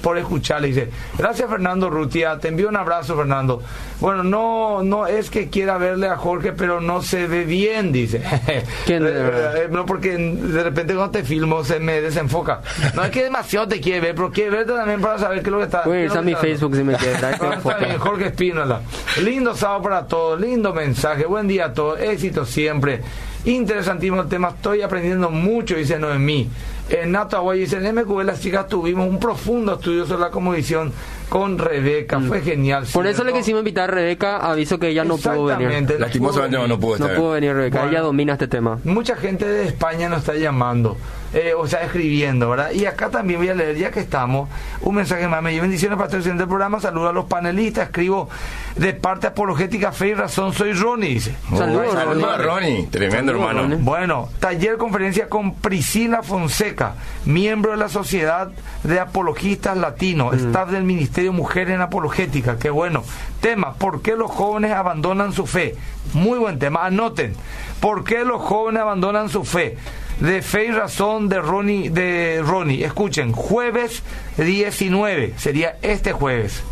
por 0.02 0.18
escucharle. 0.18 0.68
Dice, 0.68 0.90
gracias 1.18 1.50
Fernando 1.50 1.90
Rutia, 1.90 2.40
te 2.40 2.50
envío 2.50 2.70
un 2.70 2.76
abrazo 2.76 3.16
Fernando. 3.16 3.62
Bueno, 4.00 4.24
no 4.24 4.84
no 4.84 5.08
es 5.08 5.30
que 5.30 5.50
quiera 5.50 5.78
verle 5.78 6.08
a 6.08 6.18
Jorge, 6.18 6.54
pero 6.54 6.82
no 6.82 7.02
se 7.02 7.28
ve 7.28 7.44
bien, 7.46 7.92
dice. 7.92 8.22
¿Quién, 8.86 9.06
Eh, 9.06 9.10
eh, 9.10 9.68
no, 9.70 9.86
porque 9.86 10.18
de 10.18 10.64
repente 10.64 10.94
cuando 10.94 11.12
te 11.12 11.24
filmo 11.24 11.64
se 11.64 11.80
me 11.80 12.02
desenfoca. 12.02 12.62
No 12.96 13.04
es 13.04 13.12
que 13.12 13.24
demasiado 13.24 13.68
te 13.68 13.80
quiere 13.80 14.00
ver, 14.00 14.16
pero 14.16 14.32
quiere 14.32 14.50
verte 14.52 14.74
también 14.74 15.02
para 15.02 15.18
saber 15.18 15.42
qué 15.42 15.48
es 15.48 15.52
lo 15.52 15.58
que 15.58 15.66
está 15.66 15.84
Voy 15.84 15.94
a 15.94 16.00
qué 16.00 16.06
ir 16.06 16.08
es 16.08 16.14
lo 16.14 16.20
a 16.20 16.24
mi. 16.24 16.36
Facebook 16.36 16.76
si 16.76 16.84
me 16.84 16.96
quiere 16.96 17.20
dar 17.20 17.40
bien, 17.80 17.98
Jorge 17.98 18.28
Espínola. 18.28 18.82
Lindo 19.24 19.56
sábado 19.56 19.84
para 19.84 20.08
todos, 20.08 20.40
lindo 20.40 20.74
mensaje, 20.74 21.26
buen 21.26 21.48
día 21.48 21.66
a 21.66 21.74
todos, 21.74 22.00
éxito 22.00 22.46
siempre. 22.46 23.02
Interesantísimo 23.46 24.22
el 24.22 24.28
tema, 24.28 24.50
estoy 24.50 24.82
aprendiendo 24.82 25.30
mucho, 25.30 25.76
dice 25.76 25.98
Noemí. 25.98 26.50
En 26.90 27.12
Nato 27.12 27.38
Aguay 27.38 27.60
dice, 27.60 27.78
en 27.78 27.96
MQB 27.96 28.24
las 28.24 28.42
chicas 28.42 28.68
tuvimos 28.68 29.08
un 29.08 29.20
profundo 29.20 29.76
estudio 29.76 30.08
sobre 30.08 30.22
la 30.22 30.32
comodición 30.32 30.92
con 31.30 31.58
Rebeca, 31.60 32.20
fue 32.20 32.42
genial. 32.42 32.84
Mm. 32.84 32.92
Por 32.92 33.08
eso 33.08 33.24
le 33.24 33.34
quisimos 33.34 33.60
invitar 33.60 33.90
a 33.90 33.94
Rebeca, 33.94 34.38
aviso 34.38 34.80
que 34.80 34.90
ella 34.90 35.04
no 35.04 35.18
pudo 35.18 35.46
venir. 35.46 35.68
Exactamente, 35.68 35.94
no 35.94 36.00
Lastimosamente 36.00 36.58
pudo 36.58 36.68
no, 36.68 36.76
no 36.76 36.80
pudo 36.80 36.98
No 36.98 37.06
estar. 37.06 37.18
pudo 37.18 37.32
venir 37.32 37.54
Rebeca, 37.54 37.78
Bueno. 37.80 37.92
ella 37.92 38.02
domina 38.02 38.34
este 38.34 38.48
tema. 38.48 38.80
Mucha 38.84 39.16
gente 39.16 39.46
de 39.46 39.66
España 39.68 40.10
nos 40.10 40.20
está 40.20 40.34
llamando, 40.36 40.98
eh, 41.34 41.54
o 41.56 41.68
sea, 41.68 41.84
escribiendo, 41.84 42.50
¿verdad? 42.50 42.72
Y 42.72 42.86
acá 42.86 43.10
también 43.10 43.40
voy 43.40 43.50
a 43.50 43.54
leer, 43.54 43.78
ya 43.78 43.92
que 43.92 44.00
estamos, 44.00 44.50
un 44.82 44.96
mensaje 44.96 45.28
más. 45.28 45.44
Me 45.44 45.52
dio 45.52 45.62
bendiciones 45.62 45.98
para 46.00 46.16
el 46.18 46.24
del 46.24 46.48
programa, 46.48 46.80
saludo 46.80 47.10
a 47.10 47.14
los 47.14 47.26
panelistas, 47.26 47.86
escribo 47.86 48.28
de 48.76 48.94
parte 48.94 49.28
apologética 49.28 49.92
Fe 49.92 50.10
y 50.10 50.14
Razón, 50.16 50.54
soy 50.54 50.74
Ronnie, 50.74 51.10
dice. 51.10 51.36
Saludos, 51.56 52.04
Ronnie. 52.04 52.26
Ronnie, 52.38 52.88
tremendo 52.90 53.34
Saludos, 53.34 53.50
hermano. 53.52 53.62
Ronnie. 53.70 53.78
Bueno, 53.84 54.30
taller 54.40 54.78
conferencia 54.78 55.30
con 55.30 55.54
Priscila 55.56 56.24
Fonseca, 56.24 56.96
miembro 57.26 57.72
de 57.72 57.78
la 57.78 57.90
Sociedad 57.90 58.50
de 58.84 59.00
Apologistas 59.00 59.78
Latinos, 59.78 60.36
staff 60.36 60.72
del 60.72 60.84
Ministerio 60.84 61.19
Mujer 61.30 61.70
en 61.70 61.82
Apologética. 61.82 62.58
Qué 62.58 62.70
bueno. 62.70 63.04
Tema, 63.42 63.74
¿por 63.74 64.02
qué 64.02 64.16
los 64.16 64.32
jóvenes 64.32 64.72
abandonan 64.72 65.34
su 65.34 65.46
fe? 65.46 65.76
Muy 66.14 66.40
buen 66.40 66.60
tema, 66.60 66.86
anoten. 66.86 67.36
¿Por 67.82 68.04
qué 68.04 68.24
los 68.24 68.42
jóvenes 68.42 68.82
abandonan 68.82 69.30
su 69.30 69.44
fe? 69.44 69.78
De 70.20 70.42
fe 70.42 70.66
y 70.66 70.72
razón 70.72 71.30
de 71.30 71.40
Ronnie, 71.42 71.90
de 71.90 72.42
Ronnie. 72.46 72.86
Escuchen, 72.86 73.32
jueves 73.34 74.04
19, 74.38 75.34
sería 75.38 75.78
este 75.82 76.14
jueves. 76.14 76.64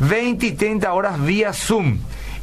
20 0.00 0.46
y 0.46 0.52
30 0.52 0.92
horas 0.92 1.22
vía 1.22 1.52
Zoom. 1.52 1.98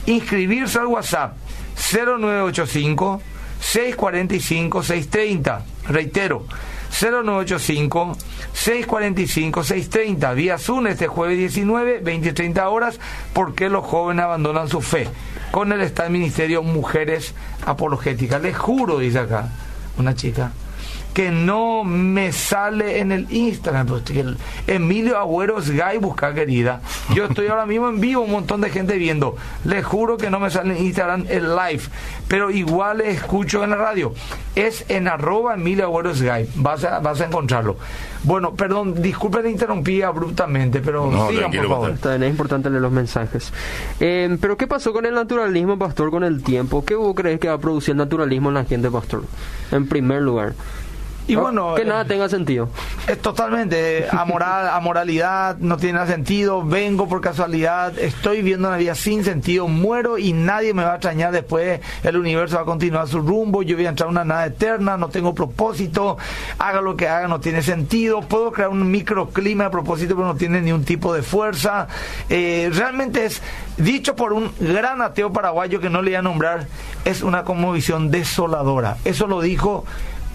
Inscribirse 0.05 0.79
al 0.79 0.87
WhatsApp 0.87 1.35
0985 1.75 3.21
645 3.59 4.83
630. 4.83 5.65
Reitero, 5.87 6.45
0985 6.89 8.17
645 8.53 9.63
630. 9.63 10.33
Vía 10.33 10.57
Zoom 10.57 10.87
este 10.87 11.07
jueves 11.07 11.37
19, 11.37 11.99
20 11.99 12.29
y 12.29 12.31
30 12.33 12.69
horas. 12.69 12.99
¿Por 13.33 13.55
qué 13.55 13.69
los 13.69 13.85
jóvenes 13.85 14.25
abandonan 14.25 14.67
su 14.67 14.81
fe? 14.81 15.07
Con 15.51 15.71
el 15.71 15.81
Estado 15.81 16.09
Ministerio 16.09 16.63
Mujeres 16.63 17.33
Apologéticas. 17.65 18.41
Les 18.41 18.57
juro, 18.57 18.99
dice 18.99 19.19
acá 19.19 19.49
una 19.97 20.15
chica 20.15 20.51
que 21.13 21.31
no 21.31 21.83
me 21.83 22.31
sale 22.31 22.99
en 22.99 23.11
el 23.11 23.31
Instagram. 23.31 23.87
pues, 23.87 24.03
que 24.03 24.21
el 24.21 24.37
Emilio 24.67 25.17
Agüero 25.17 25.61
Sky 25.61 25.97
busca 25.99 26.33
querida. 26.33 26.81
Yo 27.13 27.25
estoy 27.25 27.47
ahora 27.47 27.65
mismo 27.65 27.89
en 27.89 27.99
vivo, 27.99 28.21
un 28.21 28.31
montón 28.31 28.61
de 28.61 28.69
gente 28.69 28.97
viendo. 28.97 29.35
Les 29.65 29.83
juro 29.85 30.17
que 30.17 30.29
no 30.29 30.39
me 30.39 30.49
sale 30.49 30.77
en 30.77 30.85
Instagram 30.85 31.25
el 31.29 31.55
live, 31.55 31.83
pero 32.27 32.51
igual 32.51 33.01
escucho 33.01 33.63
en 33.63 33.71
la 33.71 33.75
radio. 33.75 34.13
Es 34.55 34.85
en 34.89 35.07
arroba 35.07 35.55
Emilio 35.55 35.85
Agüero 35.85 36.13
Sky. 36.15 36.49
Vas 36.55 36.83
a, 36.83 36.99
vas 36.99 37.21
a 37.21 37.25
encontrarlo. 37.25 37.77
Bueno, 38.23 38.53
perdón, 38.53 39.01
disculpen 39.01 39.47
interrumpí 39.47 40.01
abruptamente, 40.01 40.81
pero 40.81 41.09
No, 41.09 41.29
sigan 41.29 41.51
por 41.51 41.67
favor. 41.67 41.93
Bien, 42.01 42.23
es 42.23 42.29
importante 42.29 42.69
leer 42.69 42.81
los 42.81 42.91
mensajes. 42.91 43.53
Eh, 43.99 44.37
pero 44.41 44.57
¿qué 44.57 44.67
pasó 44.67 44.91
con 44.91 45.05
el 45.05 45.13
naturalismo, 45.13 45.77
pastor, 45.79 46.11
con 46.11 46.23
el 46.23 46.43
tiempo? 46.43 46.83
¿Qué 46.83 46.95
vos 46.95 47.15
crees 47.15 47.39
que 47.39 47.47
va 47.47 47.55
a 47.55 47.59
producir 47.59 47.91
el 47.91 47.97
naturalismo 47.97 48.49
en 48.49 48.55
la 48.55 48.65
gente, 48.65 48.91
pastor? 48.91 49.23
En 49.71 49.87
primer 49.87 50.21
lugar. 50.21 50.53
Y 51.29 51.35
bueno, 51.35 51.75
que 51.75 51.83
eh, 51.83 51.85
nada 51.85 52.05
tenga 52.05 52.27
sentido. 52.27 52.69
Es 53.07 53.21
totalmente 53.21 54.07
amoral, 54.09 54.67
amoralidad, 54.73 55.57
no 55.57 55.77
tiene 55.77 55.93
nada 55.93 56.07
sentido, 56.07 56.63
vengo 56.63 57.07
por 57.07 57.21
casualidad, 57.21 57.97
estoy 57.99 58.41
viendo 58.41 58.67
una 58.67 58.77
vida 58.77 58.95
sin 58.95 59.23
sentido, 59.23 59.67
muero 59.67 60.17
y 60.17 60.33
nadie 60.33 60.73
me 60.73 60.83
va 60.83 60.93
a 60.93 60.95
extrañar 60.95 61.31
después, 61.31 61.81
el 62.03 62.17
universo 62.17 62.55
va 62.55 62.63
a 62.63 62.65
continuar 62.65 63.07
su 63.07 63.19
rumbo, 63.19 63.61
yo 63.61 63.75
voy 63.75 63.85
a 63.85 63.89
entrar 63.89 64.07
a 64.07 64.11
una 64.11 64.25
nada 64.25 64.47
eterna, 64.47 64.97
no 64.97 65.09
tengo 65.09 65.35
propósito, 65.35 66.17
haga 66.57 66.81
lo 66.81 66.97
que 66.97 67.07
haga, 67.07 67.27
no 67.27 67.39
tiene 67.39 67.61
sentido, 67.61 68.21
puedo 68.21 68.51
crear 68.51 68.69
un 68.69 68.89
microclima 68.89 69.65
de 69.65 69.69
propósito, 69.69 70.15
pero 70.15 70.27
no 70.27 70.35
tiene 70.35 70.61
ni 70.61 70.71
un 70.71 70.83
tipo 70.83 71.13
de 71.13 71.21
fuerza. 71.21 71.87
Eh, 72.29 72.71
realmente 72.73 73.25
es, 73.25 73.43
dicho 73.77 74.15
por 74.15 74.33
un 74.33 74.51
gran 74.59 75.03
ateo 75.03 75.31
paraguayo 75.31 75.79
que 75.79 75.91
no 75.91 76.01
le 76.01 76.09
voy 76.09 76.15
a 76.15 76.21
nombrar, 76.23 76.65
es 77.05 77.21
una 77.21 77.43
conmovisión 77.43 78.09
desoladora. 78.09 78.97
Eso 79.05 79.27
lo 79.27 79.41
dijo 79.41 79.85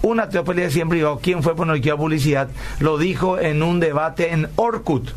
un 0.05 0.19
ateo 0.19 0.43
pelea 0.43 0.69
siempre 0.69 0.97
privado, 0.99 1.19
¿quién 1.21 1.41
fue 1.41 1.55
por 1.55 1.65
no 1.65 1.73
quiero 1.73 1.97
publicidad? 1.97 2.47
Lo 2.79 2.97
dijo 2.97 3.39
en 3.39 3.63
un 3.63 3.79
debate 3.79 4.31
en 4.31 4.47
Orkut. 4.55 5.09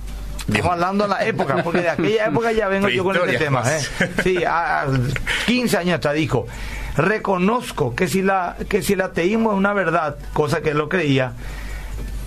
Estamos 0.48 0.72
hablando 0.72 1.04
de 1.04 1.10
la 1.10 1.26
época, 1.26 1.62
porque 1.62 1.82
de 1.82 1.90
aquella 1.90 2.26
época 2.28 2.52
ya 2.52 2.68
vengo 2.68 2.88
yo 2.88 3.04
con 3.04 3.14
este 3.16 3.36
tema. 3.36 3.62
¿eh? 3.70 3.80
Sí, 4.22 4.44
a, 4.44 4.82
a 4.82 4.86
15 5.46 5.76
años 5.76 5.96
atrás 5.96 6.14
dijo, 6.14 6.46
reconozco 6.96 7.94
que 7.94 8.08
si, 8.08 8.22
la, 8.22 8.56
que 8.68 8.80
si 8.80 8.94
el 8.94 9.02
ateísmo 9.02 9.52
es 9.52 9.58
una 9.58 9.74
verdad, 9.74 10.16
cosa 10.32 10.62
que 10.62 10.70
él 10.70 10.78
lo 10.78 10.88
creía, 10.88 11.32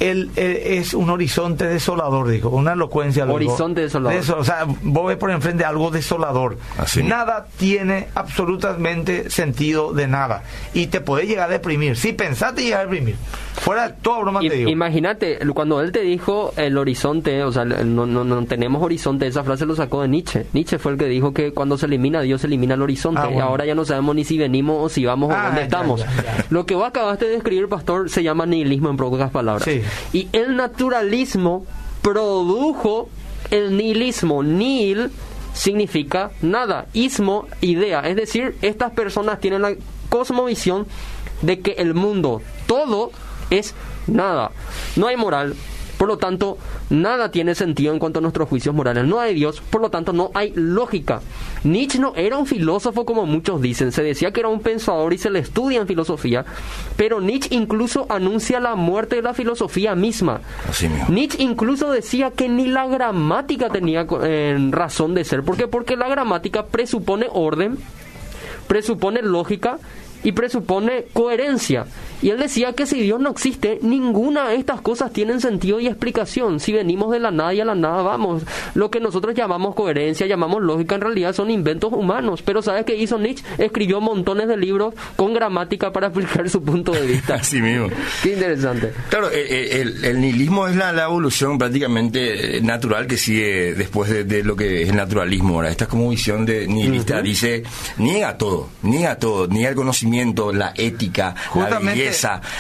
él, 0.02 0.32
él 0.36 0.58
es 0.64 0.94
un 0.94 1.10
horizonte 1.10 1.66
desolador, 1.66 2.28
dijo, 2.28 2.50
una 2.50 2.74
elocuencia. 2.74 3.26
Horizonte 3.26 3.82
desolador. 3.82 4.20
Deso- 4.22 4.38
o 4.38 4.44
sea, 4.44 4.66
vos 4.82 5.08
ves 5.08 5.18
por 5.18 5.32
enfrente 5.32 5.64
algo 5.64 5.92
desolador. 5.92 6.58
Así 6.78 7.04
nada 7.04 7.48
tiene 7.58 8.08
absolutamente 8.16 9.30
sentido 9.30 9.94
de 9.94 10.08
nada. 10.08 10.44
Y 10.74 10.88
te 10.88 11.02
puede 11.02 11.28
llegar 11.28 11.50
a 11.50 11.52
deprimir. 11.54 11.96
Si 11.98 12.14
pensaste 12.14 12.64
llegar 12.64 12.82
a 12.82 12.84
deprimir. 12.84 13.16
Fuera 13.54 13.90
de 13.90 13.94
toda 14.02 14.20
broma 14.22 14.44
I- 14.44 14.50
te 14.50 14.56
digo. 14.56 14.70
Imagínate, 14.70 15.40
cuando 15.54 15.82
él 15.82 15.92
te 15.92 16.02
dijo 16.02 16.54
el 16.58 16.78
horizonte, 16.78 17.44
o 17.44 17.52
sea, 17.52 17.64
el- 17.64 17.96
no, 17.96 18.06
no, 18.06 18.24
no 18.24 18.44
tenemos 18.46 18.82
horizonte, 18.82 19.28
esa 19.28 19.44
frase 19.44 19.66
lo 19.66 19.76
sacó 19.76 20.02
de 20.02 20.08
Nietzsche. 20.08 20.46
Nietzsche 20.54 20.80
fue 20.80 20.94
el 20.94 20.98
que 20.98 21.06
dijo 21.06 21.34
que 21.34 21.54
cuando 21.54 21.78
se 21.78 21.86
elimina 21.86 22.22
Dios, 22.22 22.42
se 22.42 22.48
elimina 22.48 22.74
el 22.74 22.82
horizonte. 22.82 23.22
Ah, 23.22 23.28
Y 23.30 23.34
bueno. 23.34 23.48
ahora 23.48 23.66
ya 23.66 23.76
no 23.76 23.86
sabemos 23.86 24.16
ni 24.16 24.24
si 24.24 24.38
venimos 24.38 24.78
o 24.80 24.90
si 24.90 25.06
vamos 25.06 25.32
Ah, 25.32 25.42
o 25.42 25.46
dónde 25.48 25.62
ya, 25.62 25.66
estamos. 25.66 26.00
ya, 26.02 26.08
ya. 26.24 26.46
Lo 26.50 26.66
que 26.66 26.76
vos 26.76 26.88
acabaste 26.88 27.28
de 27.28 27.36
escribir, 27.36 27.68
pastor, 27.70 28.10
se 28.10 28.24
llama 28.24 28.46
nihilismo 28.46 28.90
en 28.90 28.98
pocas 28.98 29.30
palabras. 29.32 29.64
Sí. 29.64 29.82
Y 30.13 30.27
el 30.34 30.56
naturalismo 30.56 31.65
produjo 32.01 33.10
el 33.49 33.77
nihilismo. 33.77 34.43
Nihil 34.43 35.12
significa 35.54 36.32
nada. 36.41 36.88
Ismo, 36.93 37.47
idea. 37.62 38.01
Es 38.01 38.15
decir, 38.15 38.56
estas 38.62 38.91
personas 38.91 39.39
tienen 39.39 39.62
la 39.62 39.75
cosmovisión 40.10 40.88
de 41.41 41.60
que 41.60 41.71
el 41.71 41.93
mundo, 41.93 42.41
todo 42.67 43.12
es 43.49 43.73
nada. 44.08 44.51
No 44.95 45.08
hay 45.08 45.17
moral. 45.17 45.56
Por 46.02 46.08
lo 46.08 46.18
tanto, 46.18 46.58
nada 46.90 47.30
tiene 47.30 47.54
sentido 47.54 47.94
en 47.94 48.00
cuanto 48.00 48.18
a 48.18 48.22
nuestros 48.24 48.50
juicios 48.50 48.74
morales. 48.74 49.06
No 49.06 49.20
hay 49.20 49.36
Dios, 49.36 49.62
por 49.62 49.82
lo 49.82 49.92
tanto, 49.92 50.14
no 50.14 50.32
hay 50.34 50.52
lógica. 50.56 51.22
Nietzsche 51.64 52.00
no 52.00 52.16
era 52.16 52.38
un 52.38 52.48
filósofo 52.48 53.06
como 53.06 53.28
muchos 53.28 53.62
dicen. 53.62 53.91
Se 53.91 54.02
decía 54.02 54.32
que 54.32 54.39
era 54.39 54.49
un 54.49 54.62
pensador 54.62 55.14
y 55.14 55.20
se 55.20 55.30
le 55.30 55.38
estudia 55.38 55.80
en 55.80 55.86
filosofía. 55.86 56.43
Pero 56.97 57.22
Nietzsche 57.22 57.54
incluso 57.54 58.08
anuncia 58.10 58.60
la 58.60 58.74
muerte 58.74 59.18
de 59.18 59.22
la 59.22 59.36
filosofía 59.36 59.93
misma. 59.93 60.41
Así. 60.68 60.89
Nietzsche 61.08 61.43
incluso 61.43 61.91
decía 61.91 62.32
que 62.32 62.49
ni 62.49 62.66
la 62.66 62.88
gramática 62.88 63.70
tenía 63.70 64.08
eh, 64.24 64.58
razón 64.72 65.14
de 65.14 65.24
ser. 65.24 65.43
¿Por 65.43 65.56
qué? 65.56 65.68
Porque 65.68 65.97
la 65.97 66.10
gramática 66.10 66.66
presupone 66.66 67.28
orden, 67.32 67.78
presupone 68.66 69.22
lógica 69.22 69.78
y 70.24 70.32
presupone 70.32 71.06
coherencia. 71.14 71.86
Y 72.22 72.30
él 72.30 72.39
decía 72.39 72.74
que 72.74 72.86
si 72.86 73.01
Dios 73.01 73.19
no 73.19 73.30
existe, 73.30 73.80
ninguna 73.82 74.49
de 74.49 74.55
estas 74.55 74.82
cosas 74.82 75.11
tienen 75.11 75.41
sentido 75.41 75.80
y 75.80 75.88
explicación. 75.88 76.59
Si 76.59 76.72
venimos 76.72 77.11
de 77.11 77.19
la 77.19 77.32
nada 77.32 77.53
y 77.53 77.61
a 77.61 77.65
la 77.65 77.76
nada 77.76 78.01
vamos. 78.03 78.43
Lo 78.76 78.91
que 78.91 78.99
nosotros 78.99 79.36
llamamos 79.36 79.76
coherencia, 79.76 80.28
llamamos 80.28 80.61
lógica, 80.61 80.95
en 80.95 81.01
realidad 81.01 81.34
son 81.34 81.49
inventos 81.49 81.91
humanos. 81.93 82.41
Pero 82.41 82.61
¿sabes 82.61 82.86
qué 82.86 82.95
hizo 82.95 83.17
Nietzsche? 83.17 83.43
Escribió 83.57 84.01
montones 84.01 84.47
de 84.47 84.57
libros 84.57 84.93
con 85.15 85.34
gramática 85.34 85.91
para 85.91 86.07
explicar 86.07 86.49
su 86.49 86.63
punto 86.63 86.91
de 86.91 87.05
vista. 87.05 87.36
Así 87.41 87.61
mismo. 87.61 87.88
Qué 88.24 88.34
interesante. 88.34 88.93
Claro, 89.09 89.30
el, 89.32 90.03
el, 90.03 90.22
nihilismo 90.22 90.67
es 90.67 90.76
la, 90.76 90.91
evolución 91.01 91.57
prácticamente 91.57 92.57
eh, 92.57 92.61
natural 92.61 93.07
que 93.07 93.17
sigue 93.17 93.74
después 93.74 94.28
de, 94.28 94.43
lo 94.43 94.55
que 94.55 94.84
es 94.84 94.89
el 94.89 94.95
naturalismo. 94.95 95.55
Ahora, 95.55 95.69
esta 95.69 95.86
es 95.86 95.89
como 95.89 96.09
visión 96.09 96.45
de 96.45 96.67
nihilista. 96.67 97.22
Dice, 97.22 97.63
niega 97.97 98.38
todo, 98.38 98.69
niega 98.84 99.15
todo, 99.17 99.47
niega 99.47 99.69
el 99.69 99.76
conocimiento, 99.76 100.53
la 100.53 100.74
ética, 100.76 101.36
la 101.55 101.80
belleza, 101.80 102.11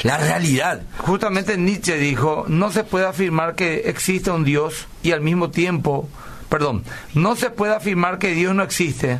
la 0.03 0.17
realidad. 0.17 0.81
Justamente 0.97 1.57
Nietzsche 1.57 1.97
dijo, 1.97 2.45
no 2.47 2.71
se 2.71 2.83
puede 2.83 3.05
afirmar 3.05 3.55
que 3.55 3.89
existe 3.89 4.31
un 4.31 4.43
Dios 4.43 4.87
y 5.03 5.11
al 5.11 5.21
mismo 5.21 5.49
tiempo, 5.49 6.09
perdón, 6.49 6.83
no 7.13 7.35
se 7.35 7.49
puede 7.49 7.75
afirmar 7.75 8.17
que 8.19 8.33
Dios 8.33 8.53
no 8.55 8.63
existe 8.63 9.19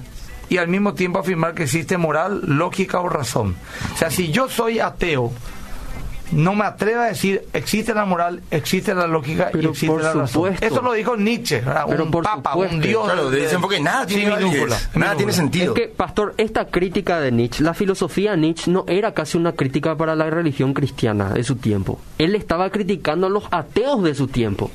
y 0.49 0.57
al 0.57 0.67
mismo 0.67 0.93
tiempo 0.93 1.19
afirmar 1.19 1.53
que 1.53 1.63
existe 1.63 1.97
moral, 1.97 2.41
lógica 2.43 2.99
o 2.99 3.07
razón. 3.07 3.55
O 3.93 3.97
sea, 3.97 4.11
si 4.11 4.31
yo 4.31 4.49
soy 4.49 4.79
ateo, 4.79 5.31
no 6.31 6.55
me 6.55 6.65
atrevo 6.65 7.01
a 7.01 7.05
decir 7.05 7.43
existe 7.53 7.93
la 7.93 8.05
moral, 8.05 8.41
existe 8.51 8.93
la 8.93 9.07
lógica 9.07 9.51
y 9.53 9.65
existe 9.65 9.97
la 9.97 10.13
razón. 10.13 10.55
Eso 10.59 10.81
lo 10.81 10.93
dijo 10.93 11.15
Nietzsche, 11.15 11.61
un 11.99 12.11
papa, 12.11 12.55
un 12.55 12.79
dios. 12.79 13.05
Claro, 13.05 13.29
dicen 13.29 13.61
porque 13.61 13.79
nada 13.79 14.05
tiene 14.05 14.31
nada 14.95 15.15
tiene 15.15 15.33
sentido. 15.33 15.73
Es 15.73 15.81
que, 15.81 15.87
pastor, 15.87 16.33
esta 16.37 16.65
crítica 16.65 17.19
de 17.19 17.31
Nietzsche, 17.31 17.63
la 17.63 17.73
filosofía 17.73 18.31
de 18.31 18.37
Nietzsche 18.37 18.71
no 18.71 18.85
era 18.87 19.13
casi 19.13 19.37
una 19.37 19.53
crítica 19.53 19.95
para 19.95 20.15
la 20.15 20.29
religión 20.29 20.73
cristiana 20.73 21.29
de 21.29 21.43
su 21.43 21.55
tiempo. 21.55 21.99
Él 22.17 22.35
estaba 22.35 22.69
criticando 22.69 23.27
a 23.27 23.29
los 23.29 23.45
ateos 23.51 24.03
de 24.03 24.15
su 24.15 24.27
tiempo. 24.27 24.71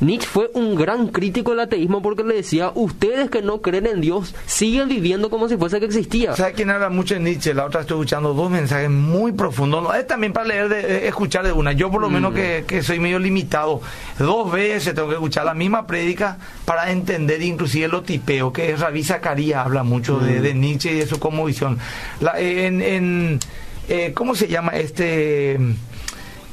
Nietzsche 0.00 0.26
fue 0.26 0.50
un 0.54 0.74
gran 0.74 1.08
crítico 1.08 1.50
del 1.50 1.60
ateísmo 1.60 2.02
porque 2.02 2.22
le 2.22 2.36
decía, 2.36 2.72
ustedes 2.74 3.30
que 3.30 3.42
no 3.42 3.60
creen 3.60 3.86
en 3.86 4.00
Dios, 4.00 4.34
siguen 4.46 4.88
viviendo 4.88 5.30
como 5.30 5.48
si 5.48 5.56
fuese 5.56 5.80
que 5.80 5.86
existía. 5.86 6.34
¿Sabes 6.36 6.54
quién 6.54 6.70
habla 6.70 6.88
mucho 6.88 7.14
de 7.14 7.20
Nietzsche? 7.20 7.54
La 7.54 7.66
otra 7.66 7.82
estoy 7.82 7.98
escuchando 7.98 8.34
dos 8.34 8.50
mensajes 8.50 8.90
muy 8.90 9.32
profundos. 9.32 9.94
es 9.96 10.06
también 10.06 10.32
para 10.32 10.46
leer, 10.46 10.68
de, 10.68 10.80
eh, 10.80 11.08
escuchar 11.08 11.44
de 11.44 11.52
una. 11.52 11.72
Yo 11.72 11.90
por 11.90 12.00
lo 12.00 12.08
mm. 12.08 12.12
menos 12.12 12.34
que, 12.34 12.64
que, 12.66 12.82
soy 12.82 13.00
medio 13.00 13.18
limitado, 13.18 13.80
dos 14.18 14.52
veces 14.52 14.94
tengo 14.94 15.08
que 15.08 15.14
escuchar 15.14 15.44
la 15.44 15.54
misma 15.54 15.86
prédica 15.86 16.38
para 16.64 16.90
entender 16.90 17.42
inclusive 17.42 17.88
lo 17.88 18.02
tipeo, 18.02 18.52
que 18.52 18.72
es 18.72 18.80
Rabí 18.80 19.02
Zacarías 19.02 19.66
habla 19.66 19.82
mucho 19.82 20.18
de, 20.18 20.54
mm. 20.54 20.60
Nietzsche 20.60 20.92
y 20.92 20.94
de 20.96 21.06
su 21.06 21.18
visión. 21.44 21.78
La, 22.20 22.38
en, 22.38 22.80
en 22.80 23.40
eh, 23.88 24.12
¿Cómo 24.14 24.34
se 24.36 24.46
llama 24.46 24.70
este...? 24.72 25.58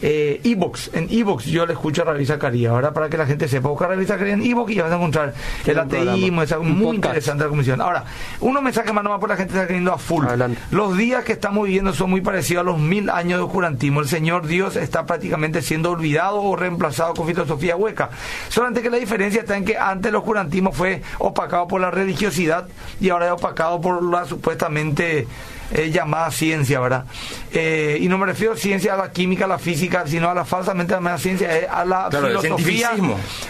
Eh, 0.02 0.42
Evox. 0.44 0.92
En 0.94 1.08
Evox 1.10 1.46
yo 1.46 1.66
le 1.66 1.74
escucho 1.74 2.04
a 2.04 2.06
Rabí 2.06 2.26
Zacarías. 2.26 2.72
Ahora, 2.72 2.94
para 2.94 3.10
que 3.10 3.18
la 3.18 3.26
gente 3.26 3.48
sepa, 3.48 3.70
buscar 3.70 3.90
a 3.90 3.94
Rabí 3.94 4.06
Zacarías 4.06 4.40
en 4.40 4.46
Evox 4.46 4.72
y 4.72 4.80
vas 4.80 4.92
a 4.92 4.96
encontrar 4.96 5.34
el 5.66 5.80
ateísmo. 5.80 6.42
Es 6.44 6.58
muy 6.60 6.96
interesante 6.96 7.44
la 7.44 7.50
comisión. 7.50 7.82
Ahora, 7.82 8.06
uno 8.42 8.62
me 8.62 8.72
saca 8.74 8.94
más 8.94 9.04
nomás 9.04 9.20
por 9.20 9.30
la 9.30 9.38
gente 9.38 9.54
está 9.54 9.66
creyendo 9.66 9.94
a 9.94 9.98
full. 9.98 10.26
Los 10.72 10.98
días 10.98 11.24
que 11.24 11.34
estamos 11.34 11.66
viviendo 11.66 11.94
son 11.94 12.10
muy 12.10 12.22
parecidos 12.22 12.62
a 12.62 12.66
los 12.66 12.80
mil 12.80 13.10
años 13.10 13.40
de 13.40 13.46
oscurantismo. 13.46 14.02
El 14.02 14.08
Señor 14.08 14.48
Dios 14.48 14.76
está 14.76 15.06
prácticamente 15.06 15.62
siendo 15.62 15.92
olvidado 15.92 16.42
o 16.42 16.56
reemplazado 16.56 17.14
con 17.14 17.28
filosofía 17.28 17.76
hueca. 17.76 18.10
Solamente 18.50 18.82
que 18.82 18.90
la 18.90 18.98
diferencia 18.98 19.42
está 19.42 19.58
en 19.58 19.66
que 19.66 19.78
antes 19.78 20.10
el 20.10 20.16
oscurantismo 20.16 20.72
fue 20.72 21.02
opacado 21.20 21.68
por 21.68 21.82
la 21.82 21.92
religiosidad 21.92 22.68
y 23.00 23.10
ahora 23.10 23.28
es 23.28 23.32
opacado 23.32 23.82
por 23.82 24.04
la 24.04 24.26
supuestamente 24.26 25.28
es 25.72 25.94
llamada 25.94 26.32
ciencia, 26.32 26.80
¿verdad? 26.80 27.06
Eh, 27.52 27.98
y 28.02 28.08
no 28.08 28.18
me 28.18 28.26
refiero 28.26 28.54
a 28.54 28.58
ciencia 28.58 28.94
a 28.94 28.98
la 28.98 29.12
química, 29.12 29.46
a 29.46 29.48
la 29.48 29.60
física, 29.60 30.06
sino 30.08 30.30
a 30.30 30.34
la 30.34 30.46
falsamente 30.46 30.94
llamada 30.94 31.18
ciencia, 31.18 31.50
a 31.72 31.86
la 31.86 32.10
filosofía, 32.10 32.92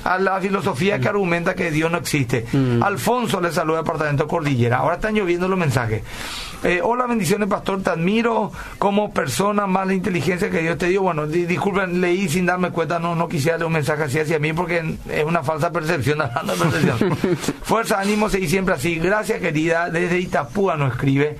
a 0.03 0.17
la 0.17 0.41
filosofía 0.41 0.99
que 0.99 1.07
argumenta 1.07 1.55
que 1.55 1.71
Dios 1.71 1.91
no 1.91 1.97
existe. 1.97 2.45
Mm. 2.51 2.81
Alfonso 2.83 3.41
le 3.41 3.51
saluda 3.51 3.79
al 3.79 3.85
departamento 3.85 4.27
Cordillera. 4.27 4.77
Ahora 4.77 4.95
están 4.95 5.15
lloviendo 5.15 5.47
los 5.47 5.57
mensajes. 5.57 6.03
Eh, 6.63 6.81
hola, 6.83 7.05
bendiciones, 7.05 7.47
pastor. 7.47 7.83
Te 7.83 7.91
admiro 7.91 8.51
como 8.79 9.13
persona, 9.13 9.67
más 9.67 9.85
la 9.85 9.93
inteligencia 9.93 10.49
que 10.49 10.61
Dios 10.61 10.77
te 10.77 10.87
dio. 10.87 11.03
Bueno, 11.03 11.27
disculpen, 11.27 12.01
leí 12.01 12.27
sin 12.27 12.45
darme 12.45 12.71
cuenta, 12.71 12.97
no, 12.99 13.15
no 13.15 13.27
quisiera 13.27 13.57
leer 13.57 13.67
un 13.67 13.73
mensaje 13.73 14.03
así 14.03 14.19
hacia 14.19 14.39
mí 14.39 14.53
porque 14.53 14.97
es 15.09 15.23
una 15.23 15.43
falsa 15.43 15.71
percepción. 15.71 16.17
Fuerza, 17.63 17.99
ánimo, 17.99 18.29
seguir 18.29 18.49
siempre 18.49 18.73
así. 18.73 18.95
Gracias, 18.95 19.39
querida. 19.39 19.89
Desde 19.89 20.19
Itapúa 20.19 20.75
nos 20.75 20.93
escribe. 20.93 21.37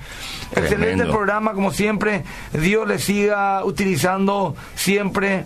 Excelente 0.54 1.04
programa, 1.06 1.52
como 1.52 1.72
siempre. 1.72 2.24
Dios 2.52 2.86
le 2.86 2.98
siga 2.98 3.64
utilizando 3.64 4.56
siempre 4.74 5.44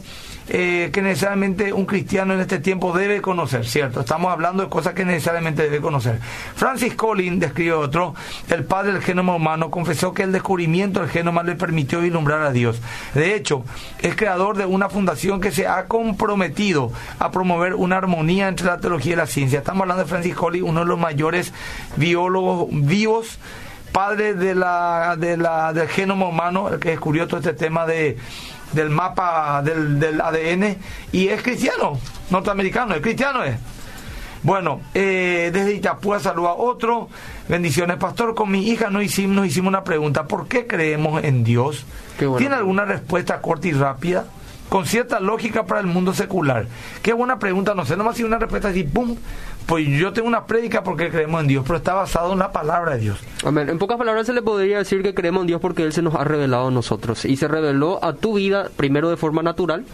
eh, 0.48 0.90
que 0.92 1.02
necesariamente 1.02 1.72
un 1.72 1.86
cristiano 1.86 2.34
en 2.34 2.40
este 2.40 2.58
tiempo 2.58 2.92
debe 2.92 3.22
conocer, 3.22 3.64
¿cierto? 3.64 4.00
Estamos 4.00 4.32
hablando 4.32 4.64
de 4.64 4.68
cosas 4.68 4.92
que 4.92 5.04
necesariamente 5.04 5.62
debe 5.62 5.80
conocer. 5.80 6.18
Francis 6.56 6.94
Collins, 6.94 7.38
describe 7.38 7.72
otro, 7.72 8.14
el 8.48 8.64
padre 8.64 8.92
del 8.92 9.02
genoma 9.02 9.36
humano, 9.36 9.70
confesó 9.70 10.12
que 10.12 10.24
el 10.24 10.32
descubrimiento 10.32 11.00
del 11.00 11.10
genoma 11.10 11.44
le 11.44 11.54
permitió 11.54 12.00
vislumbrar 12.00 12.42
a 12.42 12.50
Dios. 12.50 12.80
De 13.14 13.36
hecho, 13.36 13.64
es 14.00 14.16
creador 14.16 14.56
de 14.56 14.66
una 14.66 14.88
fundación 14.88 15.40
que 15.40 15.52
se 15.52 15.68
ha 15.68 15.86
comprometido 15.86 16.90
a 17.20 17.30
promover 17.30 17.74
una 17.74 17.98
armonía 17.98 18.48
entre 18.48 18.66
la 18.66 18.80
teología 18.80 19.12
y 19.12 19.16
la 19.16 19.26
ciencia. 19.26 19.60
Estamos 19.60 19.82
hablando 19.82 20.02
de 20.02 20.08
Francis 20.08 20.34
Collins, 20.34 20.68
uno 20.68 20.80
de 20.80 20.86
los 20.86 20.98
mayores 20.98 21.52
biólogos 21.96 22.66
vivos 22.70 23.38
padre 23.92 24.34
de 24.34 24.54
la, 24.54 25.16
de 25.18 25.36
la, 25.36 25.72
del 25.72 25.88
genoma 25.88 26.26
humano, 26.26 26.68
el 26.70 26.80
que 26.80 26.90
descubrió 26.90 27.26
todo 27.26 27.38
este 27.38 27.52
tema 27.52 27.86
de, 27.86 28.16
del 28.72 28.90
mapa 28.90 29.62
del, 29.62 30.00
del 30.00 30.20
ADN, 30.20 30.76
y 31.12 31.28
es 31.28 31.42
cristiano, 31.42 31.98
norteamericano, 32.30 32.94
es 32.94 33.02
cristiano 33.02 33.44
es. 33.44 33.56
Bueno, 34.42 34.80
eh, 34.92 35.50
desde 35.52 35.74
Itapúa 35.74 36.18
saluda 36.18 36.50
a 36.50 36.54
otro. 36.54 37.08
Bendiciones, 37.48 37.96
pastor. 37.98 38.34
Con 38.34 38.50
mi 38.50 38.68
hija 38.68 38.90
nos 38.90 39.04
hicimos, 39.04 39.36
nos 39.36 39.46
hicimos 39.46 39.68
una 39.68 39.84
pregunta. 39.84 40.24
¿Por 40.24 40.48
qué 40.48 40.66
creemos 40.66 41.22
en 41.22 41.44
Dios? 41.44 41.86
¿Tiene 42.38 42.56
alguna 42.56 42.84
respuesta 42.84 43.40
corta 43.40 43.68
y 43.68 43.72
rápida? 43.72 44.24
Con 44.68 44.86
cierta 44.86 45.20
lógica 45.20 45.64
para 45.64 45.80
el 45.80 45.86
mundo 45.86 46.12
secular. 46.12 46.66
Qué 47.02 47.12
buena 47.12 47.38
pregunta. 47.38 47.74
No 47.74 47.84
sé, 47.84 47.96
nomás 47.96 48.16
si 48.16 48.24
una 48.24 48.38
respuesta 48.38 48.68
así, 48.68 48.82
¡pum! 48.82 49.16
Pues 49.66 49.86
yo 49.88 50.12
tengo 50.12 50.28
una 50.28 50.46
prédica 50.46 50.82
porque 50.82 51.10
creemos 51.10 51.40
en 51.40 51.48
Dios, 51.48 51.64
pero 51.66 51.78
está 51.78 51.94
basado 51.94 52.32
en 52.32 52.38
la 52.38 52.52
palabra 52.52 52.94
de 52.94 53.00
Dios. 53.00 53.18
Amén. 53.44 53.68
En 53.68 53.78
pocas 53.78 53.96
palabras 53.96 54.26
se 54.26 54.32
le 54.32 54.42
podría 54.42 54.78
decir 54.78 55.02
que 55.02 55.14
creemos 55.14 55.42
en 55.42 55.46
Dios 55.46 55.60
porque 55.60 55.82
Él 55.82 55.92
se 55.92 56.02
nos 56.02 56.14
ha 56.14 56.24
revelado 56.24 56.68
a 56.68 56.70
nosotros. 56.70 57.24
Y 57.24 57.36
se 57.36 57.48
reveló 57.48 58.04
a 58.04 58.14
tu 58.14 58.34
vida 58.34 58.68
primero 58.76 59.08
de 59.08 59.16
forma 59.16 59.42
natural 59.42 59.84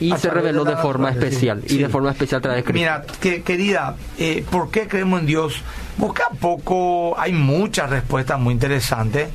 y 0.00 0.12
se 0.16 0.30
reveló 0.30 0.64
de, 0.64 0.76
forma 0.76 1.10
especial. 1.10 1.62
Y 1.66 1.78
de 1.78 1.88
forma 1.88 2.10
especial 2.10 2.38
a 2.38 2.42
través 2.42 2.64
de 2.64 2.72
Mira, 2.72 3.04
que, 3.20 3.42
querida, 3.42 3.96
eh, 4.18 4.44
¿por 4.50 4.70
qué 4.70 4.86
creemos 4.88 5.20
en 5.20 5.26
Dios? 5.26 5.62
Busca 5.96 6.28
poco, 6.40 7.18
hay 7.18 7.32
muchas 7.32 7.90
respuestas 7.90 8.38
muy 8.38 8.52
interesantes. 8.52 9.28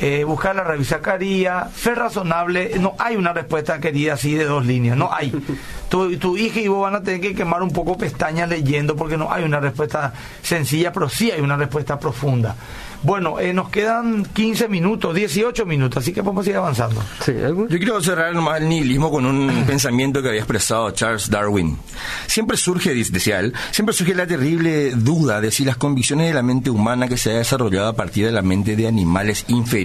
Eh, 0.00 0.24
buscar 0.24 0.56
la 0.56 0.64
revista 0.64 1.00
Caría, 1.00 1.68
fe 1.72 1.94
razonable, 1.94 2.72
no 2.80 2.94
hay 2.98 3.14
una 3.14 3.32
respuesta 3.32 3.78
querida 3.78 4.14
así 4.14 4.34
de 4.34 4.44
dos 4.44 4.66
líneas, 4.66 4.96
no 4.96 5.12
hay. 5.12 5.32
Tu, 5.84 6.16
tu 6.16 6.36
hija 6.36 6.58
y 6.58 6.66
vos 6.66 6.82
van 6.82 6.96
a 6.96 7.02
tener 7.04 7.20
que 7.20 7.36
quemar 7.36 7.62
un 7.62 7.70
poco 7.70 7.96
pestañas 7.96 8.48
leyendo 8.48 8.96
porque 8.96 9.16
no 9.16 9.32
hay 9.32 9.44
una 9.44 9.60
respuesta 9.60 10.12
sencilla, 10.42 10.92
pero 10.92 11.08
sí 11.08 11.30
hay 11.30 11.40
una 11.40 11.56
respuesta 11.56 12.00
profunda. 12.00 12.56
Bueno, 13.04 13.38
eh, 13.38 13.52
nos 13.52 13.68
quedan 13.68 14.24
15 14.24 14.66
minutos, 14.66 15.14
18 15.14 15.66
minutos, 15.66 16.02
así 16.02 16.12
que 16.12 16.22
podemos 16.22 16.46
ir 16.48 16.56
avanzando. 16.56 17.00
Yo 17.26 17.68
quiero 17.68 18.00
cerrar 18.02 18.34
nomás 18.34 18.62
el 18.62 18.68
nihilismo 18.68 19.10
con 19.10 19.26
un 19.26 19.64
pensamiento 19.66 20.22
que 20.22 20.28
había 20.28 20.40
expresado 20.40 20.90
Charles 20.90 21.30
Darwin. 21.30 21.78
Siempre 22.26 22.56
surge, 22.56 22.94
decía 22.94 23.40
él, 23.40 23.52
siempre 23.70 23.94
surge 23.94 24.14
la 24.14 24.26
terrible 24.26 24.92
duda 24.92 25.42
de 25.42 25.50
si 25.50 25.64
las 25.66 25.76
convicciones 25.76 26.28
de 26.28 26.34
la 26.34 26.42
mente 26.42 26.70
humana 26.70 27.06
que 27.06 27.18
se 27.18 27.30
ha 27.30 27.34
desarrollado 27.34 27.88
a 27.88 27.92
partir 27.94 28.24
de 28.24 28.32
la 28.32 28.42
mente 28.42 28.74
de 28.74 28.88
animales 28.88 29.44
inferiores 29.48 29.83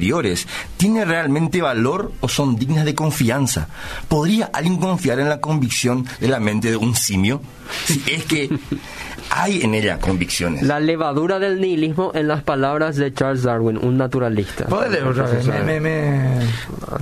tienen 0.78 1.08
realmente 1.08 1.62
valor 1.62 2.12
o 2.22 2.30
son 2.30 2.56
dignas 2.56 2.86
de 2.86 2.95
confianza. 2.95 3.68
¿Podría 4.08 4.50
alguien 4.54 4.78
confiar 4.78 5.20
en 5.20 5.30
la 5.30 5.41
convicción 5.41 6.06
de 6.20 6.28
la 6.28 6.39
mente 6.39 6.72
de 6.72 6.78
un 6.78 6.95
simio? 6.95 7.41
Si 7.86 8.04
es 8.08 8.24
que 8.26 8.50
hay 9.30 9.62
en 9.62 9.76
ella 9.76 10.00
convicciones. 10.00 10.64
La 10.64 10.80
levadura 10.80 11.39
del 11.39 11.62
nihilismo 11.62 12.12
en 12.14 12.28
las 12.28 12.43
palabras 12.43 12.95
de 12.95 13.14
Charles 13.14 13.43
Darwin, 13.43 13.78
un 13.78 13.97
naturalista. 13.97 14.66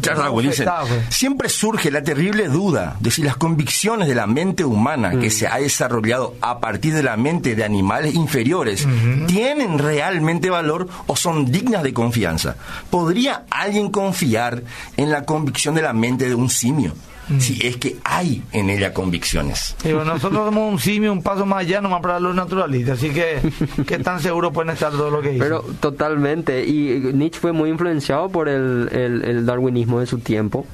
Charles 0.01 0.23
Darwin 0.23 0.49
dice, 0.49 0.65
siempre 1.09 1.49
surge 1.49 1.91
la 1.91 2.03
terrible 2.03 2.47
duda 2.47 2.97
de 2.99 3.11
si 3.11 3.23
las 3.23 3.37
convicciones 3.37 4.07
de 4.07 4.15
la 4.15 4.27
mente 4.27 4.65
humana 4.65 5.11
que 5.11 5.27
mm. 5.27 5.31
se 5.31 5.47
ha 5.47 5.57
desarrollado 5.57 6.35
a 6.41 6.59
partir 6.59 6.93
de 6.93 7.03
la 7.03 7.17
mente 7.17 7.55
de 7.55 7.63
animales 7.63 8.13
inferiores 8.13 8.87
tienen 9.27 9.79
realmente 9.79 10.49
valor 10.49 10.87
o 11.07 11.15
son 11.15 11.45
dignas 11.51 11.83
de 11.83 11.93
confianza. 11.93 12.55
¿Podría 12.89 13.45
alguien 13.49 13.91
confiar 13.91 14.63
en 14.95 15.11
la 15.11 15.25
convicción 15.25 15.75
de 15.75 15.81
la 15.81 15.93
mente 15.93 16.27
de 16.27 16.35
un 16.35 16.49
simio? 16.49 16.93
mm. 17.29 17.39
si 17.39 17.65
es 17.65 17.77
que 17.77 17.97
hay 18.03 18.43
en 18.51 18.69
ella 18.69 18.93
convicciones. 18.93 19.75
nosotros 19.83 20.45
somos 20.45 20.73
un 20.73 20.79
simio, 20.79 21.11
un 21.11 21.21
paso 21.21 21.45
más 21.45 21.59
allá 21.59 21.81
nomás 21.81 22.01
para 22.01 22.19
los 22.19 22.35
naturalistas, 22.35 22.97
así 22.97 23.09
que 23.09 23.39
qué 23.88 23.99
tan 23.99 24.19
seguro 24.19 24.51
pueden 24.51 24.71
estar 24.71 24.91
todo 24.91 25.09
lo 25.09 25.21
que 25.21 25.29
dicen. 25.29 25.43
Pero 25.43 25.61
totalmente, 25.79 26.65
y 26.65 27.11
Nietzsche 27.13 27.39
fue 27.39 27.51
muy 27.51 27.69
influenciado 27.69 28.29
por 28.29 28.49
el, 28.49 28.89
el, 28.91 29.45
darwinismo 29.45 29.99
de 29.99 30.05
su 30.05 30.19
tiempo, 30.19 30.65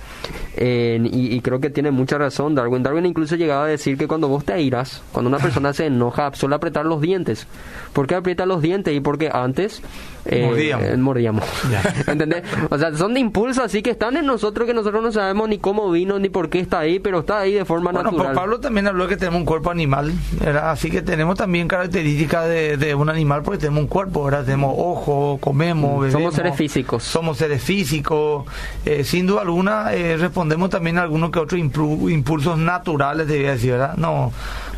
y, 0.58 1.42
creo 1.42 1.60
que 1.60 1.70
tiene 1.70 1.92
mucha 1.92 2.18
razón 2.18 2.56
Darwin. 2.56 2.84
Darwin 2.84 3.06
incluso 3.06 3.36
llegaba 3.36 3.66
a 3.66 3.68
decir 3.68 3.98
que 3.98 4.08
cuando 4.08 4.28
vos 4.28 4.46
te 4.46 4.62
irás, 4.62 5.02
cuando 5.12 5.30
una 5.30 5.40
persona 5.40 5.74
se 5.74 5.88
enoja, 5.88 6.32
suele 6.34 6.56
apretar 6.56 6.86
los 6.86 7.02
dientes. 7.02 7.48
¿Por 7.92 8.08
qué 8.08 8.16
aprieta 8.16 8.46
los 8.46 8.62
dientes? 8.62 8.96
Y 8.96 9.00
porque 9.00 9.30
antes 9.34 9.82
eh, 10.26 10.96
mordíamos. 10.98 11.44
¿Entendés? 12.08 12.44
O 12.70 12.78
sea, 12.78 12.96
son 12.96 13.14
de 13.14 13.20
impulso 13.20 13.64
así 13.64 13.82
que 13.82 13.90
están 13.90 14.18
en 14.18 14.26
nosotros 14.26 14.68
que 14.68 14.74
nosotros 14.74 15.04
no 15.04 15.12
sabemos 15.12 15.50
ni 15.50 15.58
cómo 15.58 15.92
vino 15.92 16.20
ni 16.20 16.30
por 16.30 16.50
qué 16.50 16.60
está 16.60 16.80
ahí, 16.80 17.00
pero 17.00 17.20
está 17.20 17.40
ahí 17.40 17.54
de 17.54 17.66
forma 17.66 17.92
bueno, 17.92 18.12
natural. 18.12 18.34
Pablo 18.34 18.60
también 18.60 18.88
habló 18.88 19.08
que 19.08 19.18
tenemos 19.18 19.40
un 19.40 19.46
cuerpo 19.46 19.70
animal, 19.70 20.14
así 20.62 20.90
que 20.90 21.02
tenemos 21.02 21.38
también 21.38 21.68
características 21.68 22.48
de, 22.48 22.96
un 22.96 23.10
animal 23.10 23.42
porque 23.44 23.60
tenemos 23.60 23.82
un 23.82 23.88
cuerpo, 23.88 24.24
¿verdad? 24.24 24.46
tenemos 24.46 24.76
ojo, 24.78 25.38
comemos, 25.42 26.02
bebemos, 26.02 26.22
Somos 26.22 26.36
seres 26.36 26.56
físicos. 26.56 27.04
Somos 27.04 27.38
seres 27.38 27.64
físicos. 27.64 28.46
Eh, 28.86 29.04
sin 29.04 29.26
duda 29.26 29.42
alguna 29.42 29.94
eh, 29.94 30.18
respondemos 30.18 30.70
también 30.70 30.98
a 30.98 31.02
algunos 31.02 31.32
que 31.32 31.40
otros 31.40 31.60
impulsos 31.60 32.58
naturales, 32.58 33.28
debía 33.28 33.52
decir, 33.52 33.72
¿verdad? 33.72 33.96
No, 33.98 34.32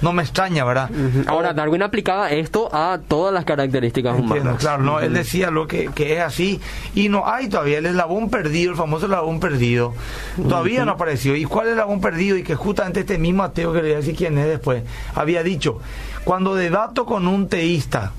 no 0.06 0.14
me 0.14 0.22
extraña, 0.22 0.64
¿verdad? 0.64 0.92
Ahora, 1.26 1.54
Darwin 1.54 1.82
aplicaba 1.82 2.30
esto 2.30 2.70
a 2.72 3.00
todas 3.08 3.34
las 3.34 3.44
características 3.44 4.20
humanas. 4.20 4.58
Claro, 4.60 4.84
no, 4.84 5.00
él 5.00 5.16
decía 5.16 5.50
lo 5.50 5.66
que, 5.66 5.90
que, 5.96 6.14
es 6.14 6.20
así 6.22 6.62
y 6.94 7.10
no 7.10 7.28
hay 7.28 7.50
todavía 7.50 7.80
el 7.80 7.88
eslabón 7.88 8.30
perdido, 8.30 8.70
el 8.70 8.78
famoso 8.78 9.08
eslabón 9.08 9.40
perdido. 9.40 9.96
Todavía 10.36 10.86
no 10.86 10.92
apareció. 10.92 11.36
¿Y 11.36 11.46
cuál 11.46 11.66
es 11.66 11.72
el 11.72 11.80
eslabón 11.80 12.02
perdido? 12.02 12.38
Y 12.38 12.44
que 12.44 12.54
justamente 12.54 13.00
este 13.00 13.18
mismo 13.18 13.42
ateo 13.42 13.74
que 13.74 13.80
le 13.82 13.88
voy 13.88 13.94
a 13.94 13.96
decir 13.98 14.16
quién 14.16 14.38
es 14.38 14.46
después, 14.46 14.84
había 15.16 15.42
dicho, 15.42 15.80
cuando 16.24 16.54
debato 16.54 17.08
con 17.08 17.28
un 17.28 17.50
teísta, 17.50 18.12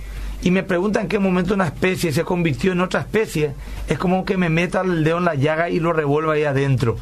y 0.43 0.51
me 0.51 0.65
pregunta 0.65 1.01
en 1.01 1.07
qué 1.07 1.21
momento 1.21 1.55
una 1.55 1.67
especie 1.67 2.13
se 2.13 2.25
convirtió 2.25 2.73
en 2.73 2.81
otra 2.81 2.99
especie, 2.99 3.55
es 3.87 3.97
como 3.97 4.25
que 4.25 4.37
me 4.37 4.49
meta 4.49 4.81
el 4.81 5.05
dedo 5.05 5.19
en 5.19 5.25
la 5.25 5.37
llaga 5.37 5.71
y 5.71 5.79
lo 5.79 5.93
revuelva 5.93 6.33
ahí 6.33 6.43
adentro 6.43 6.97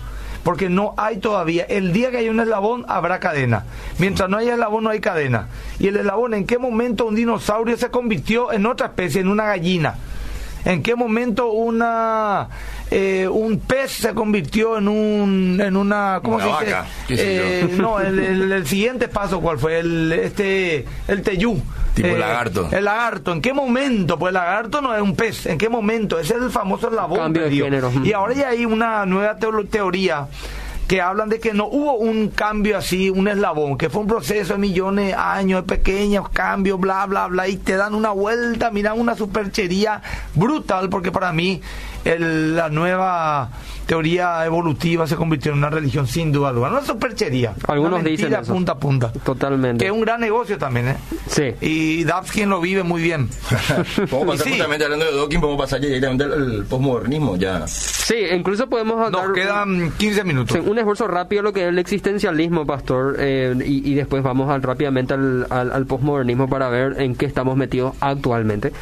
porque 0.45 0.69
no 0.69 0.95
hay 0.97 1.17
todavía. 1.17 1.65
El 1.65 1.93
día 1.93 2.11
que 2.11 2.19
hay 2.19 2.29
un 2.29 2.39
eslabón 2.39 2.85
habrá 2.87 3.19
cadena. 3.19 3.65
Mientras 3.99 4.29
no 4.29 4.37
haya 4.37 4.53
eslabón 4.53 4.85
no 4.85 4.91
hay 4.91 5.01
cadena. 5.01 5.49
Y 5.81 5.89
el 5.89 5.97
eslabón, 5.97 6.35
¿en 6.35 6.47
qué 6.47 6.59
momento 6.59 7.07
un 7.07 7.17
dinosaurio 7.17 7.77
se 7.77 7.91
convirtió 7.91 8.53
en 8.53 8.67
otra 8.67 8.89
especie, 8.89 9.23
en 9.23 9.29
una 9.29 9.47
gallina? 9.47 9.97
¿En 10.65 10.83
qué 10.83 10.95
momento 10.95 11.51
una 11.51 12.49
eh, 12.91 13.27
un 13.29 13.59
pez 13.61 13.93
se 13.93 14.15
convirtió 14.15 14.79
en 14.79 14.89
un 14.89 15.61
en 15.61 15.77
una 15.77 16.21
cómo 16.23 16.41
se 16.41 16.47
dice? 16.47 16.77
Eh, 17.09 17.69
no, 17.77 17.99
el, 18.01 18.67
siguiente 18.67 19.09
paso 19.09 19.41
cuál 19.41 19.59
fue 19.59 19.81
el 19.81 20.13
este 20.13 20.85
el 21.09 21.23
teyú. 21.23 21.61
Tipo 21.95 22.09
el 22.09 22.15
eh, 22.15 22.19
lagarto. 22.19 22.69
El 22.71 22.85
lagarto. 22.85 23.33
¿En 23.33 23.41
qué 23.41 23.53
momento? 23.53 24.19
Pues 24.19 24.31
el 24.31 24.35
lagarto 24.35 24.81
no 24.81 24.95
es 24.95 25.01
un 25.01 25.15
pez. 25.15 25.47
¿En 25.47 25.59
qué 25.59 25.69
momento? 25.69 26.19
Ese 26.19 26.35
es 26.35 26.43
el 26.43 26.51
famoso 26.51 26.89
eslabón. 26.89 27.19
Cambio 27.19 27.45
de 27.45 27.51
género. 27.51 27.93
Y 28.05 28.13
ahora 28.13 28.35
ya 28.35 28.49
hay 28.49 28.65
una 28.65 29.07
nueva 29.07 29.37
teoría 29.37 30.27
que 30.87 31.01
hablan 31.01 31.29
de 31.29 31.41
que 31.41 31.55
no 31.55 31.67
hubo 31.67 31.95
un 31.95 32.29
cambio 32.29 32.77
así, 32.77 33.09
un 33.09 33.27
eslabón, 33.27 33.79
que 33.79 33.89
fue 33.89 34.03
un 34.03 34.07
proceso 34.07 34.55
de 34.55 34.59
millones 34.59 35.07
de 35.09 35.15
años, 35.15 35.63
de 35.63 35.77
pequeños 35.77 36.29
cambios, 36.29 36.79
bla, 36.79 37.07
bla, 37.07 37.27
bla, 37.29 37.49
y 37.49 37.57
te 37.57 37.77
dan 37.77 37.95
una 37.95 38.11
vuelta, 38.11 38.71
mira, 38.71 38.93
una 38.93 39.15
superchería 39.15 40.03
brutal, 40.35 40.91
porque 40.91 41.11
para 41.11 41.33
mí 41.33 41.63
el, 42.05 42.57
la 42.57 42.69
nueva 42.69 43.51
teoría 43.87 44.45
evolutiva 44.45 45.07
se 45.07 45.17
convirtió 45.17 45.53
en 45.53 45.59
una 45.59 45.71
religión 45.71 46.07
sin 46.07 46.33
duda 46.33 46.51
alguna. 46.51 46.71
No 46.71 46.79
es 46.79 46.87
superchería. 46.87 47.55
Algunos 47.69 48.03
dicen 48.05 48.33
eso. 48.33 48.53
punta 48.53 48.73
a 48.73 48.79
punta. 48.79 49.13
Totalmente. 49.13 49.85
Que 49.85 49.91
es 49.91 49.95
un 49.95 50.01
gran 50.01 50.21
negocio 50.21 50.59
también, 50.59 50.89
¿eh? 50.89 50.97
Sí. 51.27 51.55
Y 51.61 52.05
Dapskin 52.05 52.49
lo 52.49 52.61
vive 52.61 52.83
muy 52.83 53.03
bien. 53.03 53.29
podemos 54.11 54.37
pasar 54.37 54.49
justamente 54.49 54.85
hablando 54.85 55.05
de 55.05 55.17
Dawkins, 55.17 55.41
podemos 55.41 55.63
pasar 55.63 55.81
directamente 55.81 56.25
al 56.25 56.65
posmodernismo 56.69 57.37
ya. 57.37 57.67
Sí, 57.67 58.17
incluso 58.33 58.69
podemos 58.69 59.07
hablar... 59.07 59.29
Nos 59.29 59.37
quedan 59.37 59.93
15 59.93 60.25
minutos. 60.25 60.59
un 60.65 60.79
esfuerzo 60.79 61.07
rápido 61.07 61.43
lo 61.43 61.53
que 61.53 61.63
es 61.63 61.69
el 61.69 61.79
existencialismo, 61.79 62.67
Pastor, 62.67 63.17
eh, 63.19 63.55
y, 63.65 63.95
después 63.95 64.23
vamos 64.23 64.51
al, 64.51 64.63
rápidamente 64.63 65.15
al, 65.15 65.47
al, 65.51 65.87
posmodernismo 65.87 66.49
para 66.49 66.69
ver 66.69 67.01
en 67.01 67.15
qué 67.15 67.27
estamos 67.27 67.57
metidos 67.57 67.95
actualmente. 68.01 68.73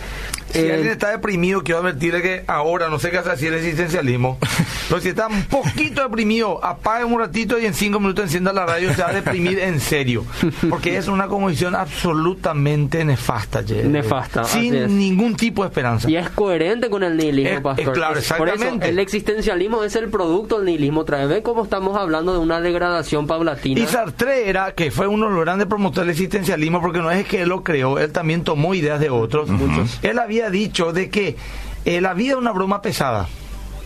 Si 0.53 0.59
eh, 0.59 0.73
alguien 0.73 0.93
está 0.93 1.11
deprimido, 1.11 1.63
quiero 1.63 1.81
advertirle 1.81 2.23
que 2.23 2.45
ahora, 2.47 2.89
no 2.89 2.99
sé 2.99 3.11
qué 3.11 3.19
hacer 3.19 3.39
si 3.39 3.47
el 3.47 3.55
existencialismo, 3.55 4.39
pero 4.89 5.01
si 5.01 5.09
está 5.09 5.27
un 5.29 5.45
poquito 5.45 6.03
deprimido, 6.03 6.63
apague 6.65 7.05
un 7.05 7.19
ratito 7.19 7.59
y 7.59 7.67
en 7.67 7.75
cinco 7.75 8.01
minutos 8.01 8.25
encienda 8.25 8.53
la 8.53 8.67
radio, 8.67 8.93
se 8.93 9.03
va 9.03 9.09
a 9.09 9.13
deprimir 9.13 9.59
en 9.59 9.81
serio. 9.81 10.25
Porque 10.69 10.97
es 10.97 11.09
una 11.09 11.27
convicción 11.27 11.75
absolutamente 11.75 13.05
nefasta, 13.05 13.63
Nefasta. 13.63 14.45
Sin 14.45 14.99
ningún 14.99 15.37
tipo 15.37 15.63
de 15.63 15.69
esperanza. 15.69 16.11
Y 16.11 16.17
es 16.17 16.29
coherente 16.31 16.91
con 16.91 17.03
el 17.03 17.17
nihilismo, 17.17 17.63
Pastor. 17.63 17.93
claro, 17.93 18.19
exactamente. 18.19 18.67
Por 18.67 18.77
eso, 18.77 18.85
el 18.91 18.99
existencialismo 18.99 19.85
es 19.85 19.97
el 19.97 20.09
producto 20.09 20.57
del 20.57 20.67
nihilismo. 20.67 21.05
Trae, 21.05 21.27
ve 21.27 21.43
cómo 21.43 21.65
estamos 21.65 21.97
hablando 21.97 22.33
de 22.33 22.39
una 22.39 22.61
degradación 22.61 23.27
paulatina. 23.27 23.81
Y 23.81 23.87
Sartre 23.87 24.49
era, 24.49 24.73
que 24.73 24.91
fue 24.91 25.07
uno 25.07 25.29
de 25.29 25.35
los 25.35 25.45
grandes 25.45 25.67
promotores 25.67 26.07
del 26.07 26.11
existencialismo, 26.11 26.81
porque 26.81 26.99
no 26.99 27.11
es 27.11 27.27
que 27.27 27.43
él 27.43 27.49
lo 27.49 27.63
creó, 27.63 27.99
él 27.99 28.13
también 28.13 28.45
tomó 28.45 28.75
ideas 28.75 29.01
de 29.01 29.11
otros. 29.11 29.49
Muchos. 29.49 29.99
Él 30.03 30.19
había 30.19 30.42
dicho 30.51 30.93
de 30.93 31.11
que 31.11 31.37
eh, 31.85 32.01
la 32.01 32.15
vida 32.15 32.33
es 32.33 32.39
una 32.39 32.53
broma 32.53 32.83
pesada 32.83 33.29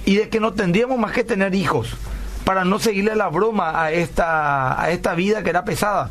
y 0.04 0.16
de 0.16 0.28
que 0.28 0.40
no 0.40 0.52
tendríamos 0.52 0.98
más 0.98 1.12
que 1.12 1.24
tener 1.24 1.54
hijos 1.54 1.96
para 2.46 2.64
no 2.64 2.78
seguirle 2.78 3.16
la 3.16 3.26
broma 3.28 3.82
a 3.82 3.90
esta, 3.90 4.80
a 4.80 4.92
esta 4.92 5.16
vida 5.16 5.42
que 5.42 5.50
era 5.50 5.64
pesada. 5.64 6.10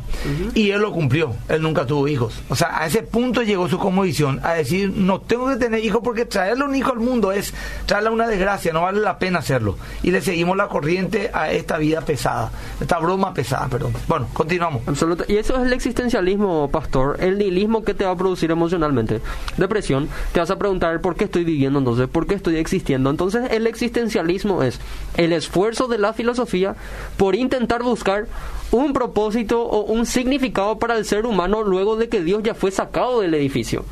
Y 0.52 0.70
él 0.70 0.82
lo 0.82 0.92
cumplió, 0.92 1.34
él 1.48 1.62
nunca 1.62 1.86
tuvo 1.86 2.08
hijos. 2.08 2.42
O 2.50 2.54
sea, 2.54 2.78
a 2.78 2.84
ese 2.84 3.02
punto 3.02 3.42
llegó 3.42 3.70
su 3.70 3.78
conmovisión, 3.78 4.40
a 4.42 4.52
decir, 4.52 4.92
no 4.94 5.22
tengo 5.22 5.48
que 5.48 5.56
tener 5.56 5.82
hijos 5.82 6.02
porque 6.04 6.26
traerle 6.26 6.64
un 6.64 6.74
hijo 6.74 6.92
al 6.92 6.98
mundo 6.98 7.32
es 7.32 7.54
traerle 7.86 8.10
una 8.10 8.28
desgracia, 8.28 8.70
no 8.74 8.82
vale 8.82 9.00
la 9.00 9.18
pena 9.18 9.38
hacerlo. 9.38 9.78
Y 10.02 10.10
le 10.10 10.20
seguimos 10.20 10.58
la 10.58 10.68
corriente 10.68 11.30
a 11.32 11.50
esta 11.52 11.78
vida 11.78 12.02
pesada, 12.02 12.50
esta 12.82 12.98
broma 12.98 13.32
pesada, 13.32 13.68
perdón. 13.68 13.94
Bueno, 14.06 14.28
continuamos. 14.34 14.86
Absoluto. 14.86 15.24
Y 15.28 15.38
eso 15.38 15.56
es 15.56 15.62
el 15.62 15.72
existencialismo, 15.72 16.68
pastor, 16.70 17.16
el 17.18 17.38
nihilismo 17.38 17.82
que 17.82 17.94
te 17.94 18.04
va 18.04 18.10
a 18.10 18.16
producir 18.16 18.50
emocionalmente. 18.50 19.22
Depresión, 19.56 20.10
te 20.34 20.40
vas 20.40 20.50
a 20.50 20.58
preguntar 20.58 21.00
por 21.00 21.16
qué 21.16 21.24
estoy 21.24 21.44
viviendo 21.44 21.78
entonces, 21.78 22.08
por 22.08 22.26
qué 22.26 22.34
estoy 22.34 22.56
existiendo. 22.56 23.08
Entonces, 23.08 23.50
el 23.52 23.66
existencialismo 23.66 24.62
es 24.62 24.80
el 25.16 25.32
esfuerzo 25.32 25.88
de 25.88 25.96
la 25.96 26.12
filosofía 26.12 26.25
filosofía 26.26 26.74
por 27.16 27.36
intentar 27.36 27.82
buscar 27.82 28.26
un 28.72 28.92
propósito 28.92 29.62
o 29.62 29.84
un 29.84 30.06
significado 30.06 30.78
para 30.78 30.96
el 30.96 31.04
ser 31.04 31.24
humano 31.24 31.62
luego 31.62 31.96
de 31.96 32.08
que 32.08 32.22
Dios 32.22 32.42
ya 32.42 32.54
fue 32.54 32.72
sacado 32.72 33.20
del 33.20 33.34
edificio. 33.34 33.84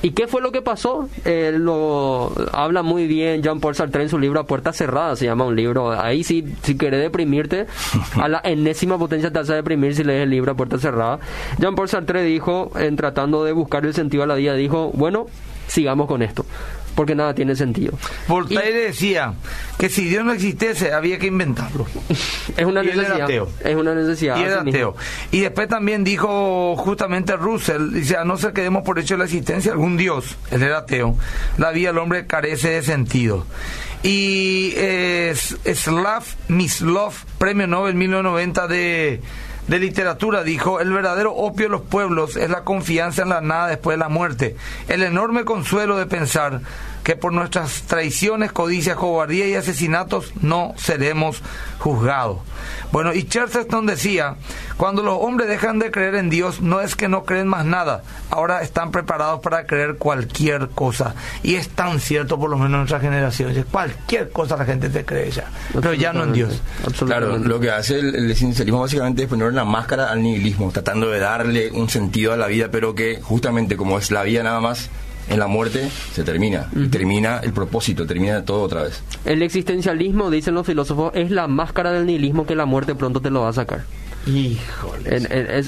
¿Y 0.00 0.12
qué 0.12 0.28
fue 0.28 0.40
lo 0.40 0.52
que 0.52 0.62
pasó? 0.62 1.08
Eh, 1.24 1.52
lo 1.58 2.32
habla 2.52 2.82
muy 2.82 3.08
bien 3.08 3.42
Jean-Paul 3.42 3.74
Sartre 3.74 4.04
en 4.04 4.08
su 4.08 4.16
libro 4.16 4.38
A 4.38 4.46
Puerta 4.46 4.72
Cerrada, 4.72 5.16
se 5.16 5.24
llama 5.24 5.44
un 5.44 5.56
libro. 5.56 5.90
Ahí 5.90 6.22
si, 6.22 6.44
si 6.62 6.78
querés 6.78 7.02
deprimirte, 7.02 7.66
a 8.14 8.28
la 8.28 8.40
enésima 8.44 8.96
potencia 8.96 9.32
te 9.32 9.40
hace 9.40 9.54
deprimir 9.54 9.96
si 9.96 10.04
lees 10.04 10.22
el 10.22 10.30
libro 10.30 10.52
A 10.52 10.54
Puerta 10.54 10.78
Cerrada. 10.78 11.18
Jean-Paul 11.58 11.88
Sartre 11.88 12.22
dijo, 12.22 12.70
en 12.76 12.94
tratando 12.94 13.42
de 13.42 13.52
buscar 13.52 13.84
el 13.84 13.92
sentido 13.92 14.22
a 14.22 14.26
la 14.26 14.36
vida, 14.36 14.54
dijo, 14.54 14.92
bueno, 14.94 15.26
sigamos 15.66 16.06
con 16.06 16.22
esto 16.22 16.46
porque 16.98 17.14
nada 17.14 17.32
tiene 17.32 17.54
sentido. 17.54 17.96
Voltaire 18.26 18.86
decía 18.86 19.34
que 19.78 19.88
si 19.88 20.08
Dios 20.08 20.24
no 20.24 20.32
existiese 20.32 20.92
había 20.92 21.16
que 21.16 21.28
inventarlo. 21.28 21.86
es 22.56 22.66
una 22.66 22.82
necesidad. 22.82 23.30
Es 23.30 23.76
una 23.76 23.94
necesidad. 23.94 24.36
Y 24.36 24.42
era 24.42 24.62
ateo. 24.62 24.96
Y 25.30 25.38
después 25.38 25.68
también 25.68 26.02
dijo 26.02 26.74
justamente 26.74 27.36
Russell, 27.36 27.92
dice, 27.92 28.16
a 28.16 28.24
no 28.24 28.36
ser 28.36 28.52
que 28.52 28.62
demos 28.62 28.82
por 28.82 28.98
hecho 28.98 29.16
la 29.16 29.26
existencia 29.26 29.70
de 29.70 29.74
algún 29.74 29.96
Dios, 29.96 30.36
él 30.50 30.60
era 30.60 30.78
ateo, 30.78 31.16
la 31.56 31.70
vida 31.70 31.90
del 31.90 31.98
hombre 31.98 32.26
carece 32.26 32.70
de 32.70 32.82
sentido. 32.82 33.46
Y 34.02 34.72
eh, 34.74 35.36
Slav 35.36 36.24
Mislov, 36.48 37.12
premio 37.38 37.68
Nobel 37.68 37.94
1990 37.94 38.66
de 38.66 39.20
de 39.68 39.78
literatura 39.78 40.42
dijo, 40.42 40.80
el 40.80 40.92
verdadero 40.92 41.34
opio 41.34 41.66
de 41.66 41.70
los 41.70 41.82
pueblos 41.82 42.36
es 42.36 42.50
la 42.50 42.64
confianza 42.64 43.22
en 43.22 43.28
la 43.28 43.40
nada 43.40 43.68
después 43.68 43.96
de 43.96 43.98
la 43.98 44.08
muerte, 44.08 44.56
el 44.88 45.02
enorme 45.02 45.44
consuelo 45.44 45.96
de 45.96 46.06
pensar 46.06 46.60
que 47.08 47.16
por 47.16 47.32
nuestras 47.32 47.84
traiciones, 47.84 48.52
codicias, 48.52 48.94
cobardía 48.94 49.48
y 49.48 49.54
asesinatos 49.54 50.30
no 50.42 50.74
seremos 50.76 51.40
juzgados. 51.78 52.40
Bueno, 52.92 53.14
y 53.14 53.22
Chesterton 53.24 53.86
decía, 53.86 54.36
cuando 54.76 55.02
los 55.02 55.16
hombres 55.18 55.48
dejan 55.48 55.78
de 55.78 55.90
creer 55.90 56.16
en 56.16 56.28
Dios, 56.28 56.60
no 56.60 56.82
es 56.82 56.96
que 56.96 57.08
no 57.08 57.24
creen 57.24 57.48
más 57.48 57.64
nada, 57.64 58.02
ahora 58.28 58.60
están 58.60 58.90
preparados 58.90 59.40
para 59.40 59.66
creer 59.66 59.96
cualquier 59.96 60.68
cosa. 60.68 61.14
Y 61.42 61.54
es 61.54 61.70
tan 61.70 61.98
cierto, 61.98 62.38
por 62.38 62.50
lo 62.50 62.58
menos 62.58 62.72
en 62.72 62.78
nuestra 62.80 63.00
generación, 63.00 63.54
cualquier 63.70 64.28
cosa 64.28 64.58
la 64.58 64.66
gente 64.66 64.90
te 64.90 65.06
cree 65.06 65.30
ya, 65.30 65.46
pero 65.72 65.94
ya 65.94 66.12
no 66.12 66.24
en 66.24 66.34
Dios. 66.34 66.60
Claro, 67.06 67.38
lo 67.38 67.58
que 67.58 67.70
hace 67.70 68.00
el, 68.00 68.14
el 68.16 68.72
básicamente 68.72 69.22
es 69.22 69.28
poner 69.30 69.48
una 69.48 69.64
máscara 69.64 70.10
al 70.10 70.22
nihilismo, 70.22 70.70
tratando 70.72 71.08
de 71.08 71.20
darle 71.20 71.70
un 71.70 71.88
sentido 71.88 72.34
a 72.34 72.36
la 72.36 72.48
vida, 72.48 72.68
pero 72.70 72.94
que 72.94 73.18
justamente 73.22 73.78
como 73.78 73.98
es 73.98 74.10
la 74.10 74.24
vida 74.24 74.42
nada 74.42 74.60
más, 74.60 74.90
en 75.28 75.38
la 75.38 75.46
muerte 75.46 75.90
se 76.12 76.24
termina. 76.24 76.68
Y 76.74 76.88
termina 76.88 77.38
el 77.42 77.52
propósito, 77.52 78.06
termina 78.06 78.44
todo 78.44 78.62
otra 78.62 78.82
vez. 78.82 79.02
El 79.24 79.42
existencialismo, 79.42 80.30
dicen 80.30 80.54
los 80.54 80.66
filósofos, 80.66 81.12
es 81.14 81.30
la 81.30 81.48
máscara 81.48 81.92
del 81.92 82.06
nihilismo 82.06 82.46
que 82.46 82.54
la 82.54 82.66
muerte 82.66 82.94
pronto 82.94 83.20
te 83.20 83.30
lo 83.30 83.42
va 83.42 83.50
a 83.50 83.52
sacar. 83.52 83.84
Híjole. 84.26 85.16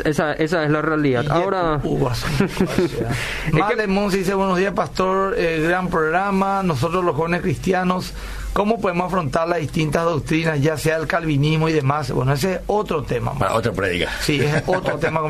esa, 0.04 0.32
esa 0.34 0.64
es 0.64 0.70
la 0.70 0.82
realidad. 0.82 1.26
Ahora. 1.30 1.80
Malemón 3.52 4.10
dice: 4.10 4.34
Buenos 4.34 4.58
días, 4.58 4.74
pastor. 4.74 5.34
Eh, 5.38 5.60
gran 5.62 5.88
programa. 5.88 6.62
Nosotros, 6.62 7.04
los 7.04 7.16
jóvenes 7.16 7.40
cristianos, 7.40 8.12
¿Cómo 8.52 8.80
podemos 8.80 9.06
afrontar 9.06 9.48
las 9.48 9.60
distintas 9.60 10.04
doctrinas, 10.04 10.60
ya 10.60 10.76
sea 10.76 10.96
el 10.96 11.06
calvinismo 11.06 11.68
y 11.68 11.72
demás? 11.72 12.10
Bueno, 12.10 12.32
ese 12.32 12.54
es 12.54 12.60
otro 12.66 13.04
tema. 13.04 13.32
Para 13.34 13.54
otra 13.54 13.72
predica. 13.72 14.10
Sí, 14.20 14.40
es 14.40 14.64
otro 14.66 14.96
tema. 15.00 15.20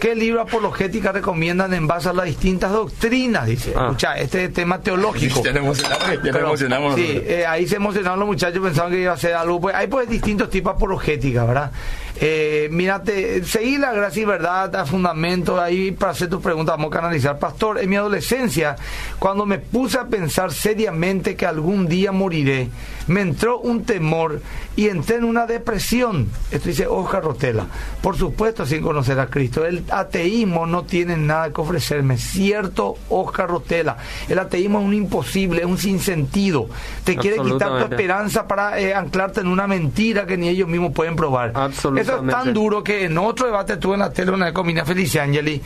¿Qué 0.00 0.14
libro 0.16 0.40
apologética 0.40 1.12
recomiendan 1.12 1.72
en 1.74 1.86
base 1.86 2.08
a 2.08 2.12
las 2.12 2.26
distintas 2.26 2.72
doctrinas? 2.72 3.46
Dice. 3.46 3.72
Ah. 3.76 3.86
Escucha, 3.86 4.18
este 4.18 4.44
es 4.44 4.52
tema 4.52 4.80
teológico. 4.80 5.42
Ya 5.44 5.52
nos 5.52 5.80
emocionamos. 6.24 6.96
Sí, 6.96 7.22
eh, 7.24 7.46
ahí 7.46 7.68
se 7.68 7.76
emocionaron 7.76 8.18
los 8.18 8.28
muchachos, 8.28 8.60
pensaban 8.62 8.90
que 8.90 9.00
iba 9.02 9.12
a 9.12 9.16
ser 9.16 9.34
algo. 9.34 9.60
Pues, 9.60 9.74
hay 9.74 9.86
pues 9.86 10.08
distintos 10.08 10.50
tipos 10.50 10.72
de 10.72 10.76
apologética, 10.76 11.44
¿verdad? 11.44 11.70
Eh, 12.18 12.68
mírate, 12.70 13.44
seguí 13.44 13.76
la 13.76 13.92
gracia 13.92 14.22
y 14.22 14.24
verdad 14.24 14.74
a 14.74 14.86
fundamento 14.86 15.60
ahí 15.60 15.92
para 15.92 16.12
hacer 16.12 16.30
tus 16.30 16.42
preguntas, 16.42 16.76
vamos 16.76 16.92
a 16.92 16.96
canalizar. 16.96 17.38
Pastor, 17.38 17.78
en 17.78 17.90
mi 17.90 17.96
adolescencia, 17.96 18.76
cuando 19.18 19.44
me 19.44 19.58
puse 19.58 19.98
a 19.98 20.06
pensar 20.06 20.52
seriamente 20.52 21.36
que 21.36 21.44
algún 21.44 21.86
día 21.86 22.12
moriré, 22.12 22.70
me 23.06 23.20
entró 23.20 23.58
un 23.58 23.84
temor 23.84 24.40
y 24.74 24.88
entré 24.88 25.16
en 25.16 25.24
una 25.24 25.46
depresión. 25.46 26.28
Esto 26.50 26.68
dice 26.68 26.86
Oscar 26.86 27.24
Rotela. 27.24 27.66
Por 28.02 28.16
supuesto, 28.16 28.66
sin 28.66 28.82
conocer 28.82 29.18
a 29.20 29.26
Cristo. 29.28 29.64
El 29.64 29.84
ateísmo 29.90 30.66
no 30.66 30.84
tiene 30.84 31.16
nada 31.16 31.52
que 31.52 31.60
ofrecerme. 31.60 32.18
Cierto, 32.18 32.96
Oscar 33.08 33.48
Rotela. 33.48 33.96
El 34.28 34.38
ateísmo 34.38 34.80
es 34.80 34.86
un 34.86 34.94
imposible, 34.94 35.60
es 35.60 35.66
un 35.66 35.78
sinsentido. 35.78 36.68
Te 37.04 37.16
quiere 37.16 37.38
quitar 37.42 37.78
tu 37.78 37.94
esperanza 37.94 38.46
para 38.46 38.78
eh, 38.78 38.94
anclarte 38.94 39.40
en 39.40 39.48
una 39.48 39.66
mentira 39.66 40.26
que 40.26 40.36
ni 40.36 40.48
ellos 40.48 40.68
mismos 40.68 40.92
pueden 40.92 41.16
probar. 41.16 41.52
Eso 41.70 41.96
es 41.96 42.06
tan 42.06 42.52
duro 42.52 42.82
que 42.82 43.04
en 43.04 43.18
otro 43.18 43.46
debate 43.46 43.76
tuve 43.76 43.94
en 43.94 44.00
la 44.00 44.12
tele 44.12 44.32
una 44.32 44.46
vez 44.46 44.54
con 44.54 44.66
Mina 44.66 44.84
Feliciangeli. 44.84 45.62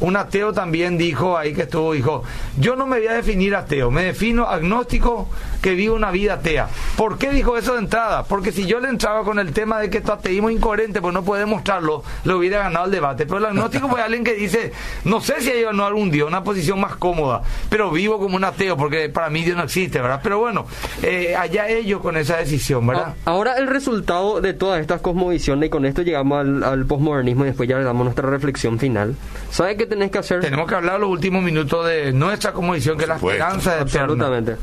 Un 0.00 0.16
ateo 0.16 0.52
también 0.52 0.98
dijo 0.98 1.38
ahí 1.38 1.54
que 1.54 1.62
estuvo, 1.62 1.92
dijo, 1.92 2.24
yo 2.58 2.76
no 2.76 2.86
me 2.86 2.98
voy 2.98 3.06
a 3.06 3.14
definir 3.14 3.54
ateo, 3.54 3.90
me 3.90 4.04
defino 4.04 4.46
agnóstico 4.46 5.28
que 5.62 5.74
vive 5.74 5.94
una 5.94 6.10
vida 6.10 6.34
atea. 6.34 6.68
¿Por 6.96 7.16
qué 7.16 7.30
dijo 7.30 7.56
eso 7.56 7.74
de 7.74 7.78
entrada? 7.78 8.24
Porque 8.24 8.52
si 8.52 8.66
yo 8.66 8.80
le 8.80 8.88
entraba 8.88 9.24
con 9.24 9.38
el 9.38 9.52
tema 9.52 9.80
de 9.80 9.90
que 9.90 10.00
tu 10.00 10.12
ateísmo 10.12 10.50
es 10.50 10.56
incoherente, 10.56 11.00
pues 11.00 11.14
no 11.14 11.22
puede 11.22 11.40
demostrarlo, 11.40 12.02
le 12.24 12.34
hubiera 12.34 12.58
ganado 12.58 12.86
el 12.86 12.90
debate. 12.90 13.24
Pero 13.24 13.38
el 13.38 13.46
agnóstico 13.46 13.88
fue 13.88 14.02
alguien 14.02 14.24
que 14.24 14.34
dice, 14.34 14.72
no 15.04 15.20
sé 15.20 15.40
si 15.40 15.50
hay 15.50 15.64
o 15.64 15.72
no 15.72 15.86
algún 15.86 16.10
Dios, 16.10 16.28
una 16.28 16.44
posición 16.44 16.80
más 16.80 16.96
cómoda, 16.96 17.42
pero 17.70 17.90
vivo 17.90 18.18
como 18.18 18.36
un 18.36 18.44
ateo, 18.44 18.76
porque 18.76 19.08
para 19.08 19.30
mí 19.30 19.42
Dios 19.42 19.56
no 19.56 19.62
existe, 19.62 20.00
¿verdad? 20.00 20.20
Pero 20.22 20.38
bueno, 20.38 20.66
eh, 21.02 21.34
allá 21.36 21.68
ellos 21.68 22.00
con 22.00 22.16
esa 22.16 22.36
decisión, 22.36 22.86
¿verdad? 22.86 23.14
Ahora 23.24 23.56
el 23.56 23.66
resultado 23.66 24.40
de 24.40 24.52
todas 24.52 24.80
estas 24.80 25.00
cosmovisiones, 25.00 25.68
y 25.68 25.70
con 25.70 25.86
esto 25.86 26.02
llegamos 26.02 26.40
al, 26.40 26.62
al 26.62 26.84
posmodernismo 26.84 27.44
y 27.44 27.48
después 27.48 27.68
ya 27.68 27.78
le 27.78 27.84
damos 27.84 28.04
nuestra 28.04 28.28
reflexión 28.28 28.78
final. 28.78 29.16
¿Sabes 29.50 29.76
tenés 29.86 30.10
que 30.10 30.18
hacer? 30.18 30.40
Tenemos 30.40 30.68
que 30.68 30.74
hablar 30.74 31.00
los 31.00 31.10
últimos 31.10 31.42
minutos 31.42 31.86
de 31.86 32.12
nuestra 32.12 32.52
cosmovisión, 32.52 32.96
que 32.96 33.04
es 33.04 33.08
la 33.08 33.16
esperanza 33.16 33.74
de 33.74 33.80
Absolutamente. 33.80 34.56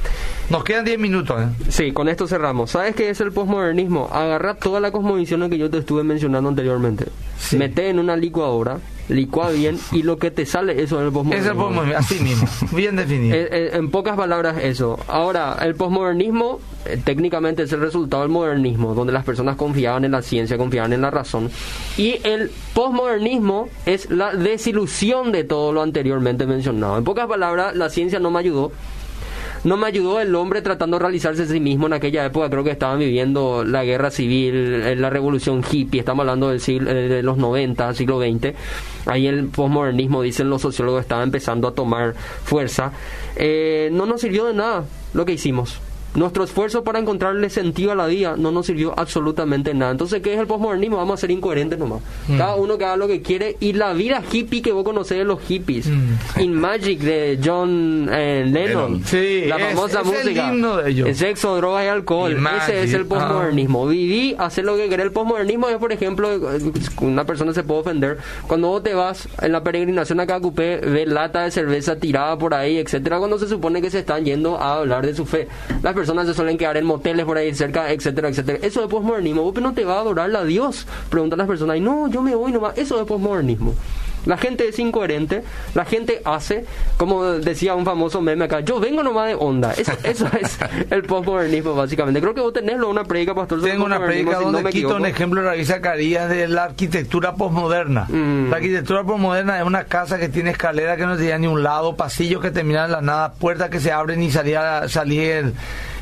Nos 0.49 0.63
quedan 0.63 0.85
10 0.85 0.99
minutos. 0.99 1.41
¿eh? 1.41 1.47
Sí, 1.69 1.91
con 1.91 2.09
esto 2.09 2.27
cerramos. 2.27 2.71
¿Sabes 2.71 2.95
qué 2.95 3.09
es 3.09 3.21
el 3.21 3.31
posmodernismo? 3.31 4.09
Agarra 4.11 4.55
toda 4.55 4.79
la 4.79 4.91
cosmovisión 4.91 5.49
que 5.49 5.57
yo 5.57 5.69
te 5.69 5.79
estuve 5.79 6.03
mencionando 6.03 6.49
anteriormente. 6.49 7.05
Mete 7.53 7.89
en 7.89 7.99
una 7.99 8.15
licuadora, 8.15 8.79
licua 9.11 9.51
bien 9.51 9.77
y 9.91 10.03
lo 10.03 10.17
que 10.17 10.31
te 10.31 10.45
sale, 10.45 10.81
eso 10.81 10.99
es 10.99 11.07
el 11.07 11.11
posmodernismo. 11.11 11.81
Es 11.81 11.87
el 11.87 11.95
así 11.95 12.19
mismo, 12.19 12.47
bien 12.71 12.95
definido. 12.95 13.35
Eh, 13.35 13.47
eh, 13.51 13.69
en 13.73 13.91
pocas 13.91 14.15
palabras, 14.15 14.57
eso. 14.63 14.97
Ahora, 15.07 15.57
el 15.61 15.75
posmodernismo 15.75 16.59
eh, 16.85 16.99
técnicamente 17.03 17.63
es 17.63 17.73
el 17.73 17.81
resultado 17.81 18.23
del 18.23 18.31
modernismo, 18.31 18.95
donde 18.95 19.13
las 19.13 19.25
personas 19.25 19.55
confiaban 19.57 20.05
en 20.05 20.11
la 20.11 20.21
ciencia, 20.21 20.57
confiaban 20.57 20.93
en 20.93 21.01
la 21.01 21.11
razón. 21.11 21.51
Y 21.97 22.19
el 22.23 22.51
posmodernismo 22.73 23.69
es 23.85 24.09
la 24.09 24.33
desilusión 24.33 25.31
de 25.31 25.43
todo 25.43 25.73
lo 25.73 25.81
anteriormente 25.81 26.45
mencionado. 26.45 26.97
En 26.97 27.03
pocas 27.03 27.27
palabras, 27.27 27.75
la 27.75 27.89
ciencia 27.89 28.19
no 28.19 28.31
me 28.31 28.39
ayudó 28.39 28.71
no 29.63 29.77
me 29.77 29.87
ayudó 29.87 30.19
el 30.19 30.33
hombre 30.35 30.61
tratando 30.61 30.97
de 30.97 31.03
realizarse 31.03 31.43
a 31.43 31.45
sí 31.45 31.59
mismo 31.59 31.87
en 31.87 31.93
aquella 31.93 32.25
época. 32.25 32.49
Creo 32.49 32.63
que 32.63 32.71
estaban 32.71 32.99
viviendo 32.99 33.63
la 33.63 33.83
guerra 33.83 34.09
civil, 34.09 34.55
eh, 34.55 34.95
la 34.95 35.09
revolución 35.09 35.63
hippie, 35.69 35.99
estamos 35.99 36.23
hablando 36.23 36.49
del 36.49 36.61
siglo, 36.61 36.89
eh, 36.89 37.07
de 37.07 37.23
los 37.23 37.37
90, 37.37 37.93
siglo 37.93 38.19
XX. 38.19 38.55
Ahí 39.05 39.27
el 39.27 39.47
posmodernismo, 39.47 40.21
dicen 40.21 40.49
los 40.49 40.61
sociólogos, 40.61 41.01
estaba 41.01 41.23
empezando 41.23 41.67
a 41.67 41.75
tomar 41.75 42.15
fuerza. 42.43 42.91
Eh, 43.35 43.89
no 43.91 44.05
nos 44.05 44.21
sirvió 44.21 44.45
de 44.45 44.53
nada 44.53 44.85
lo 45.13 45.25
que 45.25 45.33
hicimos. 45.33 45.79
Nuestro 46.13 46.43
esfuerzo 46.43 46.83
para 46.83 46.99
encontrarle 46.99 47.49
sentido 47.49 47.93
a 47.93 47.95
la 47.95 48.07
vida 48.07 48.35
no 48.37 48.51
nos 48.51 48.65
sirvió 48.65 48.93
absolutamente 48.97 49.73
nada. 49.73 49.91
Entonces, 49.91 50.21
¿qué 50.21 50.33
es 50.33 50.39
el 50.39 50.47
posmodernismo? 50.47 50.97
Vamos 50.97 51.19
a 51.19 51.21
ser 51.21 51.31
incoherentes 51.31 51.79
nomás. 51.79 52.01
Mm. 52.27 52.37
Cada 52.37 52.55
uno 52.55 52.77
que 52.77 52.85
haga 52.85 52.97
lo 52.97 53.07
que 53.07 53.21
quiere 53.21 53.55
y 53.59 53.73
la 53.73 53.93
vida 53.93 54.21
hippie 54.29 54.61
que 54.61 54.73
vos 54.73 54.83
conocés 54.83 55.19
de 55.19 55.23
los 55.23 55.41
hippies. 55.41 55.87
Mm. 55.87 56.39
In 56.41 56.53
Magic 56.53 56.99
de 56.99 57.39
John 57.43 58.09
eh, 58.11 58.45
Lennon. 58.45 59.03
Sí, 59.05 59.45
la 59.47 59.57
famosa 59.57 60.03
música. 60.03 60.51
El, 60.85 61.15
sexo, 61.15 61.55
drogas 61.55 61.85
y 61.85 61.87
alcohol. 61.87 62.37
Ese 62.57 62.83
es 62.83 62.93
el 62.93 63.05
posmodernismo. 63.05 63.85
Ah. 63.85 63.89
Viví, 63.89 64.35
hacer 64.37 64.65
lo 64.65 64.75
que 64.75 64.87
quiere. 64.87 65.03
El 65.03 65.11
posmodernismo 65.11 65.69
es, 65.69 65.77
por 65.77 65.93
ejemplo, 65.93 66.29
una 66.99 67.25
persona 67.25 67.53
se 67.53 67.63
puede 67.63 67.81
ofender. 67.81 68.17
Cuando 68.47 68.67
vos 68.67 68.83
te 68.83 68.93
vas 68.93 69.29
en 69.41 69.51
la 69.51 69.63
peregrinación 69.63 70.19
a 70.19 70.27
Cacupé, 70.27 70.77
ves 70.77 71.07
lata 71.07 71.43
de 71.43 71.51
cerveza 71.51 71.95
tirada 71.95 72.37
por 72.37 72.53
ahí, 72.53 72.77
etcétera, 72.77 73.19
cuando 73.19 73.39
se 73.39 73.47
supone 73.47 73.81
que 73.81 73.89
se 73.89 73.99
están 73.99 74.25
yendo 74.25 74.57
a 74.57 74.77
hablar 74.77 75.05
de 75.05 75.15
su 75.15 75.25
fe. 75.25 75.47
Las 75.81 75.93
personas 76.01 76.25
se 76.25 76.33
suelen 76.33 76.57
quedar 76.57 76.77
en 76.77 76.85
moteles 76.85 77.25
por 77.27 77.37
ahí 77.37 77.53
cerca, 77.53 77.91
etcétera, 77.91 78.29
etcétera. 78.29 78.57
Eso 78.63 78.83
es 78.83 78.89
posmodernismo. 78.89 79.43
Vos 79.43 79.53
no 79.61 79.73
te 79.73 79.85
va 79.85 79.97
a 79.97 79.99
adorar 79.99 80.35
a 80.35 80.43
Dios. 80.43 80.87
Pregunta 81.11 81.35
a 81.35 81.37
las 81.37 81.47
personas, 81.47 81.77
y 81.77 81.79
no, 81.79 82.07
yo 82.07 82.23
me 82.23 82.33
voy 82.33 82.51
nomás. 82.51 82.75
Eso 82.75 82.99
es 82.99 83.05
posmodernismo. 83.05 83.75
La 84.25 84.37
gente 84.37 84.67
es 84.67 84.77
incoherente, 84.77 85.43
la 85.73 85.83
gente 85.83 86.21
hace, 86.25 86.65
como 86.97 87.23
decía 87.23 87.73
un 87.73 87.85
famoso 87.85 88.21
meme 88.21 88.45
acá, 88.45 88.59
yo 88.59 88.79
vengo 88.79 89.01
nomás 89.01 89.29
de 89.29 89.35
onda. 89.35 89.73
Eso, 89.73 89.93
eso 90.03 90.27
es 90.39 90.59
el 90.91 91.03
postmodernismo, 91.03 91.73
básicamente. 91.73 92.21
Creo 92.21 92.33
que 92.33 92.41
vos 92.41 92.53
tenés 92.53 92.75
una 92.75 93.03
predica, 93.03 93.33
pastor. 93.33 93.61
Tengo 93.61 93.85
una 93.85 94.03
predica 94.03 94.39
donde 94.39 94.63
quito 94.69 94.95
un 94.95 95.05
ejemplo 95.05 95.41
de 95.41 95.47
David 95.47 95.65
Zacarías 95.65 96.29
de 96.29 96.47
la 96.47 96.65
arquitectura 96.65 97.35
postmoderna. 97.35 98.05
Mm. 98.09 98.49
La 98.49 98.57
arquitectura 98.57 99.03
postmoderna 99.03 99.59
es 99.59 99.65
una 99.65 99.85
casa 99.85 100.19
que 100.19 100.29
tiene 100.29 100.51
escalera 100.51 100.97
que 100.97 101.05
no 101.05 101.17
tiene 101.17 101.39
ni 101.39 101.47
un 101.47 101.63
lado, 101.63 101.95
pasillos 101.95 102.41
que 102.41 102.51
terminan 102.51 102.85
en 102.85 102.91
la 102.91 103.01
nada, 103.01 103.33
puertas 103.33 103.69
que 103.69 103.79
se 103.79 103.91
abren 103.91 104.21
y 104.21 104.31
salía, 104.31 104.87
salir 104.87 105.53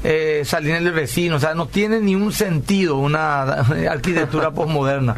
eh, 0.03 0.43
salir 0.45 0.75
en 0.75 0.87
el 0.87 0.93
vecino, 0.93 1.35
o 1.35 1.39
sea, 1.39 1.53
no 1.53 1.67
tiene 1.67 1.99
ni 1.99 2.15
un 2.15 2.31
sentido 2.31 2.97
una 2.97 3.41
arquitectura 3.89 4.51
posmoderna. 4.51 5.15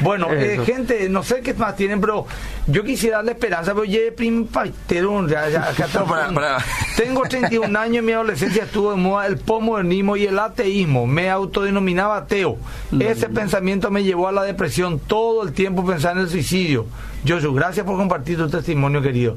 Bueno, 0.00 0.28
eh, 0.32 0.60
gente, 0.66 1.08
no 1.08 1.22
sé 1.22 1.40
qué 1.40 1.54
más 1.54 1.76
tienen, 1.76 2.00
pero 2.00 2.26
yo 2.66 2.84
quisiera 2.84 3.18
darle 3.18 3.32
esperanza, 3.32 3.72
pero 3.72 3.84
yo 3.84 3.98
tengo 6.96 7.22
31 7.22 7.78
años, 7.82 7.98
en 7.98 8.04
mi 8.04 8.12
adolescencia 8.12 8.64
estuvo 8.64 8.90
de 8.90 8.96
moda 8.96 9.26
el 9.26 9.38
posmodernismo 9.38 10.16
y 10.16 10.26
el 10.26 10.38
ateísmo, 10.38 11.06
me 11.06 11.30
autodenominaba 11.30 12.18
ateo. 12.18 12.58
Ese 12.98 13.28
pensamiento 13.28 13.90
me 13.90 14.04
llevó 14.04 14.28
a 14.28 14.32
la 14.32 14.42
depresión, 14.42 14.98
todo 14.98 15.42
el 15.42 15.52
tiempo 15.52 15.86
pensando 15.86 16.20
en 16.20 16.26
el 16.26 16.30
suicidio. 16.30 16.86
Joshua, 17.26 17.52
gracias 17.54 17.84
por 17.84 17.96
compartir 17.96 18.36
tu 18.36 18.48
testimonio, 18.48 19.02
querido. 19.02 19.36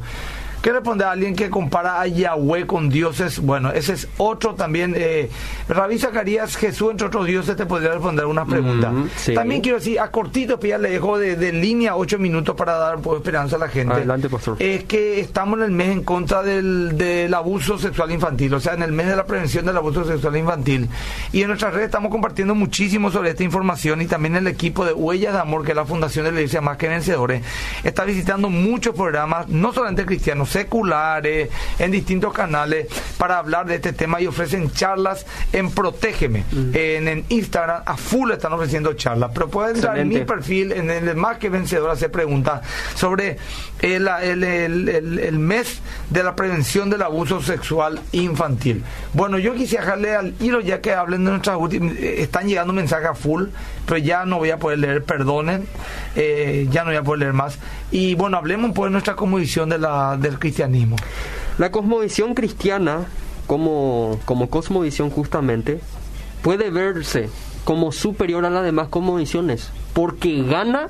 ¿Qué 0.61 0.71
responde 0.71 1.03
a 1.05 1.11
alguien 1.11 1.35
que 1.35 1.49
compara 1.49 1.99
a 1.99 2.05
Yahweh 2.05 2.67
con 2.67 2.89
dioses? 2.89 3.39
Bueno, 3.39 3.71
ese 3.71 3.93
es 3.93 4.07
otro 4.17 4.53
también. 4.53 4.93
Eh, 4.95 5.29
Rabí 5.67 5.97
Zacarías, 5.97 6.55
Jesús 6.55 6.91
entre 6.91 7.07
otros 7.07 7.25
dioses, 7.25 7.55
te 7.55 7.65
podría 7.65 7.91
responder 7.93 8.27
una 8.27 8.45
pregunta. 8.45 8.91
También 9.33 9.61
quiero 9.61 9.79
decir, 9.79 9.99
a 9.99 10.11
cortito, 10.11 10.59
pues 10.59 10.69
ya 10.69 10.77
le 10.77 10.91
dejo 10.91 11.17
de, 11.17 11.51
línea 11.51 11.95
ocho 11.95 12.19
minutos 12.19 12.55
para 12.55 12.73
dar 12.77 12.97
un 12.97 13.01
poco 13.01 13.15
de 13.15 13.19
esperanza 13.21 13.55
a 13.55 13.59
la 13.59 13.69
gente. 13.69 13.93
Adelante, 13.93 14.29
pastor. 14.29 14.55
Es 14.59 14.83
que 14.83 15.19
estamos 15.19 15.57
en 15.59 15.65
el 15.65 15.71
mes 15.71 15.89
en 15.89 16.03
contra 16.03 16.43
del, 16.43 16.95
del 16.95 17.33
abuso 17.33 17.79
sexual 17.79 18.11
infantil, 18.11 18.53
o 18.53 18.59
sea, 18.59 18.75
en 18.75 18.83
el 18.83 18.91
mes 18.91 19.07
de 19.07 19.15
la 19.15 19.25
prevención 19.25 19.65
del 19.65 19.77
abuso 19.77 20.05
sexual 20.05 20.37
infantil. 20.37 20.87
Y 21.31 21.41
en 21.41 21.47
nuestras 21.47 21.73
redes 21.73 21.87
estamos 21.87 22.11
compartiendo 22.11 22.53
muchísimo 22.53 23.09
sobre 23.09 23.31
esta 23.31 23.43
información 23.43 24.01
y 24.01 24.05
también 24.05 24.35
el 24.35 24.45
equipo 24.45 24.85
de 24.85 24.93
Huellas 24.93 25.33
de 25.33 25.39
Amor, 25.39 25.65
que 25.65 25.71
es 25.71 25.75
la 25.75 25.85
fundación 25.85 26.25
de 26.25 26.31
la 26.31 26.39
Iglesia 26.39 26.61
Más 26.61 26.77
que 26.77 26.87
Vencedores, 26.87 27.43
está 27.83 28.05
visitando 28.05 28.49
muchos 28.49 28.95
programas, 28.95 29.47
no 29.47 29.73
solamente 29.73 30.05
cristianos, 30.05 30.50
seculares, 30.51 31.49
en 31.79 31.91
distintos 31.91 32.33
canales 32.33 32.87
para 33.17 33.37
hablar 33.37 33.65
de 33.65 33.75
este 33.75 33.93
tema 33.93 34.21
y 34.21 34.27
ofrecen 34.27 34.71
charlas 34.71 35.25
en 35.53 35.71
Protégeme. 35.71 36.43
en, 36.73 37.25
Instagram 37.29 37.83
a 37.85 37.97
full 37.97 38.31
están 38.31 38.53
ofreciendo 38.53 38.93
charlas, 38.93 39.31
pero 39.33 39.49
pueden 39.49 39.75
entrar 39.75 39.97
en 39.97 40.09
mi 40.09 40.21
perfil, 40.21 40.71
en 40.71 40.89
el 40.89 41.15
más 41.15 41.37
que 41.37 41.49
vencedor, 41.49 41.89
hacer 41.89 42.11
preguntas 42.11 42.61
sobre 42.95 43.37
el, 43.81 44.07
el, 44.07 45.39
mes 45.39 45.81
de 46.09 46.23
la 46.23 46.35
prevención 46.35 46.89
del 46.89 47.01
abuso 47.01 47.41
sexual 47.41 47.99
infantil. 48.11 48.83
Bueno, 49.13 49.37
yo 49.37 49.53
quisiera 49.53 49.83
dejarle 49.85 50.15
al 50.15 50.33
hilo 50.39 50.59
ya 50.61 50.81
que 50.81 50.93
hablen 50.93 51.25
de 51.25 51.31
nuestras 51.31 51.57
últimas, 51.57 51.95
eh, 51.95 52.21
están 52.21 52.47
llegando 52.47 52.73
mensajes 52.73 53.09
a 53.09 53.15
full, 53.15 53.45
pero 53.85 53.97
ya 53.97 54.25
no 54.25 54.37
voy 54.37 54.51
a 54.51 54.57
poder 54.57 54.79
leer, 54.79 55.03
perdonen, 55.03 55.65
eh, 56.15 56.67
ya 56.69 56.83
no 56.83 56.89
voy 56.89 56.97
a 56.97 57.03
poder 57.03 57.19
leer 57.21 57.33
más. 57.33 57.57
Y 57.91 58.15
bueno, 58.15 58.37
hablemos 58.37 58.69
un 58.69 58.73
poco 58.73 58.85
de 58.85 58.91
nuestra 58.91 59.15
convicción 59.15 59.69
de 59.69 59.77
la, 59.77 60.17
del 60.17 60.39
cristianismo. 60.39 60.95
La 61.57 61.71
cosmovisión 61.71 62.33
cristiana, 62.33 63.05
como, 63.47 64.19
como 64.25 64.49
cosmovisión 64.49 65.09
justamente, 65.09 65.81
puede 66.41 66.71
verse 66.71 67.29
como 67.65 67.91
superior 67.91 68.45
a 68.45 68.49
las 68.49 68.63
demás 68.63 68.87
cosmovisiones, 68.87 69.69
porque 69.93 70.43
gana 70.43 70.89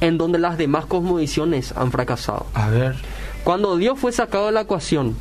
en 0.00 0.18
donde 0.18 0.38
las 0.38 0.58
demás 0.58 0.84
cosmovisiones 0.86 1.72
han 1.76 1.92
fracasado. 1.92 2.46
A 2.54 2.68
ver. 2.68 2.96
Cuando 3.44 3.76
Dios 3.76 3.98
fue 3.98 4.12
sacado 4.12 4.46
de 4.46 4.52
la 4.52 4.62
ecuación, 4.62 5.16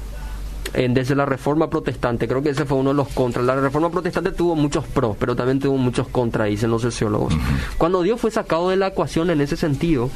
desde 0.74 1.16
la 1.16 1.26
reforma 1.26 1.70
protestante, 1.70 2.28
creo 2.28 2.42
que 2.42 2.50
ese 2.50 2.66
fue 2.66 2.78
uno 2.78 2.92
de 2.92 2.96
los 2.96 3.10
contras. 3.10 3.46
La 3.46 3.56
reforma 3.56 3.90
protestante 3.90 4.32
tuvo 4.32 4.56
muchos 4.56 4.86
pros, 4.86 5.18
pero 5.20 5.36
también 5.36 5.60
tuvo 5.60 5.78
muchos 5.78 6.08
contras, 6.08 6.48
dicen 6.48 6.72
los 6.72 6.82
sociólogos. 6.82 7.34
Cuando 7.78 8.02
Dios 8.04 8.20
fue 8.22 8.32
sacado 8.32 8.70
de 8.70 8.78
la 8.78 8.88
ecuación 8.88 9.30
en 9.30 9.42
ese 9.42 9.58
sentido, 9.58 10.10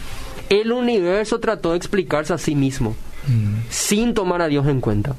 el 0.49 0.71
universo 0.71 1.39
trató 1.39 1.71
de 1.71 1.77
explicarse 1.77 2.33
a 2.33 2.37
sí 2.37 2.55
mismo, 2.55 2.95
sin 3.69 4.13
tomar 4.13 4.41
a 4.41 4.47
Dios 4.47 4.67
en 4.67 4.81
cuenta. 4.81 5.15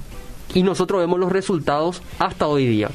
Y 0.54 0.62
nosotros 0.62 1.00
vemos 1.00 1.18
los 1.18 1.32
resultados 1.32 2.02
hasta 2.18 2.46
hoy 2.46 2.66
día. 2.66 2.88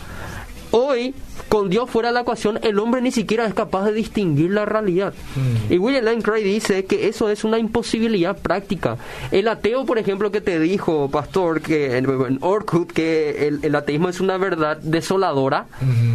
Hoy, 0.72 1.14
con 1.50 1.70
Dios 1.70 1.90
fuera 1.90 2.10
de 2.10 2.14
la 2.14 2.22
ecuación, 2.22 2.60
el 2.64 2.80
hombre 2.80 3.02
ni 3.02 3.12
siquiera 3.12 3.46
es 3.46 3.54
capaz 3.54 3.86
de 3.86 3.94
distinguir 3.94 4.52
la 4.52 4.66
realidad. 4.66 5.14
Mm. 5.36 5.74
Y 5.74 5.78
William 5.78 6.06
Lane 6.06 6.22
Craig 6.22 6.44
dice 6.44 6.86
que 6.86 7.10
eso 7.10 7.30
es 7.30 7.44
una 7.44 7.60
imposibilidad 7.60 8.38
práctica. 8.38 8.98
El 9.32 9.50
ateo, 9.50 9.86
por 9.86 9.98
ejemplo, 9.98 10.32
que 10.32 10.40
te 10.40 10.60
dijo, 10.60 11.10
pastor, 11.12 11.62
que 11.62 11.98
en 11.98 12.40
Orkut, 12.42 12.92
que 12.92 13.48
el, 13.62 13.76
ateísmo 13.76 14.08
es 14.08 14.22
una 14.22 14.38
verdad 14.38 14.78
desoladora, 14.78 15.68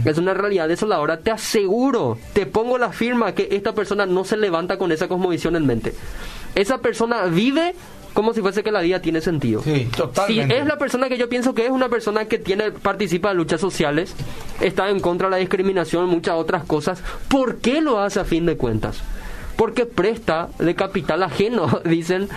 es 0.04 0.16
una 0.16 0.32
realidad 0.32 0.68
desoladora, 0.68 1.18
te 1.18 1.30
aseguro, 1.30 2.18
te 2.32 2.46
pongo 2.46 2.78
la 2.78 2.92
firma 2.92 3.32
que 3.32 3.48
esta 3.50 3.74
persona 3.74 4.06
no 4.06 4.24
se 4.24 4.38
levanta 4.38 4.78
con 4.78 4.90
esa 4.90 5.06
cosmovisión 5.06 5.56
en 5.56 5.66
mente. 5.66 5.94
Esa 6.54 6.78
persona 6.78 7.26
vive 7.26 7.74
como 8.16 8.32
si 8.32 8.40
fuese 8.40 8.62
que 8.64 8.72
la 8.72 8.80
vida 8.80 9.02
tiene 9.02 9.20
sentido. 9.20 9.62
Sí, 9.62 9.88
totalmente. 9.94 10.54
Si 10.54 10.58
es 10.58 10.66
la 10.66 10.78
persona 10.78 11.10
que 11.10 11.18
yo 11.18 11.28
pienso 11.28 11.52
que 11.52 11.66
es 11.66 11.70
una 11.70 11.90
persona 11.90 12.24
que 12.24 12.38
tiene 12.38 12.72
participa 12.72 13.30
en 13.30 13.36
luchas 13.36 13.60
sociales, 13.60 14.14
está 14.62 14.88
en 14.88 15.00
contra 15.00 15.26
de 15.28 15.32
la 15.32 15.36
discriminación, 15.36 16.08
muchas 16.08 16.36
otras 16.36 16.64
cosas, 16.64 17.02
¿por 17.28 17.58
qué 17.58 17.82
lo 17.82 18.00
hace 18.00 18.18
a 18.18 18.24
fin 18.24 18.46
de 18.46 18.56
cuentas? 18.56 19.02
porque 19.56 19.86
presta 19.86 20.50
de 20.58 20.74
capital 20.74 21.22
ajeno, 21.22 21.80
dicen 21.84 22.28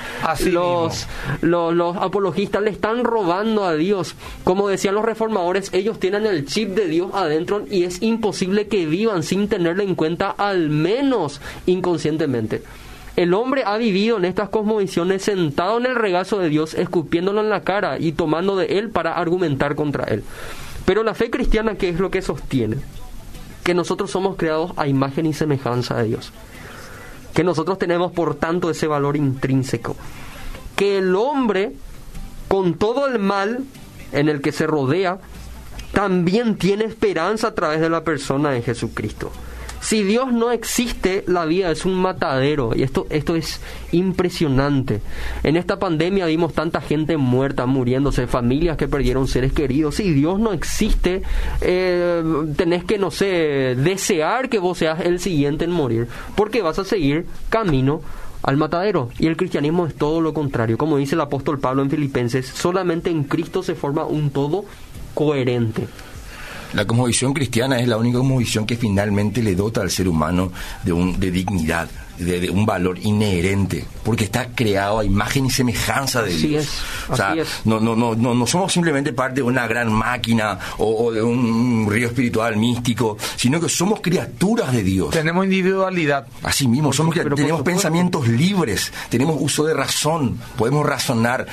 los, 0.46 1.08
los, 1.42 1.74
los, 1.74 1.98
apologistas, 1.98 2.62
le 2.62 2.72
están 2.72 3.04
robando 3.04 3.66
a 3.66 3.76
Dios. 3.76 4.16
Como 4.46 4.70
decían 4.70 4.96
los 4.96 5.04
reformadores, 5.04 5.70
ellos 5.74 6.00
tienen 6.00 6.26
el 6.26 6.46
chip 6.46 6.70
de 6.70 6.88
Dios 6.88 7.12
adentro 7.14 7.66
y 7.70 7.84
es 7.84 8.02
imposible 8.02 8.68
que 8.68 8.86
vivan 8.86 9.24
sin 9.24 9.50
tenerlo 9.50 9.84
en 9.84 9.96
cuenta 9.96 10.30
al 10.30 10.70
menos 10.70 11.42
inconscientemente. 11.66 12.64
El 13.20 13.34
hombre 13.34 13.64
ha 13.66 13.76
vivido 13.76 14.16
en 14.16 14.24
estas 14.24 14.48
cosmovisiones 14.48 15.24
sentado 15.24 15.78
en 15.78 15.86
el 15.86 15.96
regazo 15.96 16.40
de 16.40 16.48
Dios, 16.48 16.74
escupiéndolo 16.74 17.42
en 17.42 17.50
la 17.50 17.64
cara 17.64 18.00
y 18.00 18.14
tomando 18.14 18.56
de 18.56 18.78
él 18.80 18.92
para 18.92 19.18
argumentar 19.18 19.76
contra 19.76 20.06
él. 20.06 20.24
Pero 20.86 21.04
la 21.04 21.14
fe 21.14 21.30
cristiana, 21.30 21.76
¿qué 21.76 21.90
es 21.90 22.00
lo 22.00 22.12
que 22.12 22.22
sostiene? 22.22 22.78
Que 23.66 23.74
nosotros 23.74 24.10
somos 24.10 24.38
creados 24.38 24.72
a 24.78 24.88
imagen 24.88 25.26
y 25.26 25.34
semejanza 25.34 25.98
de 25.98 26.06
Dios. 26.06 26.32
Que 27.34 27.44
nosotros 27.44 27.78
tenemos, 27.78 28.14
por 28.14 28.36
tanto, 28.36 28.70
ese 28.70 28.88
valor 28.88 29.18
intrínseco. 29.18 29.98
Que 30.78 31.00
el 31.00 31.14
hombre, 31.14 31.74
con 32.48 32.76
todo 32.76 33.06
el 33.06 33.20
mal 33.20 33.66
en 34.14 34.30
el 34.30 34.40
que 34.40 34.54
se 34.54 34.66
rodea, 34.66 35.20
también 35.92 36.56
tiene 36.56 36.86
esperanza 36.86 37.50
a 37.50 37.54
través 37.54 37.82
de 37.82 37.90
la 37.90 38.06
persona 38.06 38.52
de 38.52 38.62
Jesucristo. 38.62 39.30
Si 39.82 40.04
Dios 40.04 40.32
no 40.34 40.52
existe, 40.52 41.24
la 41.28 41.46
vida 41.46 41.72
es 41.72 41.86
un 41.86 41.96
matadero. 41.96 42.72
Y 42.76 42.84
esto, 42.84 43.08
esto 43.10 43.36
es 43.36 43.62
impresionante. 43.92 45.02
En 45.44 45.56
esta 45.56 45.80
pandemia 45.80 46.26
vimos 46.26 46.54
tanta 46.54 46.82
gente 46.82 47.18
muerta, 47.18 47.66
muriéndose, 47.66 48.28
familias 48.28 48.78
que 48.78 48.88
perdieron 48.88 49.28
seres 49.28 49.54
queridos. 49.54 49.96
Si 49.96 50.12
Dios 50.12 50.40
no 50.40 50.54
existe, 50.54 51.22
eh, 51.62 52.24
tenés 52.56 52.84
que, 52.84 52.98
no 52.98 53.12
sé, 53.12 53.76
desear 53.78 54.50
que 54.50 54.60
vos 54.60 54.78
seas 54.78 55.00
el 55.02 55.20
siguiente 55.20 55.66
en 55.66 55.72
morir. 55.72 56.08
Porque 56.36 56.62
vas 56.62 56.80
a 56.80 56.86
seguir 56.86 57.26
camino 57.50 58.02
al 58.44 58.58
matadero. 58.58 59.10
Y 59.18 59.28
el 59.28 59.38
cristianismo 59.38 59.86
es 59.86 59.96
todo 59.96 60.22
lo 60.22 60.34
contrario. 60.34 60.78
Como 60.78 60.98
dice 60.98 61.16
el 61.16 61.22
apóstol 61.22 61.60
Pablo 61.60 61.82
en 61.82 61.90
Filipenses, 61.90 62.48
solamente 62.48 63.10
en 63.10 63.24
Cristo 63.24 63.64
se 63.64 63.76
forma 63.76 64.06
un 64.06 64.30
todo 64.30 64.66
coherente. 65.14 65.88
La 66.74 66.86
cosmovisión 66.86 67.34
cristiana 67.34 67.80
es 67.80 67.88
la 67.88 67.98
única 67.98 68.20
cosmovisión 68.20 68.66
que 68.66 68.78
finalmente 68.78 69.42
le 69.42 69.56
dota 69.56 69.82
al 69.82 69.90
ser 69.90 70.08
humano 70.08 70.52
de, 70.84 70.94
un, 70.94 71.20
de 71.20 71.32
dignidad, 71.32 71.90
de, 72.20 72.50
un 72.50 72.66
valor 72.66 73.00
inherente, 73.00 73.86
porque 74.04 74.26
está 74.26 74.50
creado 74.54 75.00
a 75.00 75.06
imagen 75.06 75.46
y 75.46 75.50
semejanza 75.50 76.22
de 76.22 76.36
Dios. 76.36 76.68
o 77.10 77.16
sea, 77.16 77.36
No, 77.66 77.80
no, 77.80 77.96
no, 77.96 78.16
no, 78.16 78.48
somos 78.48 78.72
simplemente 78.72 79.14
parte 79.14 79.36
de 79.36 79.44
una 79.44 79.68
gran 79.68 79.92
máquina 79.92 80.60
o, 80.78 81.12
de 81.12 81.22
un, 81.22 81.88
río 81.90 82.08
espiritual 82.08 82.58
místico, 82.58 83.18
sino 83.36 83.60
que 83.60 83.70
somos 83.70 84.02
criaturas 84.02 84.72
de 84.72 84.84
Dios. 84.84 85.12
Tenemos 85.12 85.46
individualidad. 85.46 86.28
Así 86.44 86.68
mismo, 86.68 86.94
somos, 86.94 87.16
tenemos 87.16 87.62
pensamientos 87.62 88.28
libres, 88.28 88.92
tenemos 89.10 89.38
uso 89.40 89.66
de 89.66 89.74
razón, 89.74 90.40
podemos 90.58 90.86
razonar, 90.86 91.48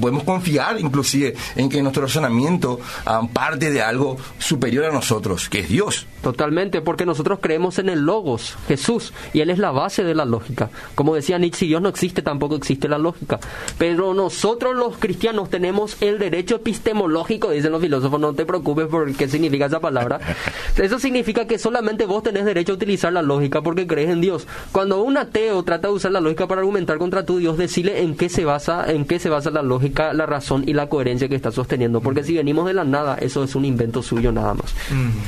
podemos 0.00 0.22
confiar 0.22 0.80
inclusive 0.80 1.34
en 1.56 1.68
que 1.68 1.82
nuestro 1.82 2.02
razonamiento 2.02 2.80
um, 3.06 3.28
parte 3.28 3.70
de 3.70 3.82
algo 3.82 4.16
superior 4.38 4.86
a 4.86 4.92
nosotros, 4.92 5.48
que 5.48 5.60
es 5.60 5.68
Dios. 5.68 6.06
Totalmente, 6.22 6.80
porque 6.80 7.04
nosotros 7.04 7.40
creemos 7.42 7.78
en 7.78 7.88
el 7.88 8.00
Logos, 8.00 8.56
Jesús, 8.68 9.12
y 9.32 9.40
Él 9.40 9.50
es 9.50 9.58
la 9.58 9.70
base 9.70 10.04
de 10.04 10.11
la 10.14 10.24
lógica. 10.24 10.70
Como 10.94 11.14
decía 11.14 11.38
Nietzsche, 11.38 11.60
si 11.60 11.66
Dios 11.68 11.82
no 11.82 11.88
existe, 11.88 12.22
tampoco 12.22 12.56
existe 12.56 12.88
la 12.88 12.98
lógica. 12.98 13.38
Pero 13.78 14.14
nosotros 14.14 14.74
los 14.74 14.96
cristianos 14.96 15.50
tenemos 15.50 15.96
el 16.00 16.18
derecho 16.18 16.56
epistemológico, 16.56 17.50
dicen 17.50 17.72
los 17.72 17.80
filósofos, 17.80 18.20
no 18.20 18.34
te 18.34 18.44
preocupes 18.44 18.86
por 18.86 19.12
qué 19.14 19.28
significa 19.28 19.66
esa 19.66 19.80
palabra. 19.80 20.20
Eso 20.76 20.98
significa 20.98 21.46
que 21.46 21.58
solamente 21.58 22.06
vos 22.06 22.22
tenés 22.22 22.44
derecho 22.44 22.72
a 22.72 22.76
utilizar 22.76 23.12
la 23.12 23.22
lógica 23.22 23.62
porque 23.62 23.86
crees 23.86 24.10
en 24.10 24.20
Dios. 24.20 24.46
Cuando 24.72 25.02
un 25.02 25.16
ateo 25.16 25.62
trata 25.62 25.88
de 25.88 25.94
usar 25.94 26.12
la 26.12 26.20
lógica 26.20 26.46
para 26.46 26.60
argumentar 26.60 26.98
contra 26.98 27.24
tu 27.24 27.38
Dios, 27.38 27.58
decirle 27.58 28.02
en 28.02 28.16
qué 28.16 28.28
se 28.28 28.44
basa, 28.44 28.90
en 28.90 29.04
qué 29.04 29.18
se 29.18 29.28
basa 29.28 29.50
la 29.50 29.62
lógica, 29.62 30.12
la 30.12 30.26
razón 30.26 30.64
y 30.66 30.72
la 30.72 30.88
coherencia 30.88 31.28
que 31.28 31.36
está 31.36 31.52
sosteniendo. 31.52 32.00
Porque 32.00 32.24
si 32.24 32.34
venimos 32.34 32.66
de 32.66 32.74
la 32.74 32.84
nada, 32.84 33.16
eso 33.20 33.44
es 33.44 33.54
un 33.54 33.64
invento 33.64 34.02
suyo 34.02 34.32
nada 34.32 34.54
más. 34.54 34.74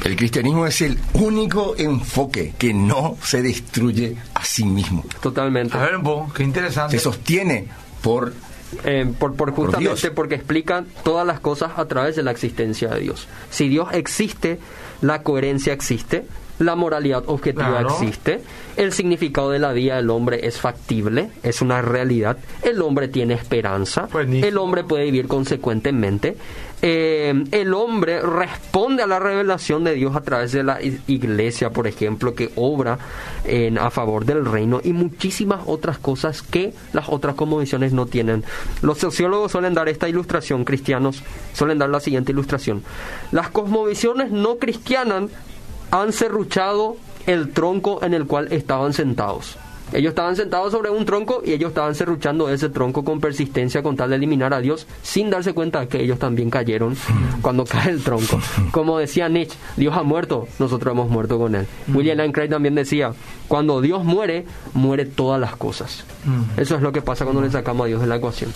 El 0.05 0.17
cristianismo 0.17 0.67
es 0.67 0.81
el 0.81 0.99
único 1.15 1.75
enfoque 1.77 2.55
que 2.59 2.75
no 2.75 3.17
se 3.23 3.43
destruye 3.43 4.17
a 4.35 4.45
sí 4.45 4.65
mismo. 4.65 4.74
Totalmente. 5.21 5.77
A 5.77 5.81
ver, 5.81 6.01
qué 6.35 6.43
interesante. 6.43 6.99
Se 6.99 7.03
sostiene 7.03 7.69
por 8.03 8.33
eh, 8.85 9.13
por, 9.19 9.35
por, 9.35 9.53
justamente 9.53 10.11
porque 10.11 10.35
explican 10.35 10.87
todas 11.05 11.27
las 11.27 11.41
cosas 11.41 11.73
a 11.77 11.87
través 11.87 12.17
de 12.17 12.23
la 12.23 12.33
existencia 12.33 12.89
de 12.89 13.01
Dios. 13.01 13.29
Si 13.51 13.69
Dios 13.69 13.89
existe, 13.93 14.59
la 15.01 15.23
coherencia 15.23 15.73
existe, 15.73 16.27
la 16.59 16.77
moralidad 16.77 17.25
objetiva 17.27 17.81
existe, 17.83 18.41
el 18.77 18.93
significado 18.93 19.51
de 19.51 19.59
la 19.59 19.73
vida 19.73 19.97
del 19.97 20.11
hombre 20.11 20.47
es 20.47 20.59
factible, 20.59 21.31
es 21.43 21.61
una 21.61 21.83
realidad, 21.83 22.37
el 22.63 22.81
hombre 22.83 23.09
tiene 23.09 23.35
esperanza, 23.35 24.09
el 24.13 24.59
hombre 24.59 24.85
puede 24.85 25.05
vivir 25.05 25.27
consecuentemente, 25.27 26.37
eh, 26.87 27.45
el 27.51 27.73
hombre 27.73 28.21
responde 28.21 29.03
a 29.03 29.07
la 29.07 29.19
revelación 29.19 29.85
de 29.85 29.95
Dios 29.95 30.15
a 30.15 30.21
través 30.21 30.53
de 30.53 30.63
la 30.63 30.81
iglesia, 30.83 31.71
por 31.71 31.87
ejemplo, 31.87 32.35
que 32.35 32.51
obra 32.57 32.99
en, 33.45 33.79
a 33.79 33.91
favor 33.91 34.27
del 34.27 34.45
reino 34.45 34.81
y 34.85 34.93
muchísimas 34.93 35.63
otras 35.65 35.99
cosas 35.99 36.43
que 36.43 36.75
las 36.93 37.09
otras 37.09 37.37
cosmovisiones 37.37 37.93
no 37.93 38.05
tienen. 38.07 38.45
Los 38.83 38.99
sociólogos 38.99 39.53
suelen 39.53 39.73
dar 39.73 39.89
esta 39.89 40.09
ilustración, 40.09 40.65
cristianos 40.65 41.23
suelen 41.55 41.79
dar 41.79 41.89
la 41.89 42.01
siguiente 42.01 42.33
ilustración. 42.33 42.83
Las 43.33 43.49
cosmovisiones 43.49 44.31
no 44.31 44.59
cristianas 44.59 45.31
han 45.95 46.13
serruchado 46.13 46.97
el 47.27 47.53
tronco 47.53 48.03
en 48.03 48.15
el 48.15 48.27
cual 48.27 48.49
estaban 48.53 48.93
sentados. 48.93 49.57
Ellos 49.93 50.11
estaban 50.11 50.35
sentados 50.35 50.73
sobre 50.73 50.91
un 50.91 51.05
tronco 51.05 51.41
y 51.45 51.53
ellos 51.53 51.69
estaban 51.69 51.95
serruchando 51.95 52.49
ese 52.49 52.69
tronco 52.69 53.05
con 53.05 53.21
persistencia 53.21 53.81
con 53.81 53.95
tal 53.95 54.11
de 54.11 54.17
eliminar 54.17 54.53
a 54.53 54.61
Dios 54.61 54.89
sin 55.03 55.31
darse 55.31 55.53
cuenta 55.53 55.87
que 55.87 56.03
ellos 56.03 56.19
también 56.19 56.51
cayeron 56.51 56.97
cuando 57.43 57.65
cae 57.71 57.93
el 57.93 58.03
tronco. 58.03 58.41
Como 58.73 58.99
decía 58.99 59.29
Nietzsche, 59.29 59.57
Dios 59.77 59.97
ha 59.97 60.03
muerto, 60.03 60.49
nosotros 60.59 60.93
hemos 60.93 61.11
muerto 61.11 61.39
con 61.39 61.55
él. 61.55 61.67
William 61.93 62.17
Lane 62.17 62.33
Craig 62.33 62.49
también 62.49 62.75
decía, 62.75 63.13
cuando 63.47 63.81
Dios 63.81 64.03
muere, 64.03 64.47
muere 64.73 65.05
todas 65.05 65.41
las 65.41 65.55
cosas. 65.55 66.05
Eso 66.57 66.75
es 66.75 66.83
lo 66.83 66.91
que 66.91 67.03
pasa 67.03 67.25
cuando 67.25 67.41
le 67.41 67.53
sacamos 67.53 67.85
a 67.85 67.89
Dios 67.89 68.01
de 68.01 68.09
la 68.09 68.17
ecuación. 68.17 68.51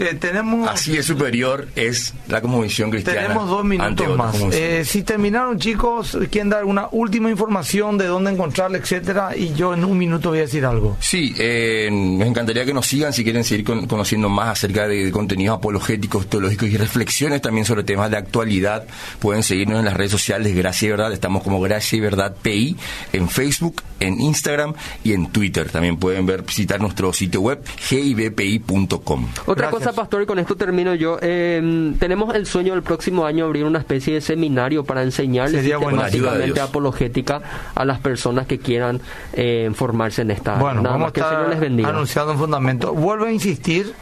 Eh, 0.00 0.14
tenemos, 0.14 0.66
Así 0.66 0.96
de 0.96 1.02
superior 1.02 1.68
es 1.76 2.14
la 2.26 2.40
cosmovisión 2.40 2.90
cristiana. 2.90 3.20
Tenemos 3.20 3.48
dos 3.50 3.64
minutos 3.64 4.16
más. 4.16 4.34
Eh, 4.52 4.82
si 4.86 5.02
terminaron, 5.02 5.58
chicos, 5.58 6.16
quieren 6.30 6.48
dar 6.48 6.64
una 6.64 6.88
última 6.90 7.28
información 7.28 7.98
de 7.98 8.06
dónde 8.06 8.30
encontrarle, 8.30 8.78
etcétera, 8.78 9.36
y 9.36 9.52
yo 9.52 9.74
en 9.74 9.84
un 9.84 9.98
minuto 9.98 10.30
voy 10.30 10.38
a 10.38 10.42
decir 10.42 10.64
algo. 10.64 10.96
Sí, 11.00 11.34
eh, 11.38 11.90
me 11.92 12.26
encantaría 12.26 12.64
que 12.64 12.72
nos 12.72 12.86
sigan 12.86 13.12
si 13.12 13.24
quieren 13.24 13.44
seguir 13.44 13.66
conociendo 13.86 14.30
más 14.30 14.48
acerca 14.48 14.88
de, 14.88 15.10
contenidos 15.10 15.58
apologéticos, 15.58 16.30
teológicos 16.30 16.70
y 16.70 16.78
reflexiones 16.78 17.42
también 17.42 17.66
sobre 17.66 17.84
temas 17.84 18.10
de 18.10 18.16
actualidad. 18.16 18.86
Pueden 19.18 19.42
seguirnos 19.42 19.80
en 19.80 19.84
las 19.84 19.94
redes 19.94 20.12
sociales 20.12 20.56
Gracia 20.56 20.86
y 20.86 20.90
Verdad. 20.92 21.12
Estamos 21.12 21.42
como 21.42 21.60
Gracia 21.60 21.98
y 21.98 22.00
Verdad 22.00 22.36
PI 22.40 22.74
en 23.12 23.28
Facebook, 23.28 23.82
en 24.00 24.18
Instagram 24.18 24.72
y 25.04 25.12
en 25.12 25.26
Twitter. 25.26 25.70
También 25.70 25.98
pueden 25.98 26.24
ver 26.24 26.42
visitar 26.42 26.80
nuestro 26.80 27.12
sitio 27.12 27.42
web 27.42 27.62
gibpi.com. 27.76 29.28
Otra 29.44 29.68
cosa 29.68 29.89
pastor, 29.92 30.22
y 30.22 30.26
con 30.26 30.38
esto 30.38 30.56
termino 30.56 30.94
yo. 30.94 31.18
Eh, 31.22 31.92
tenemos 31.98 32.34
el 32.34 32.46
sueño 32.46 32.72
del 32.74 32.82
próximo 32.82 33.26
año 33.26 33.44
abrir 33.46 33.64
una 33.64 33.78
especie 33.78 34.14
de 34.14 34.20
seminario 34.20 34.84
para 34.84 35.02
enseñarle 35.02 35.58
Sería 35.58 35.76
bueno. 35.78 36.02
Ayuda 36.02 36.36
de 36.36 36.46
Dios. 36.46 36.58
apologética 36.58 37.42
a 37.74 37.84
las 37.84 37.98
personas 38.00 38.46
que 38.46 38.58
quieran 38.58 39.00
eh, 39.32 39.70
formarse 39.74 40.22
en 40.22 40.30
esta. 40.30 40.54
Bueno, 40.56 40.82
Nada 40.82 40.94
vamos 40.96 41.06
más 41.06 41.12
que 41.12 41.20
el 41.20 41.26
Señor 41.26 41.48
les 41.50 41.60
bendiga. 41.60 41.88
anunciando 41.88 42.32
un 42.32 42.38
fundamento. 42.38 42.92
Vuelvo 42.94 43.26
a 43.26 43.32
insistir 43.32 43.92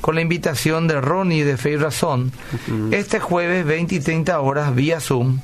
con 0.00 0.14
la 0.14 0.20
invitación 0.22 0.88
de 0.88 1.00
Ronnie 1.00 1.44
de 1.44 1.56
Fe 1.56 1.72
y 1.72 1.76
Razón. 1.76 2.32
Este 2.90 3.20
jueves, 3.20 3.66
20 3.66 3.94
y 3.96 4.00
30 4.00 4.40
horas, 4.40 4.74
vía 4.74 4.98
Zoom, 5.00 5.40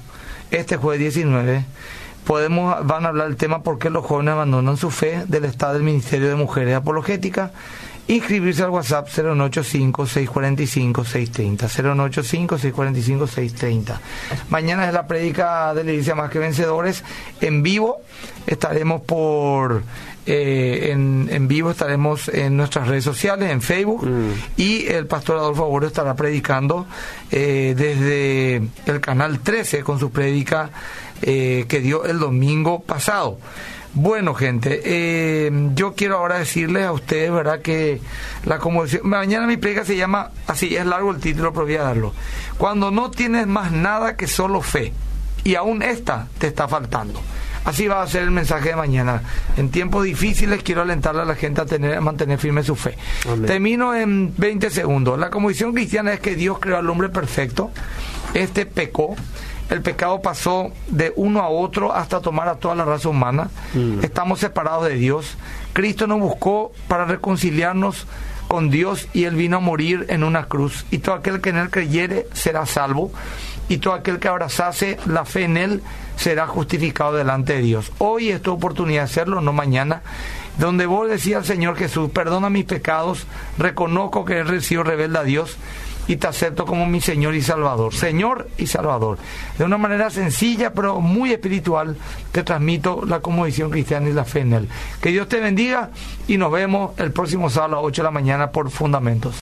este 0.51 0.77
jueves 0.77 1.01
19, 1.01 1.65
podemos, 2.25 2.87
van 2.87 3.05
a 3.05 3.09
hablar 3.09 3.29
del 3.29 3.37
tema 3.37 3.63
por 3.63 3.79
qué 3.79 3.91
los 3.91 4.05
jóvenes 4.05 4.33
abandonan 4.33 4.77
su 4.77 4.91
fe 4.91 5.25
del 5.29 5.45
Estado 5.45 5.75
del 5.75 5.83
Ministerio 5.83 6.29
de 6.29 6.35
Mujeres 6.37 6.75
Apologética. 6.75 7.53
Inscribirse 8.09 8.63
al 8.63 8.71
WhatsApp 8.71 9.09
085-645-630. 9.09 11.69
085-645-630. 11.69 13.99
Mañana 14.51 14.87
es 14.87 14.93
la 14.95 15.07
prédica 15.07 15.73
de 15.75 15.85
la 15.85 15.91
Iglesia 15.93 16.15
Más 16.15 16.31
que 16.31 16.39
Vencedores 16.39 17.03
en 17.41 17.63
vivo. 17.63 18.03
Estaremos 18.47 19.01
por 19.03 19.83
eh, 20.27 20.91
en, 20.93 21.29
en 21.31 21.49
vivo 21.49 21.71
estaremos 21.71 22.29
en 22.29 22.57
nuestras 22.57 22.89
redes 22.89 23.05
sociales, 23.05 23.51
en 23.51 23.61
Facebook, 23.63 24.05
Mm. 24.07 24.31
y 24.57 24.87
el 24.87 25.07
pastor 25.07 25.37
Adolfo 25.39 25.65
Abuelo 25.65 25.87
estará 25.87 26.15
predicando 26.17 26.87
eh, 27.31 27.75
desde 27.77 28.57
el 28.87 29.01
canal 29.01 29.39
13 29.41 29.83
con 29.85 29.99
su 30.01 30.11
prédica 30.11 30.71
eh, 31.23 31.65
que 31.69 31.81
dio 31.81 32.05
el 32.05 32.19
domingo 32.19 32.83
pasado. 32.83 33.39
Bueno, 33.99 34.35
gente, 34.35 34.83
eh, 34.85 35.51
yo 35.75 35.95
quiero 35.95 36.19
ahora 36.19 36.39
decirles 36.39 36.85
a 36.85 36.93
ustedes, 36.93 37.33
¿verdad? 37.33 37.63
Que 37.63 37.99
la 38.45 38.59
conmoción. 38.59 39.09
Mañana 39.09 39.47
mi 39.47 39.57
prédica 39.57 39.87
se 39.87 39.97
llama, 39.97 40.33
así 40.47 40.77
es 40.77 40.85
largo 40.85 41.13
el 41.13 41.19
título, 41.19 41.51
pero 41.55 41.65
voy 41.65 41.77
a 41.77 41.83
darlo. 41.83 42.13
Cuando 42.59 42.91
no 42.91 43.11
tienes 43.11 43.47
más 43.47 43.73
nada 43.73 44.15
que 44.15 44.27
solo 44.27 44.61
fe, 44.61 44.93
y 45.45 45.55
aún 45.55 45.81
esta 45.81 46.29
te 46.37 46.47
está 46.49 46.69
faltando. 46.69 47.23
Así 47.65 47.89
va 47.89 48.03
a 48.03 48.07
ser 48.07 48.25
el 48.25 48.33
mensaje 48.33 48.69
de 48.69 48.77
mañana. 48.77 49.23
En 49.57 49.71
tiempos 49.71 50.05
difíciles 50.05 50.63
quiero 50.63 50.83
alentarle 50.83 51.23
a 51.23 51.25
la 51.25 51.35
gente 51.35 51.63
a, 51.63 51.65
tener, 51.65 51.97
a 51.97 52.01
mantener 52.03 52.39
firme 52.39 52.63
su 52.63 52.77
fe. 52.77 52.99
Amén. 53.25 53.47
Termino 53.47 53.95
en 53.95 54.35
20 54.37 54.69
segundos. 54.69 55.19
La 55.19 55.31
convicción 55.31 55.73
cristiana 55.73 56.13
es 56.13 56.21
que 56.21 56.35
Dios 56.35 56.59
creó 56.61 56.77
al 56.77 56.91
hombre 56.91 57.09
perfecto. 57.09 57.71
Este 58.35 58.67
pecó. 58.67 59.17
El 59.71 59.83
pecado 59.83 60.23
pasó 60.23 60.71
de 60.89 61.13
uno 61.17 61.41
a 61.41 61.49
otro 61.49 61.93
hasta 61.93 62.21
tomar 62.21 62.49
a 62.49 62.57
toda 62.57 62.75
la 62.75 62.85
raza 62.85 63.09
humana. 63.09 63.51
Mm. 63.75 64.05
Estamos 64.05 64.41
separados 64.41 64.87
de 64.87 64.95
Dios. 64.95 65.37
Cristo 65.73 66.07
nos 66.07 66.21
buscó 66.21 66.73
para 66.89 67.05
reconciliarnos 67.05 68.07
con 68.47 68.71
Dios 68.71 69.09
y 69.13 69.25
Él 69.25 69.35
vino 69.35 69.57
a 69.57 69.61
morir 69.61 70.07
en 70.09 70.23
una 70.23 70.45
cruz. 70.45 70.87
Y 70.91 70.99
todo 70.99 71.17
aquel 71.17 71.41
que 71.41 71.51
en 71.51 71.57
Él 71.57 71.71
creyere 71.71 72.29
será 72.33 72.65
salvo. 72.65 73.11
Y 73.69 73.79
todo 73.79 73.95
aquel 73.95 74.21
que 74.21 74.29
abrazase 74.29 74.97
la 75.07 75.25
fe 75.25 75.43
en 75.43 75.57
Él 75.57 75.83
será 76.17 76.47
justificado 76.47 77.15
delante 77.15 77.55
de 77.55 77.63
Dios. 77.63 77.91
Hoy 77.99 78.31
es 78.31 78.41
tu 78.41 78.53
oportunidad 78.53 79.01
de 79.01 79.05
hacerlo, 79.05 79.41
no 79.41 79.53
mañana. 79.53 80.03
Donde 80.59 80.87
vos 80.87 81.09
decías 81.09 81.39
al 81.39 81.45
Señor 81.45 81.77
Jesús, 81.77 82.11
perdona 82.11 82.49
mis 82.49 82.65
pecados, 82.65 83.27
reconozco 83.59 84.25
que 84.25 84.41
he 84.41 84.61
sido 84.61 84.85
rebelde 84.85 85.19
a 85.19 85.25
Dios 85.25 85.59
y 86.09 86.17
te 86.17 86.27
acepto 86.27 86.65
como 86.65 86.87
mi 86.87 87.01
Señor 87.01 87.35
y 87.35 87.43
Salvador. 87.43 87.95
Señor 87.95 88.49
y 88.59 88.67
Salvador. 88.67 89.19
De 89.59 89.65
una 89.65 89.79
manera 89.79 90.11
sencilla 90.11 90.73
pero 90.73 91.01
muy 91.01 91.33
espiritual 91.33 91.97
te 92.33 92.43
transmito 92.43 93.03
la 93.07 93.21
conmovisión 93.21 93.71
cristiana 93.71 94.09
y 94.09 94.13
la 94.13 94.25
fe 94.25 94.41
en 94.41 94.53
Él. 94.53 94.69
Que 95.01 95.11
Dios 95.11 95.29
te 95.29 95.41
bendiga 95.41 95.91
y 96.29 96.37
nos 96.37 96.53
vemos 96.53 96.93
el 96.99 97.13
próximo 97.13 97.51
sábado 97.51 97.75
a 97.75 97.77
las 97.77 97.87
8 97.87 98.03
de 98.03 98.05
la 98.05 98.11
mañana 98.11 98.51
por 98.51 98.71
Fundamentos. 98.71 99.35